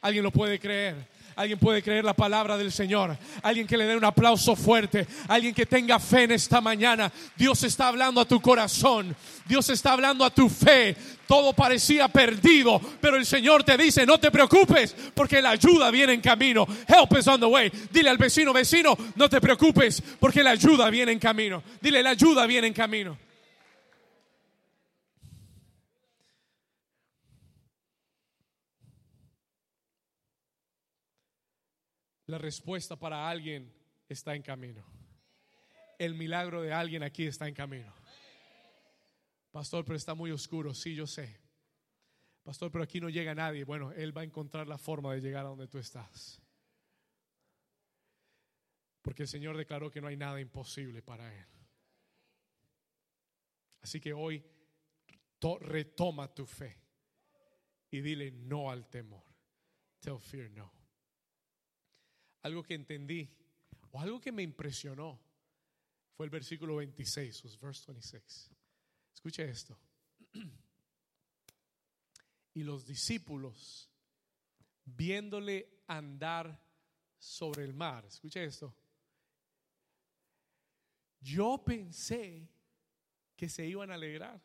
¿Alguien 0.01 0.23
lo 0.23 0.31
puede 0.31 0.59
creer? 0.59 1.16
Alguien 1.37 1.59
puede 1.59 1.83
creer 1.83 2.03
la 2.03 2.15
palabra 2.15 2.57
del 2.57 2.71
Señor. 2.71 3.15
Alguien 3.43 3.67
que 3.67 3.77
le 3.77 3.85
dé 3.85 3.95
un 3.95 4.03
aplauso 4.03 4.55
fuerte. 4.55 5.05
Alguien 5.27 5.53
que 5.53 5.67
tenga 5.67 5.99
fe 5.99 6.23
en 6.23 6.31
esta 6.31 6.61
mañana. 6.61 7.11
Dios 7.35 7.61
está 7.61 7.89
hablando 7.89 8.19
a 8.19 8.25
tu 8.25 8.41
corazón. 8.41 9.15
Dios 9.45 9.69
está 9.69 9.91
hablando 9.91 10.25
a 10.25 10.31
tu 10.31 10.49
fe. 10.49 10.97
Todo 11.27 11.53
parecía 11.53 12.07
perdido, 12.07 12.81
pero 12.99 13.17
el 13.17 13.25
Señor 13.25 13.63
te 13.63 13.77
dice, 13.77 14.03
no 14.03 14.17
te 14.19 14.31
preocupes, 14.31 14.95
porque 15.13 15.39
la 15.39 15.51
ayuda 15.51 15.91
viene 15.91 16.13
en 16.13 16.21
camino. 16.21 16.65
Help 16.87 17.15
is 17.19 17.27
on 17.27 17.39
the 17.39 17.45
way. 17.45 17.71
Dile 17.91 18.09
al 18.09 18.17
vecino, 18.17 18.51
vecino, 18.51 18.97
no 19.15 19.29
te 19.29 19.39
preocupes, 19.39 20.01
porque 20.19 20.41
la 20.41 20.51
ayuda 20.51 20.89
viene 20.89 21.11
en 21.11 21.19
camino. 21.19 21.61
Dile, 21.81 22.01
la 22.01 22.11
ayuda 22.11 22.47
viene 22.47 22.67
en 22.67 22.73
camino. 22.73 23.26
La 32.27 32.37
respuesta 32.37 32.97
para 32.97 33.29
alguien 33.29 33.73
está 34.07 34.35
en 34.35 34.41
camino. 34.41 34.85
El 35.97 36.13
milagro 36.13 36.61
de 36.61 36.73
alguien 36.73 37.03
aquí 37.03 37.25
está 37.25 37.47
en 37.47 37.55
camino. 37.55 37.93
Pastor, 39.51 39.83
pero 39.85 39.95
está 39.95 40.13
muy 40.13 40.31
oscuro. 40.31 40.73
Sí, 40.73 40.93
yo 40.93 41.07
sé. 41.07 41.39
Pastor, 42.43 42.71
pero 42.71 42.83
aquí 42.83 42.99
no 43.01 43.09
llega 43.09 43.33
nadie. 43.33 43.63
Bueno, 43.63 43.91
Él 43.93 44.15
va 44.15 44.21
a 44.21 44.25
encontrar 44.25 44.67
la 44.67 44.77
forma 44.77 45.13
de 45.13 45.21
llegar 45.21 45.45
a 45.45 45.49
donde 45.49 45.67
tú 45.67 45.77
estás. 45.79 46.41
Porque 49.01 49.23
el 49.23 49.27
Señor 49.27 49.57
declaró 49.57 49.89
que 49.89 50.01
no 50.01 50.07
hay 50.07 50.17
nada 50.17 50.39
imposible 50.39 51.01
para 51.01 51.33
Él. 51.33 51.47
Así 53.81 53.99
que 54.01 54.13
hoy 54.13 54.43
to- 55.39 55.59
retoma 55.59 56.33
tu 56.33 56.45
fe 56.45 56.77
y 57.89 58.01
dile 58.01 58.31
no 58.31 58.69
al 58.69 58.87
temor. 58.89 59.23
Tell 60.01 60.19
fear 60.19 60.51
no. 60.51 60.76
Algo 62.47 62.63
que 62.63 62.75
entendí 62.75 63.29
o 63.91 63.99
algo 63.99 64.21
que 64.21 64.31
me 64.31 64.41
impresionó 64.41 65.19
fue 66.15 66.25
el 66.25 66.29
versículo 66.29 66.77
26, 66.77 67.43
was 67.43 67.59
verse 67.59 67.83
26. 67.91 68.49
Escuche 69.13 69.43
esto. 69.43 69.77
Y 72.53 72.63
los 72.63 72.85
discípulos, 72.85 73.89
viéndole 74.85 75.83
andar 75.87 76.57
sobre 77.17 77.65
el 77.65 77.73
mar, 77.73 78.05
escuche 78.05 78.45
esto. 78.45 78.73
Yo 81.19 81.61
pensé 81.65 82.47
que 83.35 83.49
se 83.49 83.65
iban 83.65 83.91
a 83.91 83.95
alegrar. 83.95 84.41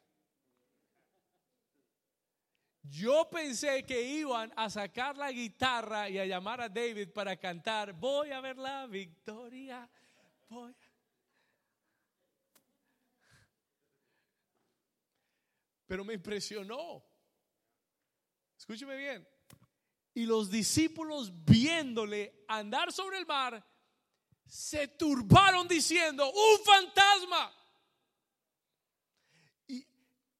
Yo 2.82 3.30
pensé 3.30 3.84
que 3.86 4.02
iban 4.02 4.52
a 4.56 4.68
sacar 4.68 5.16
la 5.16 5.30
guitarra 5.30 6.08
y 6.08 6.18
a 6.18 6.26
llamar 6.26 6.60
a 6.60 6.68
David 6.68 7.10
para 7.10 7.36
cantar, 7.36 7.92
voy 7.92 8.32
a 8.32 8.40
ver 8.40 8.58
la 8.58 8.86
victoria. 8.86 9.88
Voy. 10.48 10.74
Pero 15.86 16.04
me 16.04 16.14
impresionó. 16.14 17.04
Escúcheme 18.58 18.96
bien. 18.96 19.28
Y 20.14 20.26
los 20.26 20.50
discípulos 20.50 21.32
viéndole 21.44 22.44
andar 22.48 22.92
sobre 22.92 23.18
el 23.18 23.26
mar, 23.26 23.64
se 24.46 24.88
turbaron 24.88 25.68
diciendo, 25.68 26.30
un 26.30 26.64
fantasma. 26.64 27.54
¿Y, 29.68 29.86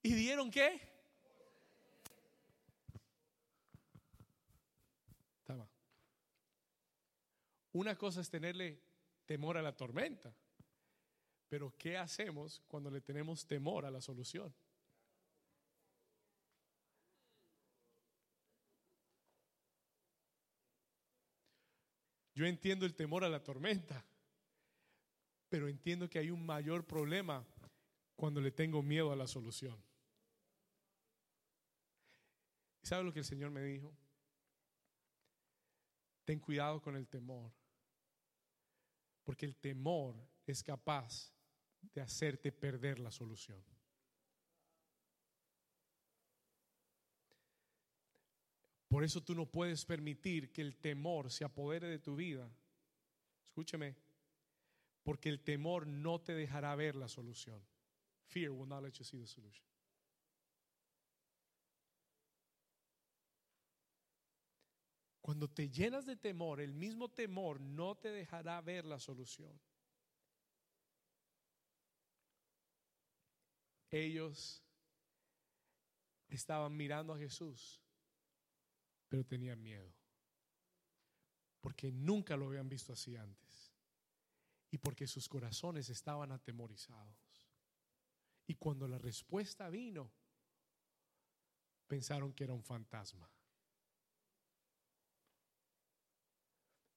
y 0.02 0.12
dieron 0.12 0.50
qué? 0.50 0.91
Una 7.72 7.96
cosa 7.96 8.20
es 8.20 8.28
tenerle 8.28 8.80
temor 9.24 9.56
a 9.56 9.62
la 9.62 9.74
tormenta, 9.74 10.34
pero 11.48 11.74
¿qué 11.76 11.96
hacemos 11.96 12.62
cuando 12.68 12.90
le 12.90 13.00
tenemos 13.00 13.46
temor 13.46 13.86
a 13.86 13.90
la 13.90 14.00
solución? 14.00 14.54
Yo 22.34 22.46
entiendo 22.46 22.86
el 22.86 22.94
temor 22.94 23.24
a 23.24 23.28
la 23.28 23.42
tormenta, 23.42 24.04
pero 25.48 25.68
entiendo 25.68 26.08
que 26.08 26.18
hay 26.18 26.30
un 26.30 26.44
mayor 26.44 26.86
problema 26.86 27.46
cuando 28.16 28.40
le 28.40 28.50
tengo 28.50 28.82
miedo 28.82 29.12
a 29.12 29.16
la 29.16 29.26
solución. 29.26 29.76
¿Y 32.82 32.86
sabe 32.86 33.04
lo 33.04 33.12
que 33.12 33.20
el 33.20 33.24
Señor 33.24 33.50
me 33.50 33.62
dijo? 33.62 33.94
Ten 36.24 36.40
cuidado 36.40 36.80
con 36.80 36.96
el 36.96 37.06
temor, 37.06 37.52
porque 39.24 39.46
el 39.46 39.56
temor 39.56 40.16
es 40.46 40.62
capaz 40.62 41.32
de 41.80 42.00
hacerte 42.00 42.52
perder 42.52 42.98
la 42.98 43.10
solución. 43.10 43.62
Por 48.88 49.04
eso 49.04 49.22
tú 49.22 49.34
no 49.34 49.46
puedes 49.46 49.86
permitir 49.86 50.52
que 50.52 50.60
el 50.60 50.76
temor 50.76 51.30
se 51.30 51.44
apodere 51.44 51.88
de 51.88 51.98
tu 51.98 52.14
vida. 52.14 52.50
Escúcheme, 53.42 53.96
porque 55.02 55.30
el 55.30 55.40
temor 55.40 55.86
no 55.86 56.20
te 56.20 56.34
dejará 56.34 56.74
ver 56.76 56.94
la 56.94 57.08
solución. 57.08 57.64
Fear 58.26 58.50
will 58.50 58.68
not 58.68 58.82
let 58.82 58.92
you 58.92 59.04
see 59.04 59.18
the 59.18 59.26
solution. 59.26 59.71
Cuando 65.32 65.48
te 65.48 65.70
llenas 65.70 66.04
de 66.04 66.14
temor, 66.14 66.60
el 66.60 66.74
mismo 66.74 67.08
temor 67.08 67.58
no 67.58 67.96
te 67.96 68.10
dejará 68.10 68.60
ver 68.60 68.84
la 68.84 69.00
solución. 69.00 69.58
Ellos 73.90 74.62
estaban 76.28 76.76
mirando 76.76 77.14
a 77.14 77.18
Jesús, 77.18 77.80
pero 79.08 79.24
tenían 79.24 79.62
miedo, 79.62 79.90
porque 81.62 81.90
nunca 81.90 82.36
lo 82.36 82.48
habían 82.48 82.68
visto 82.68 82.92
así 82.92 83.16
antes 83.16 83.72
y 84.70 84.76
porque 84.76 85.06
sus 85.06 85.30
corazones 85.30 85.88
estaban 85.88 86.30
atemorizados. 86.30 87.16
Y 88.46 88.56
cuando 88.56 88.86
la 88.86 88.98
respuesta 88.98 89.70
vino, 89.70 90.12
pensaron 91.86 92.34
que 92.34 92.44
era 92.44 92.52
un 92.52 92.62
fantasma. 92.62 93.32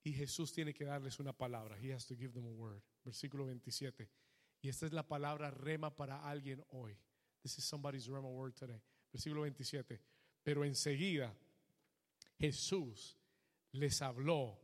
Y 0.05 0.13
Jesús 0.13 0.53
tiene 0.53 0.71
que 0.71 0.85
darles 0.85 1.19
una 1.19 1.33
palabra. 1.33 1.75
He 1.81 1.91
has 1.91 2.05
to 2.05 2.15
give 2.15 2.31
them 2.31 2.45
a 2.45 2.51
word. 2.51 2.79
Versículo 3.03 3.47
27. 3.47 4.07
Y 4.61 4.69
esta 4.69 4.85
es 4.85 4.93
la 4.93 5.07
palabra 5.07 5.49
rema 5.49 5.95
para 5.95 6.19
alguien 6.29 6.63
hoy. 6.69 6.95
This 7.41 7.57
is 7.57 7.65
somebody's 7.65 8.07
rema 8.07 8.29
word 8.29 8.53
today. 8.53 8.79
Versículo 9.11 9.41
27. 9.41 9.99
Pero 10.43 10.63
enseguida 10.63 11.35
Jesús 12.37 13.17
les 13.71 13.99
habló 14.03 14.59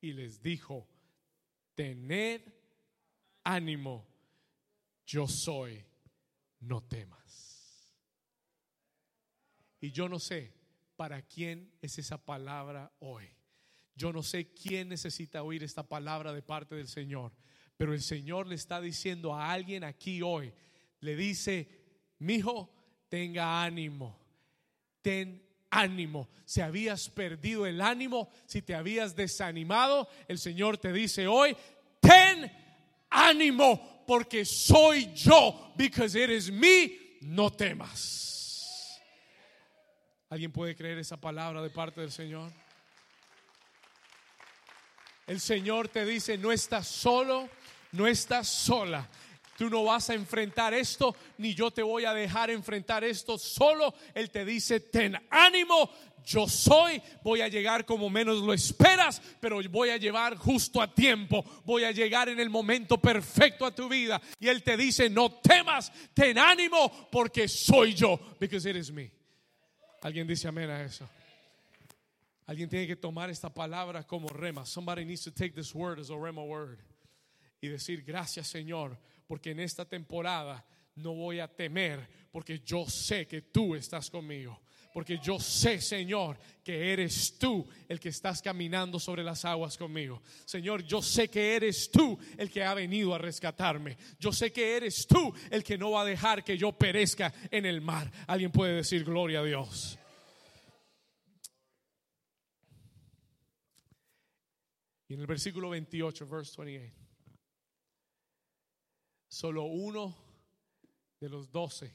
y 0.00 0.12
les 0.12 0.40
dijo, 0.40 0.86
tened 1.74 2.42
ánimo, 3.42 4.06
yo 5.04 5.26
soy, 5.26 5.84
no 6.60 6.84
temas. 6.84 7.92
Y 9.80 9.90
yo 9.90 10.08
no 10.08 10.20
sé 10.20 10.54
para 10.94 11.22
quién 11.22 11.72
es 11.82 11.98
esa 11.98 12.24
palabra 12.24 12.92
hoy. 13.00 13.28
Yo 13.96 14.12
no 14.12 14.22
sé 14.22 14.52
quién 14.52 14.90
necesita 14.90 15.42
oír 15.42 15.64
esta 15.64 15.82
palabra 15.82 16.32
de 16.34 16.42
parte 16.42 16.74
del 16.74 16.86
Señor, 16.86 17.32
pero 17.78 17.94
el 17.94 18.02
Señor 18.02 18.46
le 18.46 18.54
está 18.54 18.80
diciendo 18.80 19.34
a 19.34 19.50
alguien 19.50 19.84
aquí 19.84 20.20
hoy, 20.20 20.52
le 21.00 21.16
dice, 21.16 21.68
mi 22.18 22.34
hijo, 22.34 22.70
tenga 23.08 23.64
ánimo, 23.64 24.18
ten 25.00 25.42
ánimo. 25.70 26.28
Si 26.44 26.60
habías 26.60 27.08
perdido 27.08 27.66
el 27.66 27.80
ánimo, 27.80 28.28
si 28.46 28.60
te 28.60 28.74
habías 28.74 29.16
desanimado, 29.16 30.08
el 30.28 30.38
Señor 30.38 30.76
te 30.76 30.92
dice 30.92 31.26
hoy, 31.26 31.56
ten 32.00 32.52
ánimo, 33.08 34.04
porque 34.06 34.44
soy 34.44 35.10
yo, 35.14 35.72
because 35.76 36.22
it 36.22 36.28
is 36.30 36.52
me, 36.52 37.18
no 37.22 37.50
temas. 37.50 39.00
¿Alguien 40.28 40.52
puede 40.52 40.76
creer 40.76 40.98
esa 40.98 41.18
palabra 41.18 41.62
de 41.62 41.70
parte 41.70 42.02
del 42.02 42.10
Señor? 42.10 42.52
El 45.26 45.40
Señor 45.40 45.88
te 45.88 46.04
dice, 46.04 46.38
no 46.38 46.52
estás 46.52 46.86
solo, 46.86 47.48
no 47.92 48.06
estás 48.06 48.48
sola. 48.48 49.08
Tú 49.56 49.70
no 49.70 49.84
vas 49.84 50.10
a 50.10 50.14
enfrentar 50.14 50.74
esto, 50.74 51.16
ni 51.38 51.54
yo 51.54 51.70
te 51.70 51.82
voy 51.82 52.04
a 52.04 52.12
dejar 52.12 52.50
enfrentar 52.50 53.02
esto 53.02 53.38
solo. 53.38 53.94
Él 54.14 54.30
te 54.30 54.44
dice, 54.44 54.80
ten 54.80 55.16
ánimo, 55.30 55.90
yo 56.24 56.46
soy, 56.46 57.00
voy 57.22 57.40
a 57.40 57.48
llegar 57.48 57.86
como 57.86 58.10
menos 58.10 58.42
lo 58.42 58.52
esperas, 58.52 59.22
pero 59.40 59.60
voy 59.70 59.90
a 59.90 59.96
llevar 59.96 60.36
justo 60.36 60.82
a 60.82 60.92
tiempo, 60.92 61.44
voy 61.64 61.84
a 61.84 61.90
llegar 61.90 62.28
en 62.28 62.38
el 62.38 62.50
momento 62.50 62.98
perfecto 62.98 63.64
a 63.64 63.74
tu 63.74 63.88
vida. 63.88 64.20
Y 64.38 64.48
Él 64.48 64.62
te 64.62 64.76
dice, 64.76 65.08
no 65.08 65.32
temas, 65.32 65.90
ten 66.12 66.38
ánimo, 66.38 67.08
porque 67.10 67.48
soy 67.48 67.94
yo, 67.94 68.20
because 68.38 68.68
it 68.68 68.76
is 68.76 68.92
me. 68.92 69.10
¿Alguien 70.02 70.26
dice 70.26 70.46
amén 70.46 70.68
a 70.68 70.82
eso? 70.84 71.08
Alguien 72.46 72.68
tiene 72.68 72.86
que 72.86 72.96
tomar 72.96 73.28
esta 73.28 73.52
palabra 73.52 74.04
como 74.06 74.28
rema. 74.28 74.64
Somebody 74.64 75.04
needs 75.04 75.24
to 75.24 75.32
take 75.32 75.54
this 75.54 75.74
word 75.74 75.98
as 75.98 76.10
a 76.10 76.16
rema 76.16 76.42
word. 76.42 76.78
Y 77.60 77.68
decir, 77.68 78.04
gracias 78.04 78.46
Señor, 78.46 78.98
porque 79.26 79.50
en 79.50 79.60
esta 79.60 79.84
temporada 79.84 80.64
no 80.94 81.14
voy 81.14 81.40
a 81.40 81.48
temer, 81.48 82.08
porque 82.30 82.60
yo 82.60 82.86
sé 82.86 83.26
que 83.26 83.42
tú 83.42 83.74
estás 83.74 84.10
conmigo. 84.10 84.60
Porque 84.92 85.18
yo 85.18 85.38
sé, 85.38 85.78
Señor, 85.78 86.38
que 86.64 86.90
eres 86.90 87.36
tú 87.36 87.68
el 87.86 88.00
que 88.00 88.08
estás 88.08 88.40
caminando 88.40 88.98
sobre 88.98 89.22
las 89.22 89.44
aguas 89.44 89.76
conmigo. 89.76 90.22
Señor, 90.46 90.84
yo 90.84 91.02
sé 91.02 91.28
que 91.28 91.54
eres 91.54 91.90
tú 91.90 92.18
el 92.38 92.50
que 92.50 92.64
ha 92.64 92.72
venido 92.72 93.14
a 93.14 93.18
rescatarme. 93.18 93.98
Yo 94.18 94.32
sé 94.32 94.52
que 94.52 94.74
eres 94.74 95.06
tú 95.06 95.34
el 95.50 95.62
que 95.62 95.76
no 95.76 95.90
va 95.90 96.00
a 96.00 96.06
dejar 96.06 96.42
que 96.42 96.56
yo 96.56 96.72
perezca 96.72 97.34
en 97.50 97.66
el 97.66 97.82
mar. 97.82 98.10
Alguien 98.26 98.50
puede 98.50 98.76
decir 98.76 99.04
gloria 99.04 99.40
a 99.40 99.44
Dios. 99.44 99.98
Y 105.08 105.14
en 105.14 105.20
el 105.20 105.26
versículo 105.26 105.70
28, 105.70 106.26
verse 106.26 106.62
28, 106.62 106.94
solo 109.28 109.64
uno 109.64 110.16
de 111.20 111.28
los 111.28 111.50
doce 111.50 111.92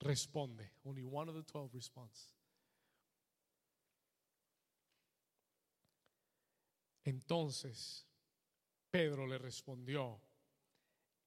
responde. 0.00 0.72
Only 0.84 1.04
one 1.04 1.30
of 1.30 1.36
the 1.36 1.42
twelve 1.42 1.70
responds. 1.72 2.34
Entonces 7.04 8.04
Pedro 8.90 9.26
le 9.26 9.38
respondió 9.38 10.20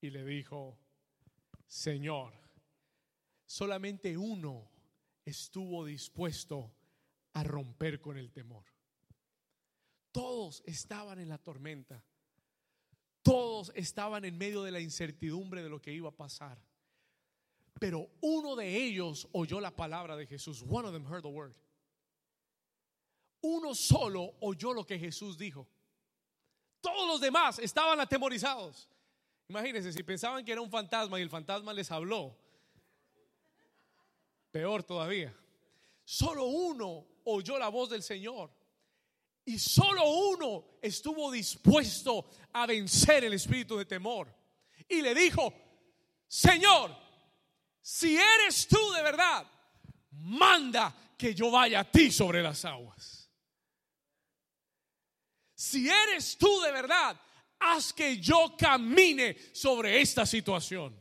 y 0.01 0.09
le 0.09 0.25
dijo, 0.25 0.77
Señor, 1.65 2.33
solamente 3.45 4.17
uno 4.17 4.69
estuvo 5.23 5.85
dispuesto 5.85 6.75
a 7.33 7.43
romper 7.43 8.01
con 8.01 8.17
el 8.17 8.31
temor. 8.31 8.65
Todos 10.19 10.61
estaban 10.65 11.17
en 11.19 11.29
la 11.29 11.37
tormenta. 11.37 12.03
Todos 13.23 13.71
estaban 13.73 14.25
en 14.25 14.37
medio 14.37 14.63
de 14.63 14.71
la 14.71 14.81
incertidumbre 14.81 15.63
de 15.63 15.69
lo 15.69 15.81
que 15.81 15.93
iba 15.93 16.09
a 16.09 16.11
pasar. 16.11 16.61
Pero 17.79 18.09
uno 18.19 18.57
de 18.57 18.83
ellos 18.83 19.29
oyó 19.31 19.61
la 19.61 19.73
palabra 19.73 20.17
de 20.17 20.27
Jesús. 20.27 20.61
One 20.67 20.85
of 20.85 20.93
them 20.93 21.05
heard 21.05 21.21
the 21.21 21.29
word. 21.29 21.53
Uno 23.39 23.73
solo 23.73 24.35
oyó 24.41 24.73
lo 24.73 24.85
que 24.85 24.99
Jesús 24.99 25.37
dijo. 25.37 25.65
Todos 26.81 27.07
los 27.07 27.21
demás 27.21 27.57
estaban 27.59 28.01
atemorizados. 28.01 28.89
Imagínense, 29.47 29.93
si 29.93 30.03
pensaban 30.03 30.43
que 30.43 30.51
era 30.51 30.59
un 30.59 30.69
fantasma 30.69 31.17
y 31.17 31.21
el 31.21 31.29
fantasma 31.29 31.71
les 31.71 31.89
habló, 31.91 32.37
peor 34.51 34.83
todavía. 34.83 35.33
Solo 36.03 36.43
uno 36.43 37.07
oyó 37.23 37.57
la 37.57 37.69
voz 37.69 37.89
del 37.89 38.03
Señor. 38.03 38.58
Y 39.49 39.57
solo 39.57 40.07
uno 40.07 40.77
estuvo 40.79 41.31
dispuesto 41.31 42.29
a 42.53 42.67
vencer 42.67 43.23
el 43.23 43.33
espíritu 43.33 43.77
de 43.77 43.85
temor. 43.85 44.31
Y 44.87 45.01
le 45.01 45.15
dijo, 45.15 45.51
Señor, 46.27 46.95
si 47.81 48.15
eres 48.15 48.67
tú 48.67 48.77
de 48.91 49.01
verdad, 49.01 49.47
manda 50.11 50.95
que 51.17 51.33
yo 51.33 51.49
vaya 51.49 51.79
a 51.79 51.91
ti 51.91 52.11
sobre 52.11 52.43
las 52.43 52.63
aguas. 52.63 53.27
Si 55.55 55.89
eres 55.89 56.37
tú 56.37 56.61
de 56.61 56.71
verdad, 56.71 57.19
haz 57.57 57.91
que 57.91 58.17
yo 58.17 58.55
camine 58.55 59.35
sobre 59.51 59.99
esta 59.99 60.27
situación. 60.27 60.95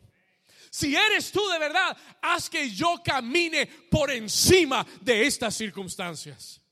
Si 0.71 0.97
eres 0.97 1.31
tú 1.31 1.47
de 1.51 1.59
verdad, 1.59 1.95
haz 2.23 2.49
que 2.49 2.71
yo 2.71 3.03
camine 3.05 3.67
por 3.67 4.11
encima 4.11 4.87
de 5.03 5.27
estas 5.27 5.55
circunstancias. 5.55 6.63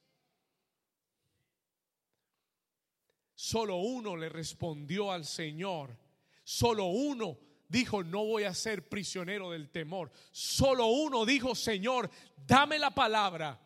Solo 3.37 3.77
uno 3.77 4.17
le 4.17 4.31
respondió 4.31 5.13
al 5.13 5.27
Señor. 5.27 5.95
Solo 6.43 6.87
uno 6.87 7.39
dijo, 7.69 8.03
no 8.03 8.25
voy 8.25 8.45
a 8.45 8.55
ser 8.55 8.89
prisionero 8.89 9.51
del 9.51 9.69
temor. 9.69 10.11
Solo 10.33 10.87
uno 10.87 11.27
dijo, 11.27 11.55
Señor, 11.55 12.11
dame 12.35 12.79
la 12.79 12.91
palabra. 12.91 13.61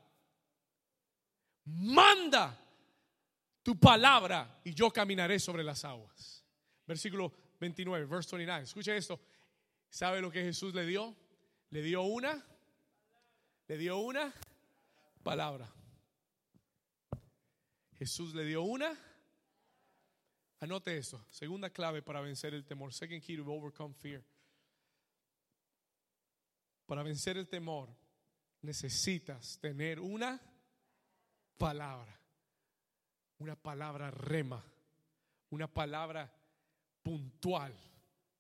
Manda 1.66 2.58
tu 3.62 3.78
palabra 3.78 4.60
y 4.64 4.74
yo 4.74 4.90
caminaré 4.90 5.38
sobre 5.38 5.62
las 5.62 5.84
aguas. 5.84 6.44
Versículo 6.84 7.32
29, 7.60 8.06
verse 8.06 8.36
29. 8.36 8.64
Escuche 8.64 8.96
esto. 8.96 9.20
¿Sabe 9.88 10.20
lo 10.20 10.32
que 10.32 10.42
Jesús 10.42 10.74
le 10.74 10.84
dio? 10.84 11.14
Le 11.70 11.80
dio 11.82 12.02
una, 12.02 12.44
le 13.68 13.78
dio 13.78 13.98
una 13.98 14.34
palabra. 15.22 15.72
Jesús 17.96 18.34
le 18.34 18.44
dio 18.44 18.62
una. 18.62 18.98
Anote 20.60 20.96
esto. 20.96 21.24
Segunda 21.30 21.70
clave 21.70 22.02
para 22.02 22.20
vencer 22.20 22.54
el 22.54 22.64
temor. 22.64 22.92
Second 22.92 23.22
key 23.22 23.36
to 23.36 23.44
overcome 23.50 23.94
fear. 23.94 24.22
Para 26.86 27.02
vencer 27.02 27.36
el 27.36 27.48
temor 27.48 27.88
necesitas 28.62 29.58
tener 29.58 30.00
una 30.00 30.40
palabra 31.56 32.20
una 33.40 33.56
palabra 33.56 34.10
rema, 34.10 34.62
una 35.48 35.66
palabra 35.66 36.32
puntual 37.02 37.74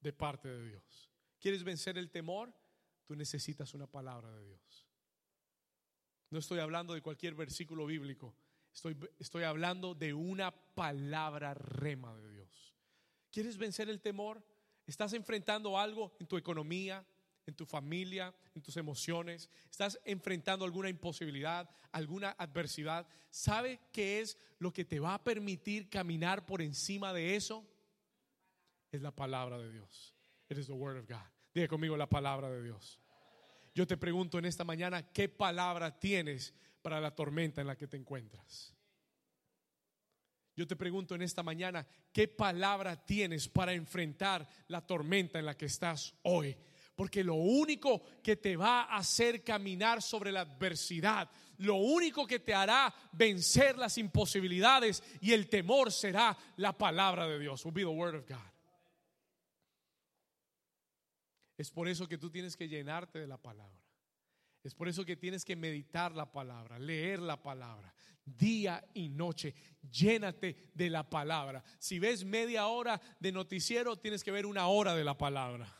de 0.00 0.12
parte 0.12 0.48
de 0.48 0.68
Dios. 0.68 1.10
¿Quieres 1.38 1.64
vencer 1.64 1.96
el 1.98 2.10
temor? 2.10 2.52
Tú 3.06 3.16
necesitas 3.16 3.72
una 3.74 3.86
palabra 3.86 4.30
de 4.30 4.46
Dios. 4.46 4.86
No 6.28 6.38
estoy 6.38 6.60
hablando 6.60 6.94
de 6.94 7.02
cualquier 7.02 7.34
versículo 7.34 7.86
bíblico, 7.86 8.34
estoy, 8.72 8.96
estoy 9.18 9.44
hablando 9.44 9.94
de 9.94 10.14
una 10.14 10.50
palabra 10.50 11.54
rema 11.54 12.14
de 12.16 12.30
Dios. 12.30 12.74
¿Quieres 13.30 13.58
vencer 13.58 13.88
el 13.88 14.00
temor? 14.00 14.44
¿Estás 14.86 15.12
enfrentando 15.12 15.78
algo 15.78 16.16
en 16.18 16.26
tu 16.26 16.36
economía, 16.36 17.06
en 17.46 17.54
tu 17.54 17.66
familia, 17.66 18.34
en 18.54 18.62
tus 18.62 18.76
emociones, 18.76 19.50
estás 19.70 20.00
enfrentando 20.04 20.64
alguna 20.64 20.88
imposibilidad, 20.88 21.68
alguna 21.92 22.30
adversidad, 22.38 23.06
¿sabe 23.28 23.80
qué 23.92 24.20
es 24.20 24.38
lo 24.58 24.72
que 24.72 24.84
te 24.84 25.00
va 25.00 25.14
a 25.14 25.24
permitir 25.24 25.90
caminar 25.90 26.46
por 26.46 26.62
encima 26.62 27.12
de 27.12 27.36
eso? 27.36 27.66
Es 28.90 29.02
la 29.02 29.10
palabra 29.10 29.58
de 29.58 29.70
Dios. 29.70 30.14
It 30.48 30.58
is 30.58 30.66
the 30.66 30.72
word 30.72 30.98
of 30.98 31.08
God. 31.08 31.26
Diga 31.54 31.68
conmigo 31.68 31.96
la 31.96 32.08
palabra 32.08 32.50
de 32.50 32.62
Dios. 32.62 33.00
Yo 33.74 33.86
te 33.86 33.96
pregunto 33.96 34.38
en 34.38 34.44
esta 34.44 34.64
mañana, 34.64 35.12
¿qué 35.12 35.28
palabra 35.28 35.98
tienes 35.98 36.54
para 36.82 37.00
la 37.00 37.14
tormenta 37.14 37.60
en 37.60 37.66
la 37.66 37.76
que 37.76 37.86
te 37.86 37.96
encuentras? 37.96 38.74
Yo 40.56 40.66
te 40.66 40.76
pregunto 40.76 41.14
en 41.14 41.22
esta 41.22 41.42
mañana, 41.42 41.86
¿qué 42.12 42.28
palabra 42.28 43.04
tienes 43.06 43.48
para 43.48 43.72
enfrentar 43.72 44.46
la 44.68 44.86
tormenta 44.86 45.38
en 45.38 45.46
la 45.46 45.56
que 45.56 45.66
estás 45.66 46.14
hoy? 46.22 46.56
Porque 46.94 47.24
lo 47.24 47.34
único 47.34 48.02
que 48.22 48.36
te 48.36 48.56
va 48.56 48.82
a 48.82 48.98
hacer 48.98 49.42
caminar 49.42 50.02
sobre 50.02 50.32
la 50.32 50.42
adversidad, 50.42 51.30
lo 51.58 51.76
único 51.76 52.26
que 52.26 52.40
te 52.40 52.52
hará 52.52 52.94
vencer 53.12 53.78
las 53.78 53.96
imposibilidades 53.96 55.02
y 55.22 55.32
el 55.32 55.48
temor 55.48 55.92
será 55.92 56.36
la 56.56 56.76
palabra 56.76 57.26
de 57.26 57.38
Dios. 57.38 57.64
Will 57.64 57.72
be 57.72 57.80
the 57.80 57.86
word 57.86 58.16
of 58.16 58.28
God. 58.28 58.36
Es 61.56 61.70
por 61.70 61.88
eso 61.88 62.06
que 62.06 62.18
tú 62.18 62.30
tienes 62.30 62.56
que 62.56 62.68
llenarte 62.68 63.18
de 63.18 63.26
la 63.26 63.38
palabra. 63.38 63.79
Es 64.62 64.74
por 64.74 64.88
eso 64.88 65.04
que 65.04 65.16
tienes 65.16 65.44
que 65.44 65.56
meditar 65.56 66.14
la 66.14 66.30
palabra, 66.30 66.78
leer 66.78 67.20
la 67.20 67.42
palabra, 67.42 67.94
día 68.24 68.84
y 68.92 69.08
noche. 69.08 69.54
Llénate 69.90 70.70
de 70.74 70.90
la 70.90 71.08
palabra. 71.08 71.64
Si 71.78 71.98
ves 71.98 72.24
media 72.24 72.66
hora 72.66 73.00
de 73.18 73.32
noticiero, 73.32 73.96
tienes 73.96 74.22
que 74.22 74.32
ver 74.32 74.44
una 74.44 74.66
hora 74.68 74.94
de 74.94 75.04
la 75.04 75.16
palabra. 75.16 75.74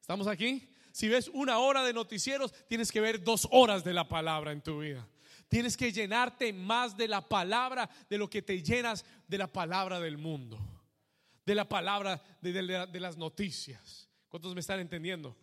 ¿Estamos 0.00 0.26
aquí? 0.26 0.68
Si 0.92 1.08
ves 1.08 1.30
una 1.32 1.58
hora 1.58 1.84
de 1.84 1.92
noticieros, 1.92 2.52
tienes 2.66 2.90
que 2.90 3.00
ver 3.00 3.22
dos 3.22 3.46
horas 3.52 3.84
de 3.84 3.94
la 3.94 4.08
palabra 4.08 4.52
en 4.52 4.60
tu 4.60 4.80
vida. 4.80 5.06
Tienes 5.48 5.76
que 5.76 5.92
llenarte 5.92 6.52
más 6.52 6.96
de 6.96 7.08
la 7.08 7.28
palabra 7.28 7.88
de 8.08 8.18
lo 8.18 8.28
que 8.28 8.42
te 8.42 8.62
llenas 8.62 9.04
de 9.26 9.38
la 9.38 9.46
palabra 9.46 10.00
del 10.00 10.18
mundo, 10.18 10.58
de 11.44 11.54
la 11.54 11.68
palabra 11.68 12.22
de, 12.40 13.00
las 13.00 13.16
noticias. 13.16 14.08
¿Cuántos 14.28 14.54
me 14.54 14.60
están 14.60 14.80
entendiendo? 14.80 15.36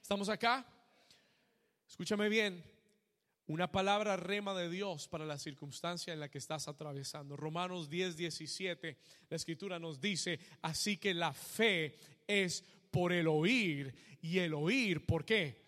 ¿Estamos 0.00 0.28
acá? 0.28 0.66
Escúchame 1.90 2.28
bien. 2.28 2.62
Una 3.48 3.72
palabra 3.72 4.16
rema 4.16 4.54
de 4.54 4.70
Dios 4.70 5.08
para 5.08 5.26
la 5.26 5.36
circunstancia 5.38 6.12
en 6.12 6.20
la 6.20 6.30
que 6.30 6.38
estás 6.38 6.68
atravesando. 6.68 7.36
Romanos 7.36 7.90
10, 7.90 8.16
17, 8.16 8.96
la 9.28 9.36
escritura 9.36 9.80
nos 9.80 10.00
dice, 10.00 10.38
así 10.62 10.98
que 10.98 11.12
la 11.12 11.32
fe 11.32 11.98
es 12.28 12.62
por 12.92 13.12
el 13.12 13.26
oír 13.26 13.92
y 14.22 14.38
el 14.38 14.54
oír, 14.54 15.04
¿por 15.04 15.24
qué? 15.24 15.64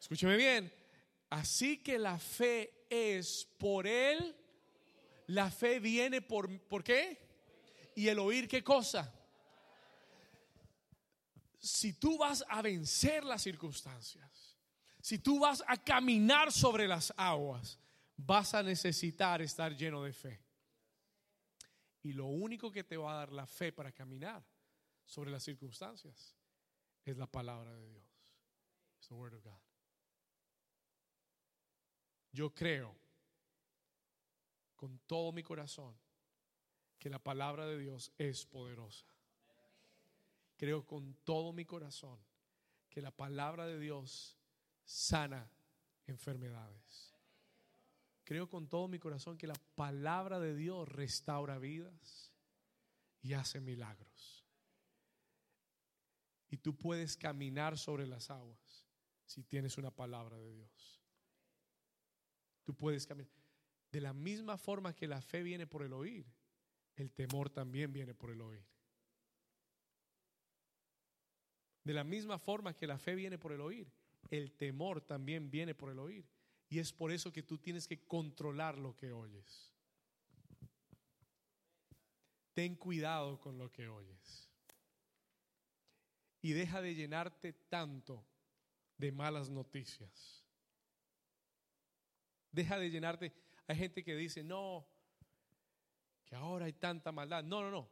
Escúcheme 0.00 0.36
bien. 0.36 0.72
Así 1.30 1.78
que 1.78 2.00
la 2.00 2.18
fe 2.18 2.86
es 2.90 3.48
por 3.58 3.86
él. 3.86 4.34
La 5.28 5.52
fe 5.52 5.78
viene 5.78 6.20
por, 6.20 6.60
¿por 6.62 6.82
qué? 6.82 7.16
Y 7.94 8.08
el 8.08 8.18
oír, 8.18 8.48
¿qué 8.48 8.64
cosa? 8.64 9.14
Si 11.60 11.92
tú 11.92 12.18
vas 12.18 12.44
a 12.48 12.60
vencer 12.60 13.22
las 13.22 13.40
circunstancias, 13.40 14.51
si 15.02 15.18
tú 15.18 15.40
vas 15.40 15.64
a 15.66 15.76
caminar 15.76 16.52
sobre 16.52 16.86
las 16.86 17.12
aguas, 17.16 17.76
vas 18.16 18.54
a 18.54 18.62
necesitar 18.62 19.42
estar 19.42 19.76
lleno 19.76 20.04
de 20.04 20.12
fe. 20.12 20.40
Y 22.04 22.12
lo 22.12 22.26
único 22.26 22.70
que 22.70 22.84
te 22.84 22.96
va 22.96 23.12
a 23.12 23.16
dar 23.16 23.32
la 23.32 23.46
fe 23.48 23.72
para 23.72 23.90
caminar 23.90 24.44
sobre 25.04 25.32
las 25.32 25.42
circunstancias 25.42 26.36
es 27.04 27.16
la 27.16 27.26
palabra 27.26 27.74
de 27.74 27.90
Dios. 27.90 28.04
Es 29.00 29.08
the 29.08 29.14
word 29.14 29.34
of 29.34 29.42
God. 29.42 29.60
Yo 32.30 32.54
creo 32.54 32.94
con 34.76 35.00
todo 35.00 35.32
mi 35.32 35.42
corazón 35.42 35.96
que 37.00 37.10
la 37.10 37.18
palabra 37.18 37.66
de 37.66 37.76
Dios 37.76 38.12
es 38.18 38.46
poderosa. 38.46 39.06
Creo 40.56 40.86
con 40.86 41.14
todo 41.24 41.52
mi 41.52 41.64
corazón 41.64 42.20
que 42.88 43.02
la 43.02 43.10
palabra 43.10 43.66
de 43.66 43.80
Dios 43.80 44.38
sana 44.84 45.50
enfermedades. 46.06 47.14
Creo 48.24 48.48
con 48.48 48.68
todo 48.68 48.88
mi 48.88 48.98
corazón 48.98 49.36
que 49.36 49.46
la 49.46 49.60
palabra 49.74 50.38
de 50.38 50.54
Dios 50.54 50.88
restaura 50.88 51.58
vidas 51.58 52.32
y 53.20 53.34
hace 53.34 53.60
milagros. 53.60 54.44
Y 56.50 56.58
tú 56.58 56.76
puedes 56.76 57.16
caminar 57.16 57.78
sobre 57.78 58.06
las 58.06 58.30
aguas 58.30 58.86
si 59.26 59.42
tienes 59.42 59.78
una 59.78 59.90
palabra 59.90 60.38
de 60.38 60.52
Dios. 60.52 61.02
Tú 62.64 62.74
puedes 62.74 63.06
caminar. 63.06 63.32
De 63.90 64.00
la 64.00 64.12
misma 64.12 64.56
forma 64.56 64.94
que 64.94 65.08
la 65.08 65.20
fe 65.20 65.42
viene 65.42 65.66
por 65.66 65.82
el 65.82 65.92
oír, 65.92 66.26
el 66.96 67.10
temor 67.12 67.50
también 67.50 67.92
viene 67.92 68.14
por 68.14 68.30
el 68.30 68.40
oír. 68.40 68.64
De 71.84 71.92
la 71.92 72.04
misma 72.04 72.38
forma 72.38 72.74
que 72.74 72.86
la 72.86 72.98
fe 72.98 73.14
viene 73.14 73.38
por 73.38 73.52
el 73.52 73.60
oír, 73.60 73.90
el 74.32 74.52
temor 74.52 75.02
también 75.02 75.50
viene 75.50 75.74
por 75.74 75.90
el 75.90 75.98
oír. 75.98 76.26
Y 76.70 76.78
es 76.78 76.90
por 76.90 77.12
eso 77.12 77.30
que 77.30 77.42
tú 77.42 77.58
tienes 77.58 77.86
que 77.86 78.06
controlar 78.06 78.78
lo 78.78 78.96
que 78.96 79.12
oyes. 79.12 79.70
Ten 82.54 82.74
cuidado 82.76 83.38
con 83.38 83.58
lo 83.58 83.70
que 83.70 83.88
oyes. 83.88 84.48
Y 86.40 86.52
deja 86.52 86.80
de 86.80 86.94
llenarte 86.94 87.52
tanto 87.52 88.24
de 88.96 89.12
malas 89.12 89.50
noticias. 89.50 90.42
Deja 92.50 92.78
de 92.78 92.90
llenarte. 92.90 93.34
Hay 93.66 93.76
gente 93.76 94.02
que 94.02 94.16
dice, 94.16 94.42
no, 94.42 94.86
que 96.24 96.34
ahora 96.34 96.64
hay 96.64 96.72
tanta 96.72 97.12
maldad. 97.12 97.44
No, 97.44 97.60
no, 97.60 97.70
no. 97.70 97.90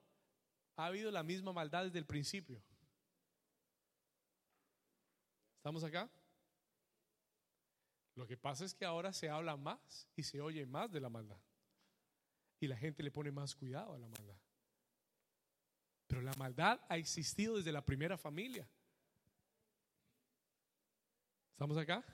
Ha 0.77 0.87
habido 0.87 1.11
la 1.11 1.23
misma 1.23 1.53
maldad 1.53 1.85
desde 1.85 1.99
el 1.99 2.07
principio. 2.07 2.63
¿Estamos 5.59 5.85
acá? 5.85 6.11
Lo 8.21 8.27
que 8.27 8.37
pasa 8.37 8.67
es 8.67 8.75
que 8.75 8.85
ahora 8.85 9.15
se 9.15 9.31
habla 9.31 9.57
más 9.57 10.07
y 10.15 10.23
se 10.25 10.43
oye 10.43 10.67
más 10.67 10.93
de 10.93 11.01
la 11.01 11.09
maldad. 11.09 11.41
Y 12.61 12.67
la 12.67 12.77
gente 12.77 13.03
le 13.03 13.11
pone 13.11 13.31
más 13.31 13.55
cuidado 13.55 13.95
a 13.95 13.99
la 13.99 14.07
maldad. 14.09 14.37
Pero 16.07 16.21
la 16.21 16.35
maldad 16.35 16.79
ha 16.91 16.99
existido 16.99 17.57
desde 17.57 17.73
la 17.73 17.83
primera 17.83 18.19
familia. 18.19 18.69
¿Estamos 21.53 21.79
acá? 21.79 22.05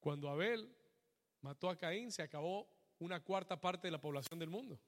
Cuando 0.00 0.28
Abel 0.28 0.76
mató 1.40 1.70
a 1.70 1.78
Caín, 1.78 2.10
se 2.10 2.22
acabó 2.22 2.68
una 2.98 3.22
cuarta 3.22 3.60
parte 3.60 3.86
de 3.86 3.92
la 3.92 4.00
población 4.00 4.40
del 4.40 4.50
mundo. 4.50 4.80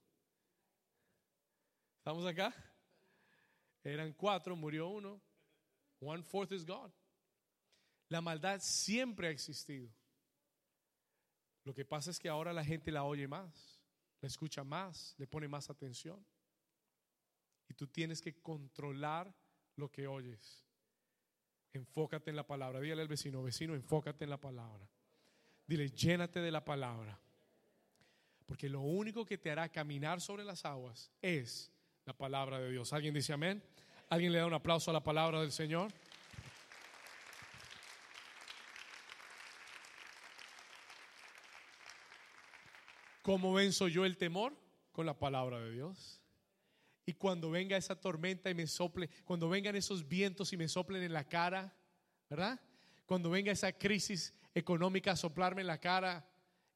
¿Estamos 1.98 2.26
acá? 2.26 2.52
Eran 3.84 4.14
cuatro, 4.14 4.56
murió 4.56 4.88
uno. 4.88 5.22
One 6.00 6.24
fourth 6.24 6.50
is 6.50 6.66
God. 6.66 6.90
La 8.12 8.20
maldad 8.20 8.60
siempre 8.60 9.28
ha 9.28 9.30
existido. 9.30 9.88
Lo 11.64 11.72
que 11.72 11.86
pasa 11.86 12.10
es 12.10 12.18
que 12.18 12.28
ahora 12.28 12.52
la 12.52 12.62
gente 12.62 12.92
la 12.92 13.04
oye 13.04 13.26
más, 13.26 13.80
la 14.20 14.28
escucha 14.28 14.64
más, 14.64 15.14
le 15.16 15.26
pone 15.26 15.48
más 15.48 15.70
atención. 15.70 16.22
Y 17.70 17.72
tú 17.72 17.86
tienes 17.86 18.20
que 18.20 18.34
controlar 18.34 19.34
lo 19.76 19.90
que 19.90 20.06
oyes. 20.06 20.62
Enfócate 21.72 22.28
en 22.28 22.36
la 22.36 22.46
palabra. 22.46 22.80
Dígale 22.80 23.00
al 23.00 23.08
vecino, 23.08 23.42
vecino, 23.42 23.74
enfócate 23.74 24.24
en 24.24 24.30
la 24.30 24.38
palabra. 24.38 24.86
Dile, 25.66 25.88
llénate 25.88 26.40
de 26.40 26.50
la 26.50 26.62
palabra. 26.62 27.18
Porque 28.44 28.68
lo 28.68 28.82
único 28.82 29.24
que 29.24 29.38
te 29.38 29.50
hará 29.50 29.70
caminar 29.70 30.20
sobre 30.20 30.44
las 30.44 30.66
aguas 30.66 31.10
es 31.22 31.72
la 32.04 32.12
palabra 32.12 32.60
de 32.60 32.72
Dios. 32.72 32.92
¿Alguien 32.92 33.14
dice 33.14 33.32
amén? 33.32 33.64
¿Alguien 34.10 34.32
le 34.32 34.38
da 34.38 34.44
un 34.44 34.52
aplauso 34.52 34.90
a 34.90 34.92
la 34.92 35.02
palabra 35.02 35.40
del 35.40 35.52
Señor? 35.52 35.90
¿Cómo 43.22 43.52
venzo 43.54 43.88
yo 43.88 44.04
el 44.04 44.16
temor? 44.16 44.56
Con 44.90 45.06
la 45.06 45.18
palabra 45.18 45.60
de 45.60 45.72
Dios. 45.72 46.20
Y 47.06 47.14
cuando 47.14 47.50
venga 47.50 47.76
esa 47.76 48.00
tormenta 48.00 48.50
y 48.50 48.54
me 48.54 48.66
sople, 48.66 49.08
cuando 49.24 49.48
vengan 49.48 49.74
esos 49.74 50.06
vientos 50.06 50.52
y 50.52 50.56
me 50.56 50.68
soplen 50.68 51.02
en 51.02 51.12
la 51.12 51.24
cara, 51.24 51.74
¿verdad? 52.28 52.60
Cuando 53.06 53.30
venga 53.30 53.50
esa 53.50 53.72
crisis 53.72 54.34
económica 54.54 55.12
a 55.12 55.16
soplarme 55.16 55.62
en 55.62 55.66
la 55.66 55.78
cara 55.78 56.28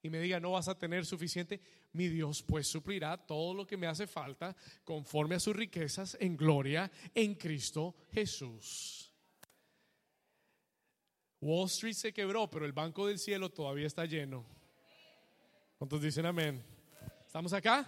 y 0.03 0.11
me 0.11 0.21
diga 0.21 0.41
no 0.41 0.53
vas 0.53 0.69
a 0.69 0.79
tener 0.79 1.05
suficiente, 1.05 1.61
mi 1.93 2.09
Dios 2.09 2.43
pues 2.43 2.67
suplirá 2.67 3.17
todo 3.17 3.55
lo 3.55 3.67
que 3.67 3.77
me 3.77 3.87
hace 3.87 4.07
falta 4.07 4.57
conforme 4.85 5.37
a 5.37 5.41
sus 5.41 5.55
riquezas 5.55 6.17
en 6.21 6.37
gloria 6.37 6.91
en 7.15 7.35
Cristo 7.35 7.95
Jesús. 8.13 9.13
Wall 11.41 11.67
Street 11.67 11.95
se 11.95 12.13
quebró, 12.13 12.49
pero 12.51 12.65
el 12.65 12.73
Banco 12.73 13.07
del 13.07 13.19
Cielo 13.19 13.51
todavía 13.51 13.87
está 13.87 14.07
lleno. 14.07 14.56
¿Cuántos 15.79 16.01
dicen 16.01 16.25
amén? 16.25 16.65
¿Estamos 17.27 17.53
acá? 17.53 17.87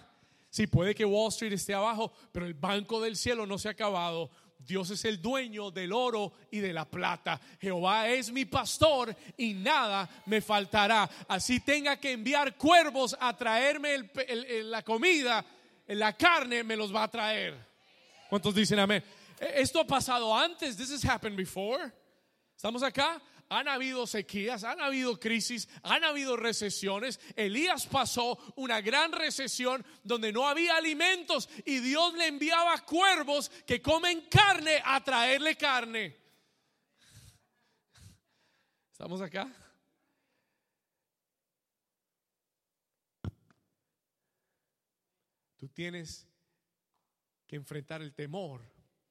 Sí, 0.49 0.67
puede 0.67 0.93
que 0.93 1.05
Wall 1.05 1.29
Street 1.29 1.53
esté 1.53 1.73
abajo, 1.73 2.13
pero 2.31 2.45
el 2.45 2.53
banco 2.53 3.01
del 3.01 3.15
cielo 3.15 3.47
no 3.47 3.57
se 3.57 3.67
ha 3.67 3.71
acabado. 3.71 4.29
Dios 4.59 4.91
es 4.91 5.05
el 5.05 5.19
dueño 5.19 5.71
del 5.71 5.91
oro 5.91 6.33
y 6.51 6.59
de 6.59 6.71
la 6.71 6.85
plata. 6.85 7.41
Jehová 7.59 8.07
es 8.07 8.31
mi 8.31 8.45
pastor 8.45 9.15
y 9.37 9.55
nada 9.55 10.07
me 10.27 10.39
faltará. 10.39 11.09
Así 11.27 11.61
tenga 11.61 11.97
que 11.97 12.11
enviar 12.11 12.55
cuervos 12.57 13.17
a 13.19 13.35
traerme 13.35 14.11
la 14.65 14.83
comida, 14.83 15.43
la 15.87 16.15
carne 16.15 16.63
me 16.63 16.75
los 16.75 16.93
va 16.93 17.03
a 17.03 17.07
traer. 17.09 17.55
¿Cuántos 18.29 18.53
dicen 18.53 18.77
amén? 18.77 19.03
E, 19.39 19.61
esto 19.61 19.79
ha 19.79 19.87
pasado 19.87 20.35
antes. 20.35 20.77
This 20.77 20.91
has 20.91 21.03
happened 21.03 21.35
before. 21.35 21.91
¿Estamos 22.55 22.83
acá? 22.83 23.19
Han 23.49 23.67
habido 23.67 24.05
sequías, 24.05 24.63
han 24.63 24.79
habido 24.79 25.19
crisis, 25.19 25.67
han 25.81 26.03
habido 26.03 26.37
recesiones. 26.37 27.19
Elías 27.35 27.87
pasó 27.87 28.37
una 28.55 28.79
gran 28.79 29.11
recesión 29.11 29.83
donde 30.03 30.31
no 30.31 30.47
había 30.47 30.77
alimentos 30.77 31.49
y 31.65 31.79
Dios 31.79 32.13
le 32.13 32.27
enviaba 32.27 32.85
cuervos 32.85 33.49
que 33.65 33.81
comen 33.81 34.21
carne 34.29 34.81
a 34.85 35.03
traerle 35.03 35.57
carne. 35.57 36.15
¿Estamos 38.91 39.19
acá? 39.21 39.51
Tú 45.57 45.67
tienes 45.69 46.27
que 47.47 47.55
enfrentar 47.55 48.01
el 48.01 48.13
temor 48.13 48.61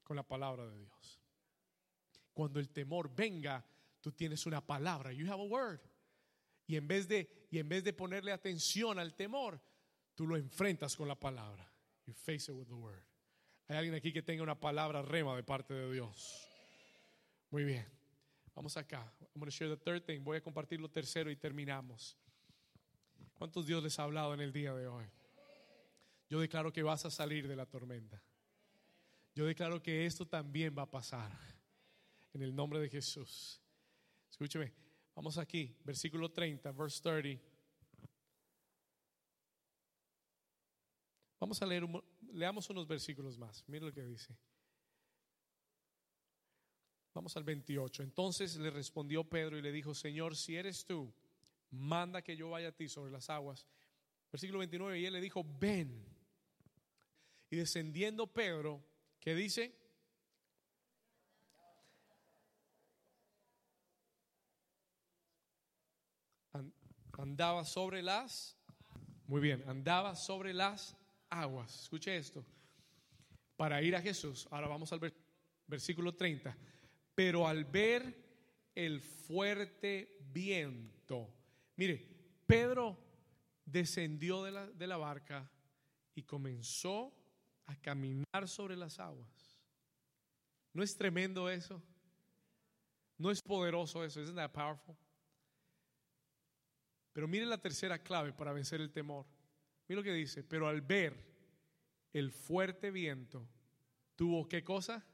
con 0.05 0.17
la 0.17 0.23
palabra 0.23 0.67
de 0.67 0.79
Dios. 0.79 1.21
Cuando 2.33 2.61
el 2.61 2.69
temor 2.69 3.15
venga, 3.15 3.65
tú 4.01 4.13
tienes 4.13 4.47
una 4.47 4.65
palabra, 4.65 5.13
you 5.13 5.27
have 5.27 5.41
a 5.41 5.47
word. 5.47 5.81
Y 6.67 6.77
en 6.77 6.87
vez 6.87 7.09
de 7.09 7.47
y 7.51 7.59
en 7.59 7.69
vez 7.69 7.83
de 7.83 7.93
ponerle 7.93 8.33
atención 8.33 8.99
al 8.99 9.15
temor, 9.15 9.61
tú 10.15 10.27
lo 10.27 10.37
enfrentas 10.37 10.97
con 10.97 11.09
la 11.09 11.19
palabra. 11.19 11.71
You 12.07 12.13
face 12.13 12.51
it 12.51 12.57
with 12.57 12.67
the 12.67 12.75
word. 12.75 13.05
Hay 13.69 13.77
alguien 13.77 13.95
aquí 13.95 14.13
que 14.13 14.23
tenga 14.23 14.43
una 14.43 14.59
palabra 14.59 15.03
rema 15.03 15.37
de 15.37 15.43
parte 15.43 15.75
de 15.75 15.93
Dios. 15.93 16.49
Muy 17.51 17.65
bien. 17.65 17.87
Vamos 18.55 18.77
acá. 18.77 19.13
I'm 19.21 19.41
going 19.41 19.47
to 19.47 19.51
share 19.51 19.69
the 19.69 19.77
third 19.77 20.05
thing. 20.05 20.25
Voy 20.25 20.39
a 20.39 20.41
compartir 20.41 20.81
lo 20.81 20.89
tercero 20.89 21.31
y 21.31 21.37
terminamos. 21.37 22.17
¿Cuántos 23.35 23.67
Dios 23.67 23.83
les 23.83 23.99
ha 23.99 24.05
hablado 24.05 24.35
en 24.35 24.41
el 24.41 24.53
día 24.53 24.75
de 24.75 24.89
hoy? 24.89 25.07
Yo 26.29 26.41
declaro 26.41 26.73
que 26.73 26.83
vas 26.83 27.05
a 27.05 27.11
salir 27.11 27.47
de 27.47 27.57
la 27.57 27.67
tormenta. 27.67 28.23
Yo 29.35 29.47
declaro 29.47 29.83
que 29.83 30.07
esto 30.07 30.27
también 30.27 30.75
va 30.77 30.83
a 30.83 30.91
pasar. 30.91 31.31
En 32.33 32.43
el 32.43 32.55
nombre 32.55 32.81
de 32.81 32.89
Jesús. 32.89 33.63
Escúcheme, 34.39 34.73
vamos 35.17 35.37
aquí, 35.37 35.75
versículo 35.83 36.31
30, 36.31 36.71
verse 36.71 37.03
30. 37.03 37.45
Vamos 41.41 41.61
a 41.61 41.67
leer, 41.67 41.83
leamos 42.33 42.71
unos 42.71 42.87
versículos 42.87 43.37
más. 43.37 43.65
Mira 43.67 43.87
lo 43.87 43.93
que 43.93 44.05
dice. 44.05 44.39
Vamos 47.15 47.37
al 47.37 47.43
28. 47.43 48.05
Entonces 48.05 48.55
le 48.59 48.71
respondió 48.71 49.25
Pedro 49.25 49.59
y 49.59 49.63
le 49.63 49.73
dijo, 49.73 49.93
Señor, 49.93 50.37
si 50.37 50.55
eres 50.55 50.85
tú, 50.85 51.13
manda 51.73 52.23
que 52.23 52.37
yo 52.37 52.51
vaya 52.51 52.69
a 52.69 52.77
ti 52.77 52.89
sobre 52.89 53.11
las 53.11 53.31
aguas. 53.31 53.67
Versículo 54.31 54.61
29, 54.61 55.01
y 55.01 55.05
él 55.05 55.15
le 55.15 55.21
dijo, 55.21 55.45
ven. 55.59 56.07
Y 57.51 57.57
descendiendo 57.57 58.29
Pedro, 58.29 58.85
¿qué 59.19 59.35
dice? 59.35 59.77
Andaba 67.19 67.65
sobre 67.65 68.03
las, 68.03 68.57
muy 69.27 69.41
bien, 69.41 69.63
andaba 69.67 70.15
sobre 70.15 70.55
las 70.55 70.97
aguas. 71.29 71.83
Escuche 71.83 72.17
esto. 72.17 72.45
Para 73.57 73.83
ir 73.83 73.97
a 73.97 74.01
Jesús, 74.01 74.47
ahora 74.51 74.69
vamos 74.69 74.93
al 74.93 75.13
versículo 75.67 76.15
30. 76.15 76.57
Pero 77.15 77.47
al 77.47 77.65
ver 77.65 78.15
el 78.75 79.01
fuerte 79.01 80.17
viento, 80.33 81.29
mire, 81.77 82.09
Pedro 82.47 82.97
descendió 83.65 84.45
de 84.45 84.53
la, 84.53 84.67
de 84.69 84.87
la 84.87 84.97
barca 84.97 85.51
y 86.15 86.23
comenzó 86.23 87.13
a 87.67 87.75
caminar 87.77 88.47
sobre 88.47 88.77
las 88.77 89.01
aguas. 89.01 89.59
¿No 90.73 90.83
es 90.83 90.97
tremendo 90.97 91.51
eso? 91.51 91.83
¿No 93.19 93.33
es 93.33 93.43
poderoso 93.43 94.05
eso? 94.05 94.21
¿Isn't 94.21 94.37
that 94.37 94.53
powerful? 94.53 94.97
Pero 97.19 97.27
mire 97.27 97.47
la 97.47 97.59
tercera 97.59 98.01
clave 98.01 98.33
para 98.33 98.53
vencer 98.53 98.81
el 98.81 98.93
temor. 98.93 99.27
Mire 99.89 99.97
lo 99.97 100.05
que 100.05 100.13
dice, 100.13 100.45
pero 100.45 100.69
al 100.69 100.83
ver 100.83 101.17
el 102.13 102.31
fuerte 102.31 102.93
viento, 102.93 103.45
tuvo 104.15 104.49
qué 104.49 104.63
cosa? 104.63 105.05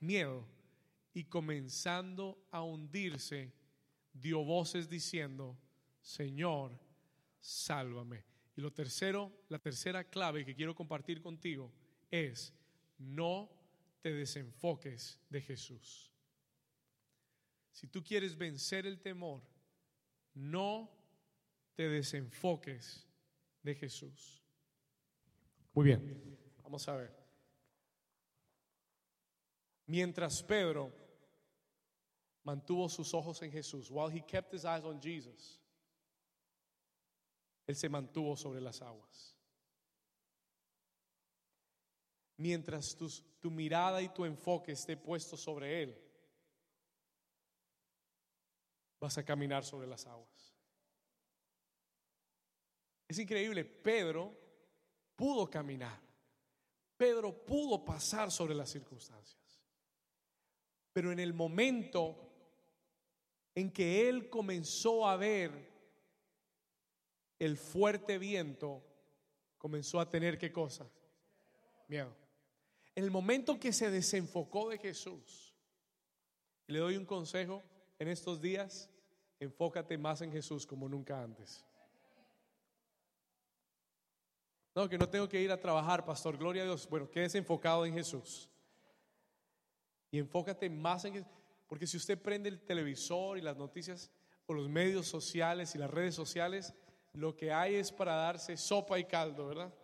Miedo. 0.00 0.44
Y 1.14 1.26
comenzando 1.26 2.48
a 2.50 2.64
hundirse, 2.64 3.52
dio 4.12 4.42
voces 4.42 4.88
diciendo, 4.88 5.56
Señor, 6.00 6.76
sálvame. 7.38 8.24
Y 8.56 8.60
lo 8.60 8.72
tercero, 8.72 9.32
la 9.50 9.60
tercera 9.60 10.02
clave 10.02 10.44
que 10.44 10.56
quiero 10.56 10.74
compartir 10.74 11.22
contigo 11.22 11.72
es, 12.10 12.52
no 12.98 13.48
te 14.00 14.12
desenfoques 14.12 15.20
de 15.28 15.42
Jesús. 15.42 16.10
Si 17.70 17.86
tú 17.86 18.02
quieres 18.02 18.36
vencer 18.36 18.84
el 18.84 18.98
temor, 18.98 19.44
no 20.34 20.98
te 21.74 21.88
desenfoques 21.88 23.06
de 23.62 23.74
Jesús. 23.74 24.42
Muy 25.72 25.84
bien, 25.84 26.38
vamos 26.62 26.86
a 26.88 26.96
ver. 26.96 27.14
Mientras 29.86 30.42
Pedro 30.42 30.92
mantuvo 32.44 32.88
sus 32.88 33.12
ojos 33.14 33.42
en 33.42 33.50
Jesús, 33.50 33.90
while 33.90 34.10
he 34.10 34.24
kept 34.24 34.54
his 34.54 34.64
eyes 34.64 34.84
on 34.84 35.00
Jesus, 35.00 35.60
él 37.66 37.76
se 37.76 37.88
mantuvo 37.88 38.36
sobre 38.36 38.60
las 38.60 38.82
aguas. 38.82 39.36
Mientras 42.36 42.96
tu, 42.96 43.08
tu 43.38 43.50
mirada 43.50 44.00
y 44.00 44.08
tu 44.08 44.24
enfoque 44.24 44.72
esté 44.72 44.96
puesto 44.96 45.36
sobre 45.36 45.82
Él, 45.82 46.10
vas 48.98 49.18
a 49.18 49.24
caminar 49.24 49.64
sobre 49.64 49.86
las 49.86 50.06
aguas. 50.06 50.49
Es 53.10 53.18
increíble, 53.18 53.64
Pedro 53.64 54.32
pudo 55.16 55.50
caminar. 55.50 56.00
Pedro 56.96 57.44
pudo 57.44 57.84
pasar 57.84 58.30
sobre 58.30 58.54
las 58.54 58.70
circunstancias. 58.70 59.60
Pero 60.92 61.10
en 61.10 61.18
el 61.18 61.34
momento 61.34 62.14
en 63.52 63.72
que 63.72 64.08
él 64.08 64.30
comenzó 64.30 65.08
a 65.08 65.16
ver 65.16 65.50
el 67.40 67.56
fuerte 67.56 68.16
viento, 68.16 68.80
comenzó 69.58 69.98
a 69.98 70.08
tener 70.08 70.38
qué 70.38 70.52
cosa? 70.52 70.88
Miedo. 71.88 72.14
En 72.94 73.02
el 73.02 73.10
momento 73.10 73.58
que 73.58 73.72
se 73.72 73.90
desenfocó 73.90 74.68
de 74.68 74.78
Jesús, 74.78 75.52
y 76.68 76.74
le 76.74 76.78
doy 76.78 76.96
un 76.96 77.06
consejo 77.06 77.60
en 77.98 78.06
estos 78.06 78.40
días, 78.40 78.88
enfócate 79.40 79.98
más 79.98 80.20
en 80.20 80.30
Jesús 80.30 80.64
como 80.64 80.88
nunca 80.88 81.20
antes. 81.20 81.64
No, 84.80 84.88
que 84.88 84.96
no 84.96 85.10
tengo 85.10 85.28
que 85.28 85.38
ir 85.38 85.52
a 85.52 85.60
trabajar, 85.60 86.06
pastor, 86.06 86.38
gloria 86.38 86.62
a 86.62 86.64
Dios. 86.64 86.88
Bueno, 86.88 87.10
quédese 87.10 87.36
enfocado 87.36 87.84
en 87.84 87.92
Jesús. 87.92 88.48
Y 90.10 90.18
enfócate 90.18 90.70
más 90.70 91.04
en 91.04 91.12
Jesús. 91.12 91.28
Porque 91.66 91.86
si 91.86 91.98
usted 91.98 92.18
prende 92.18 92.48
el 92.48 92.62
televisor 92.62 93.36
y 93.36 93.42
las 93.42 93.58
noticias 93.58 94.10
o 94.46 94.54
los 94.54 94.70
medios 94.70 95.06
sociales 95.06 95.74
y 95.74 95.78
las 95.78 95.90
redes 95.90 96.14
sociales, 96.14 96.72
lo 97.12 97.36
que 97.36 97.52
hay 97.52 97.74
es 97.74 97.92
para 97.92 98.14
darse 98.14 98.56
sopa 98.56 98.98
y 98.98 99.04
caldo, 99.04 99.48
¿verdad? 99.48 99.74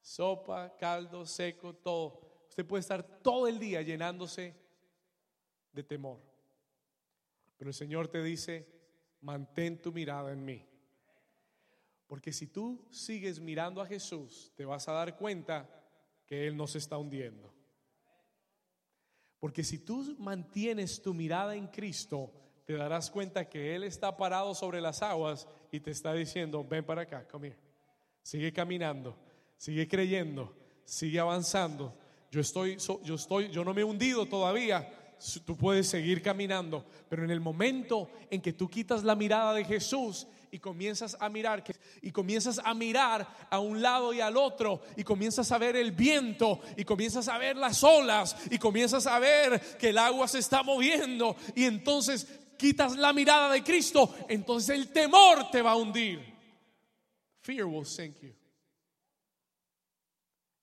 Sopa, 0.00 0.76
caldo, 0.76 1.24
seco, 1.26 1.76
todo. 1.76 2.44
Usted 2.48 2.66
puede 2.66 2.80
estar 2.80 3.04
todo 3.22 3.46
el 3.46 3.60
día 3.60 3.82
llenándose 3.82 4.52
de 5.72 5.84
temor. 5.84 6.20
Pero 7.56 7.70
el 7.70 7.74
Señor 7.74 8.08
te 8.08 8.20
dice, 8.20 8.66
mantén 9.20 9.80
tu 9.80 9.92
mirada 9.92 10.32
en 10.32 10.44
mí. 10.44 10.67
Porque 12.08 12.32
si 12.32 12.46
tú 12.46 12.84
sigues 12.90 13.38
mirando 13.38 13.82
a 13.82 13.86
Jesús, 13.86 14.50
te 14.56 14.64
vas 14.64 14.88
a 14.88 14.92
dar 14.92 15.16
cuenta 15.16 15.68
que 16.26 16.48
Él 16.48 16.56
no 16.56 16.66
se 16.66 16.78
está 16.78 16.96
hundiendo. 16.96 17.54
Porque 19.38 19.62
si 19.62 19.78
tú 19.78 20.16
mantienes 20.18 21.00
tu 21.00 21.12
mirada 21.14 21.54
en 21.54 21.68
Cristo, 21.68 22.32
te 22.64 22.72
darás 22.74 23.10
cuenta 23.10 23.48
que 23.48 23.74
Él 23.74 23.84
está 23.84 24.16
parado 24.16 24.54
sobre 24.54 24.80
las 24.80 25.02
aguas 25.02 25.46
y 25.70 25.80
te 25.80 25.90
está 25.90 26.14
diciendo, 26.14 26.64
ven 26.64 26.84
para 26.84 27.02
acá, 27.02 27.28
come 27.28 27.56
Sigue 28.22 28.52
caminando, 28.52 29.16
sigue 29.56 29.86
creyendo, 29.86 30.54
sigue 30.84 31.20
avanzando. 31.20 31.94
Yo 32.30 32.40
estoy, 32.40 32.76
yo 33.04 33.14
estoy, 33.14 33.48
yo 33.50 33.64
no 33.64 33.72
me 33.72 33.82
he 33.82 33.84
hundido 33.84 34.26
todavía. 34.26 35.14
Tú 35.44 35.56
puedes 35.56 35.88
seguir 35.88 36.22
caminando, 36.22 36.84
pero 37.08 37.24
en 37.24 37.30
el 37.30 37.40
momento 37.40 38.10
en 38.30 38.40
que 38.40 38.52
tú 38.52 38.68
quitas 38.68 39.02
la 39.02 39.14
mirada 39.14 39.54
de 39.54 39.64
Jesús 39.64 40.26
y 40.50 40.58
comienzas 40.58 41.16
a 41.20 41.28
mirar 41.28 41.62
y 42.02 42.10
comienzas 42.10 42.60
a 42.64 42.74
mirar 42.74 43.26
a 43.50 43.58
un 43.58 43.80
lado 43.82 44.12
y 44.12 44.20
al 44.20 44.36
otro 44.36 44.82
y 44.96 45.04
comienzas 45.04 45.50
a 45.52 45.58
ver 45.58 45.76
el 45.76 45.92
viento 45.92 46.60
y 46.76 46.84
comienzas 46.84 47.28
a 47.28 47.38
ver 47.38 47.56
las 47.56 47.82
olas 47.84 48.36
y 48.50 48.58
comienzas 48.58 49.06
a 49.06 49.18
ver 49.18 49.60
que 49.78 49.90
el 49.90 49.98
agua 49.98 50.28
se 50.28 50.38
está 50.38 50.62
moviendo 50.62 51.36
y 51.54 51.64
entonces 51.64 52.26
quitas 52.58 52.96
la 52.96 53.12
mirada 53.12 53.52
de 53.52 53.62
Cristo, 53.62 54.14
entonces 54.28 54.76
el 54.76 54.92
temor 54.92 55.50
te 55.50 55.62
va 55.62 55.72
a 55.72 55.76
hundir. 55.76 56.20
Fear 57.40 57.64
will 57.64 57.86
sink 57.86 58.20
you. 58.20 58.34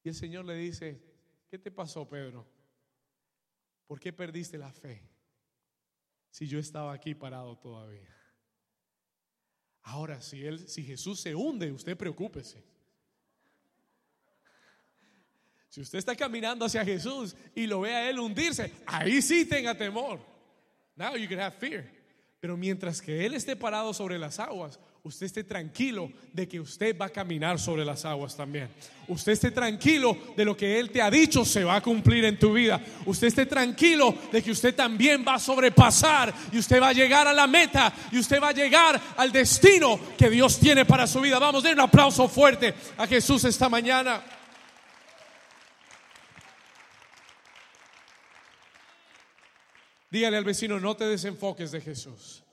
Y 0.04 0.10
el 0.10 0.16
Señor 0.16 0.46
le 0.46 0.56
dice, 0.56 1.02
¿qué 1.50 1.58
te 1.58 1.72
pasó, 1.72 2.08
Pedro? 2.08 2.46
¿Por 3.88 4.00
qué 4.00 4.14
perdiste 4.14 4.58
la 4.58 4.72
fe? 4.72 5.02
Si 6.30 6.48
yo 6.48 6.60
estaba 6.60 6.94
aquí 6.94 7.16
parado 7.16 7.58
todavía. 7.58 8.14
Ahora, 9.86 10.20
si, 10.20 10.44
él, 10.44 10.68
si 10.68 10.84
Jesús 10.84 11.20
se 11.20 11.36
hunde, 11.36 11.72
usted 11.72 11.96
preocúpese. 11.96 12.64
Si 15.70 15.80
usted 15.80 16.00
está 16.00 16.16
caminando 16.16 16.66
hacia 16.66 16.84
Jesús 16.84 17.36
y 17.54 17.68
lo 17.68 17.82
ve 17.82 17.94
a 17.94 18.10
Él 18.10 18.20
hundirse, 18.20 18.72
ahí 18.86 19.22
sí 19.22 19.46
tenga 19.46 19.78
temor. 19.78 20.20
Now 20.96 21.16
you 21.16 21.28
can 21.28 21.40
have 21.40 21.56
fear. 21.58 21.86
Pero 22.40 22.58
mientras 22.58 23.00
que 23.00 23.26
Él 23.26 23.36
esté 23.36 23.56
parado 23.56 23.94
sobre 23.94 24.18
las 24.18 24.40
aguas, 24.40 24.80
usted 25.06 25.28
esté 25.28 25.44
tranquilo 25.44 26.12
de 26.34 26.48
que 26.48 26.60
usted 26.60 26.98
va 27.00 27.06
a 27.06 27.10
caminar 27.10 27.60
sobre 27.60 27.86
las 27.86 28.06
aguas 28.06 28.36
también. 28.36 28.70
Usted 29.08 29.34
esté 29.34 29.52
tranquilo 29.52 30.18
de 30.36 30.44
lo 30.44 30.58
que 30.58 30.80
Él 30.80 30.90
te 30.90 31.00
ha 31.00 31.12
dicho 31.12 31.46
se 31.46 31.64
va 31.64 31.76
a 31.76 31.82
cumplir 31.82 32.26
en 32.26 32.40
tu 32.40 32.54
vida. 32.54 32.82
Usted 33.06 33.28
esté 33.28 33.46
tranquilo 33.46 34.16
de 34.32 34.42
que 34.42 34.50
usted 34.50 34.74
también 34.74 35.24
va 35.26 35.36
a 35.36 35.40
sobrepasar 35.40 36.34
y 36.52 36.58
usted 36.58 36.82
va 36.82 36.88
a 36.90 36.94
llegar 36.94 37.28
a 37.28 37.34
la 37.34 37.46
meta 37.46 37.94
y 38.12 38.18
usted 38.18 38.42
va 38.42 38.50
a 38.50 38.54
llegar 38.54 39.00
al 39.16 39.32
destino 39.32 40.00
que 40.18 40.28
Dios 40.28 40.60
tiene 40.60 40.86
para 40.86 41.06
su 41.06 41.22
vida. 41.22 41.38
Vamos, 41.38 41.62
dar 41.62 41.76
un 41.76 41.82
aplauso 41.82 42.28
fuerte 42.28 42.74
a 42.98 43.06
Jesús 43.06 43.44
esta 43.44 43.70
mañana. 43.70 44.24
Dígale 50.10 50.38
al 50.38 50.46
vecino, 50.46 50.80
no 50.80 50.98
te 50.98 51.06
desenfoques 51.06 51.72
de 51.72 51.82
Jesús. 51.82 52.45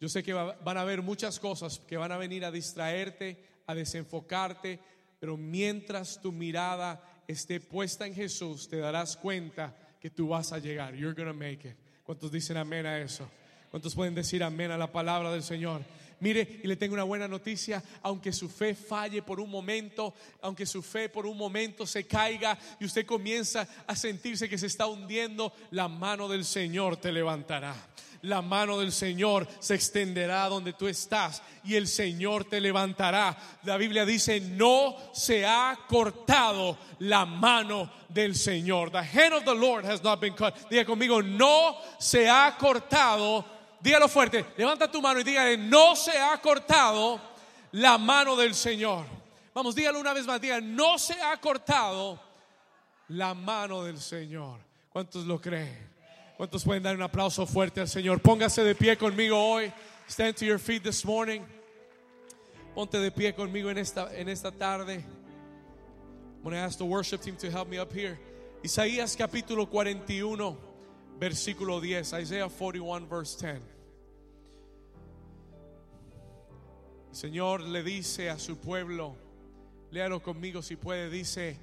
Yo 0.00 0.08
sé 0.08 0.22
que 0.22 0.32
van 0.32 0.76
a 0.76 0.80
haber 0.80 1.02
muchas 1.02 1.38
cosas 1.38 1.80
que 1.80 1.96
van 1.96 2.12
a 2.12 2.16
venir 2.16 2.44
a 2.44 2.50
distraerte, 2.50 3.42
a 3.66 3.74
desenfocarte, 3.74 4.80
pero 5.18 5.36
mientras 5.36 6.20
tu 6.20 6.32
mirada 6.32 7.22
esté 7.26 7.60
puesta 7.60 8.06
en 8.06 8.14
Jesús, 8.14 8.68
te 8.68 8.78
darás 8.78 9.16
cuenta 9.16 9.74
que 10.00 10.10
tú 10.10 10.28
vas 10.28 10.52
a 10.52 10.58
llegar. 10.58 10.94
You're 10.94 11.14
gonna 11.14 11.32
make 11.32 11.68
it. 11.68 11.76
¿Cuántos 12.02 12.30
dicen 12.30 12.56
amén 12.56 12.84
a 12.84 12.98
eso? 12.98 13.28
¿Cuántos 13.70 13.94
pueden 13.94 14.14
decir 14.14 14.42
amén 14.42 14.70
a 14.70 14.76
la 14.76 14.92
palabra 14.92 15.32
del 15.32 15.42
Señor? 15.42 15.82
Mire, 16.20 16.60
y 16.62 16.66
le 16.66 16.76
tengo 16.76 16.94
una 16.94 17.04
buena 17.04 17.28
noticia, 17.28 17.82
aunque 18.02 18.32
su 18.32 18.48
fe 18.48 18.74
falle 18.74 19.22
por 19.22 19.40
un 19.40 19.50
momento, 19.50 20.14
aunque 20.42 20.66
su 20.66 20.82
fe 20.82 21.08
por 21.08 21.26
un 21.26 21.36
momento 21.36 21.86
se 21.86 22.06
caiga 22.06 22.58
y 22.80 22.84
usted 22.84 23.04
comienza 23.04 23.66
a 23.86 23.94
sentirse 23.94 24.48
que 24.48 24.58
se 24.58 24.66
está 24.66 24.86
hundiendo, 24.86 25.52
la 25.70 25.88
mano 25.88 26.28
del 26.28 26.44
Señor 26.44 26.96
te 26.96 27.12
levantará 27.12 27.74
la 28.24 28.40
mano 28.42 28.78
del 28.78 28.92
Señor 28.92 29.46
se 29.60 29.74
extenderá 29.74 30.48
donde 30.48 30.72
tú 30.72 30.88
estás 30.88 31.42
y 31.62 31.74
el 31.74 31.86
Señor 31.86 32.44
te 32.44 32.60
levantará. 32.60 33.36
La 33.64 33.76
Biblia 33.76 34.04
dice, 34.04 34.40
no 34.40 34.96
se 35.12 35.44
ha 35.44 35.78
cortado 35.86 36.78
la 37.00 37.26
mano 37.26 37.90
del 38.08 38.34
Señor. 38.34 38.90
The 38.90 38.98
hand 38.98 39.34
of 39.34 39.44
the 39.44 39.54
Lord 39.54 39.84
has 39.84 40.02
not 40.02 40.20
been 40.20 40.34
cut. 40.34 40.54
Diga 40.70 40.84
conmigo, 40.84 41.22
no 41.22 41.76
se 41.98 42.28
ha 42.28 42.56
cortado. 42.58 43.44
Dígalo 43.84 44.08
fuerte, 44.08 44.46
levanta 44.56 44.90
tu 44.90 45.02
mano 45.02 45.20
y 45.20 45.24
dígale, 45.24 45.58
no 45.58 45.94
se 45.94 46.16
ha 46.16 46.40
cortado 46.40 47.20
la 47.72 47.98
mano 47.98 48.34
del 48.34 48.54
Señor. 48.54 49.04
Vamos, 49.52 49.74
dígalo 49.74 50.00
una 50.00 50.14
vez 50.14 50.26
más, 50.26 50.40
diga, 50.40 50.58
no 50.58 50.98
se 50.98 51.12
ha 51.20 51.38
cortado 51.38 52.18
la 53.08 53.34
mano 53.34 53.84
del 53.84 54.00
Señor. 54.00 54.58
¿Cuántos 54.88 55.26
lo 55.26 55.38
creen? 55.38 55.86
¿Cuántos 56.38 56.64
pueden 56.64 56.82
dar 56.82 56.96
un 56.96 57.02
aplauso 57.02 57.46
fuerte 57.46 57.82
al 57.82 57.88
Señor? 57.88 58.22
Póngase 58.22 58.64
de 58.64 58.74
pie 58.74 58.96
conmigo 58.96 59.38
hoy. 59.38 59.70
Stand 60.08 60.36
to 60.36 60.46
your 60.46 60.58
feet 60.58 60.82
this 60.82 61.04
morning. 61.04 61.42
Ponte 62.74 62.98
de 62.98 63.10
pie 63.10 63.34
conmigo 63.34 63.68
en 63.68 63.76
esta, 63.76 64.08
en 64.14 64.30
esta 64.30 64.50
tarde. 64.50 65.04
I'm 66.38 66.42
going 66.42 66.54
to 66.54 66.58
ask 66.58 66.78
the 66.78 66.86
worship 66.86 67.20
team 67.20 67.36
to 67.36 67.50
help 67.50 67.68
me 67.68 67.76
up 67.78 67.92
here. 67.92 68.18
Isaías 68.62 69.14
capítulo 69.14 69.68
41, 69.68 70.56
versículo 71.20 71.82
10. 71.82 72.14
Isaiah 72.14 72.48
41, 72.48 73.06
verse 73.06 73.34
10. 73.34 73.73
Señor 77.14 77.60
le 77.60 77.82
dice 77.82 78.30
a 78.30 78.38
su 78.38 78.58
pueblo, 78.58 79.16
léalo 79.90 80.22
conmigo 80.22 80.62
si 80.62 80.76
puede, 80.76 81.10
dice, 81.10 81.58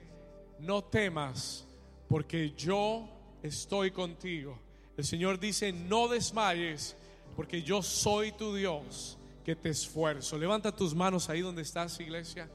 no 0.59 0.83
temas, 0.83 1.65
porque 2.07 2.51
yo 2.51 3.09
estoy 3.43 3.91
contigo. 3.91 4.57
El 4.97 5.05
Señor 5.05 5.39
dice, 5.39 5.71
no 5.71 6.07
desmayes, 6.07 6.95
porque 7.35 7.61
yo 7.61 7.81
soy 7.81 8.31
tu 8.33 8.53
Dios, 8.53 9.17
que 9.43 9.55
te 9.55 9.69
esfuerzo. 9.69 10.37
Levanta 10.37 10.75
tus 10.75 10.93
manos 10.93 11.29
ahí 11.29 11.41
donde 11.41 11.61
estás, 11.63 11.99
iglesia. 11.99 12.49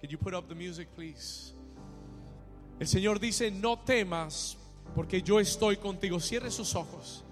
Can 0.00 0.10
you 0.10 0.18
put 0.18 0.34
up 0.34 0.48
the 0.48 0.54
music, 0.54 0.88
please? 0.94 1.52
El 2.78 2.86
Señor 2.86 3.18
dice, 3.18 3.50
no 3.50 3.78
temas, 3.78 4.56
porque 4.94 5.22
yo 5.22 5.40
estoy 5.40 5.76
contigo. 5.76 6.20
Cierre 6.20 6.50
sus 6.50 6.74
ojos. 6.74 7.24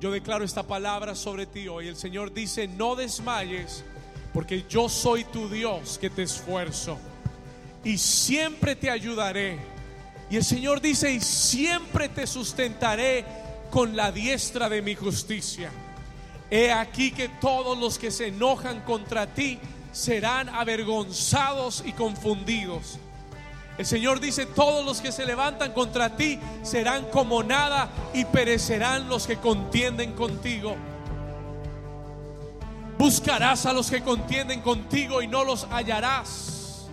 Yo 0.00 0.10
declaro 0.10 0.44
esta 0.44 0.66
palabra 0.66 1.14
sobre 1.14 1.46
ti 1.46 1.68
hoy. 1.68 1.88
El 1.88 1.96
Señor 1.96 2.32
dice, 2.32 2.66
no 2.66 2.96
desmayes, 2.96 3.84
porque 4.32 4.64
yo 4.68 4.88
soy 4.88 5.24
tu 5.24 5.48
Dios 5.48 5.98
que 5.98 6.10
te 6.10 6.22
esfuerzo 6.22 6.98
y 7.84 7.98
siempre 7.98 8.76
te 8.76 8.90
ayudaré. 8.90 9.58
Y 10.30 10.36
el 10.36 10.44
Señor 10.44 10.80
dice, 10.80 11.12
y 11.12 11.20
siempre 11.20 12.08
te 12.08 12.26
sustentaré 12.26 13.24
con 13.70 13.96
la 13.96 14.10
diestra 14.12 14.68
de 14.68 14.80
mi 14.80 14.94
justicia. 14.94 15.70
He 16.50 16.72
aquí 16.72 17.12
que 17.12 17.28
todos 17.28 17.78
los 17.78 17.98
que 17.98 18.10
se 18.10 18.28
enojan 18.28 18.80
contra 18.82 19.26
ti 19.26 19.58
serán 19.92 20.48
avergonzados 20.48 21.82
y 21.84 21.92
confundidos. 21.92 22.98
El 23.78 23.86
Señor 23.86 24.20
dice, 24.20 24.46
todos 24.46 24.84
los 24.84 25.00
que 25.00 25.12
se 25.12 25.24
levantan 25.24 25.72
contra 25.72 26.14
ti 26.16 26.38
serán 26.62 27.06
como 27.06 27.42
nada 27.42 27.90
y 28.12 28.24
perecerán 28.26 29.08
los 29.08 29.26
que 29.26 29.36
contienden 29.36 30.12
contigo. 30.12 30.76
Buscarás 33.02 33.66
a 33.66 33.72
los 33.72 33.90
que 33.90 34.00
contienden 34.00 34.60
contigo 34.60 35.20
y 35.22 35.26
no 35.26 35.42
los 35.42 35.64
hallarás. 35.64 36.88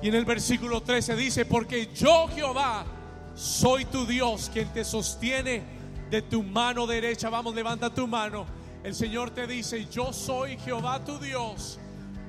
Y 0.00 0.06
en 0.06 0.14
el 0.14 0.24
versículo 0.24 0.84
13 0.84 1.16
dice, 1.16 1.44
porque 1.46 1.92
yo 1.92 2.28
Jehová 2.28 2.86
soy 3.34 3.86
tu 3.86 4.06
Dios 4.06 4.48
quien 4.52 4.68
te 4.68 4.84
sostiene 4.84 5.64
de 6.10 6.22
tu 6.22 6.44
mano 6.44 6.86
derecha. 6.86 7.28
Vamos, 7.28 7.56
levanta 7.56 7.92
tu 7.92 8.06
mano. 8.06 8.46
El 8.84 8.94
Señor 8.94 9.30
te 9.30 9.48
dice, 9.48 9.84
yo 9.86 10.12
soy 10.12 10.56
Jehová 10.58 11.04
tu 11.04 11.18
Dios. 11.18 11.80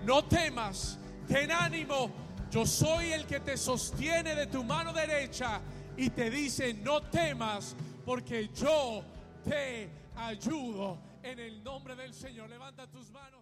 No 0.03 0.24
temas, 0.24 0.97
ten 1.28 1.51
ánimo. 1.51 2.09
Yo 2.49 2.66
soy 2.66 3.11
el 3.11 3.28
que 3.28 3.41
te 3.41 3.57
sostiene 3.57 4.34
de 4.34 4.47
tu 4.47 4.63
mano 4.63 4.91
derecha 4.91 5.61
y 5.95 6.09
te 6.09 6.32
dice, 6.32 6.74
no 6.74 6.99
temas, 7.03 7.76
porque 8.03 8.49
yo 8.55 9.03
te 9.47 9.88
ayudo 10.16 10.97
en 11.26 11.39
el 11.39 11.63
nombre 11.63 11.95
del 11.95 12.13
Señor. 12.13 12.49
Levanta 12.49 12.88
tus 12.88 13.09
manos. 13.09 13.34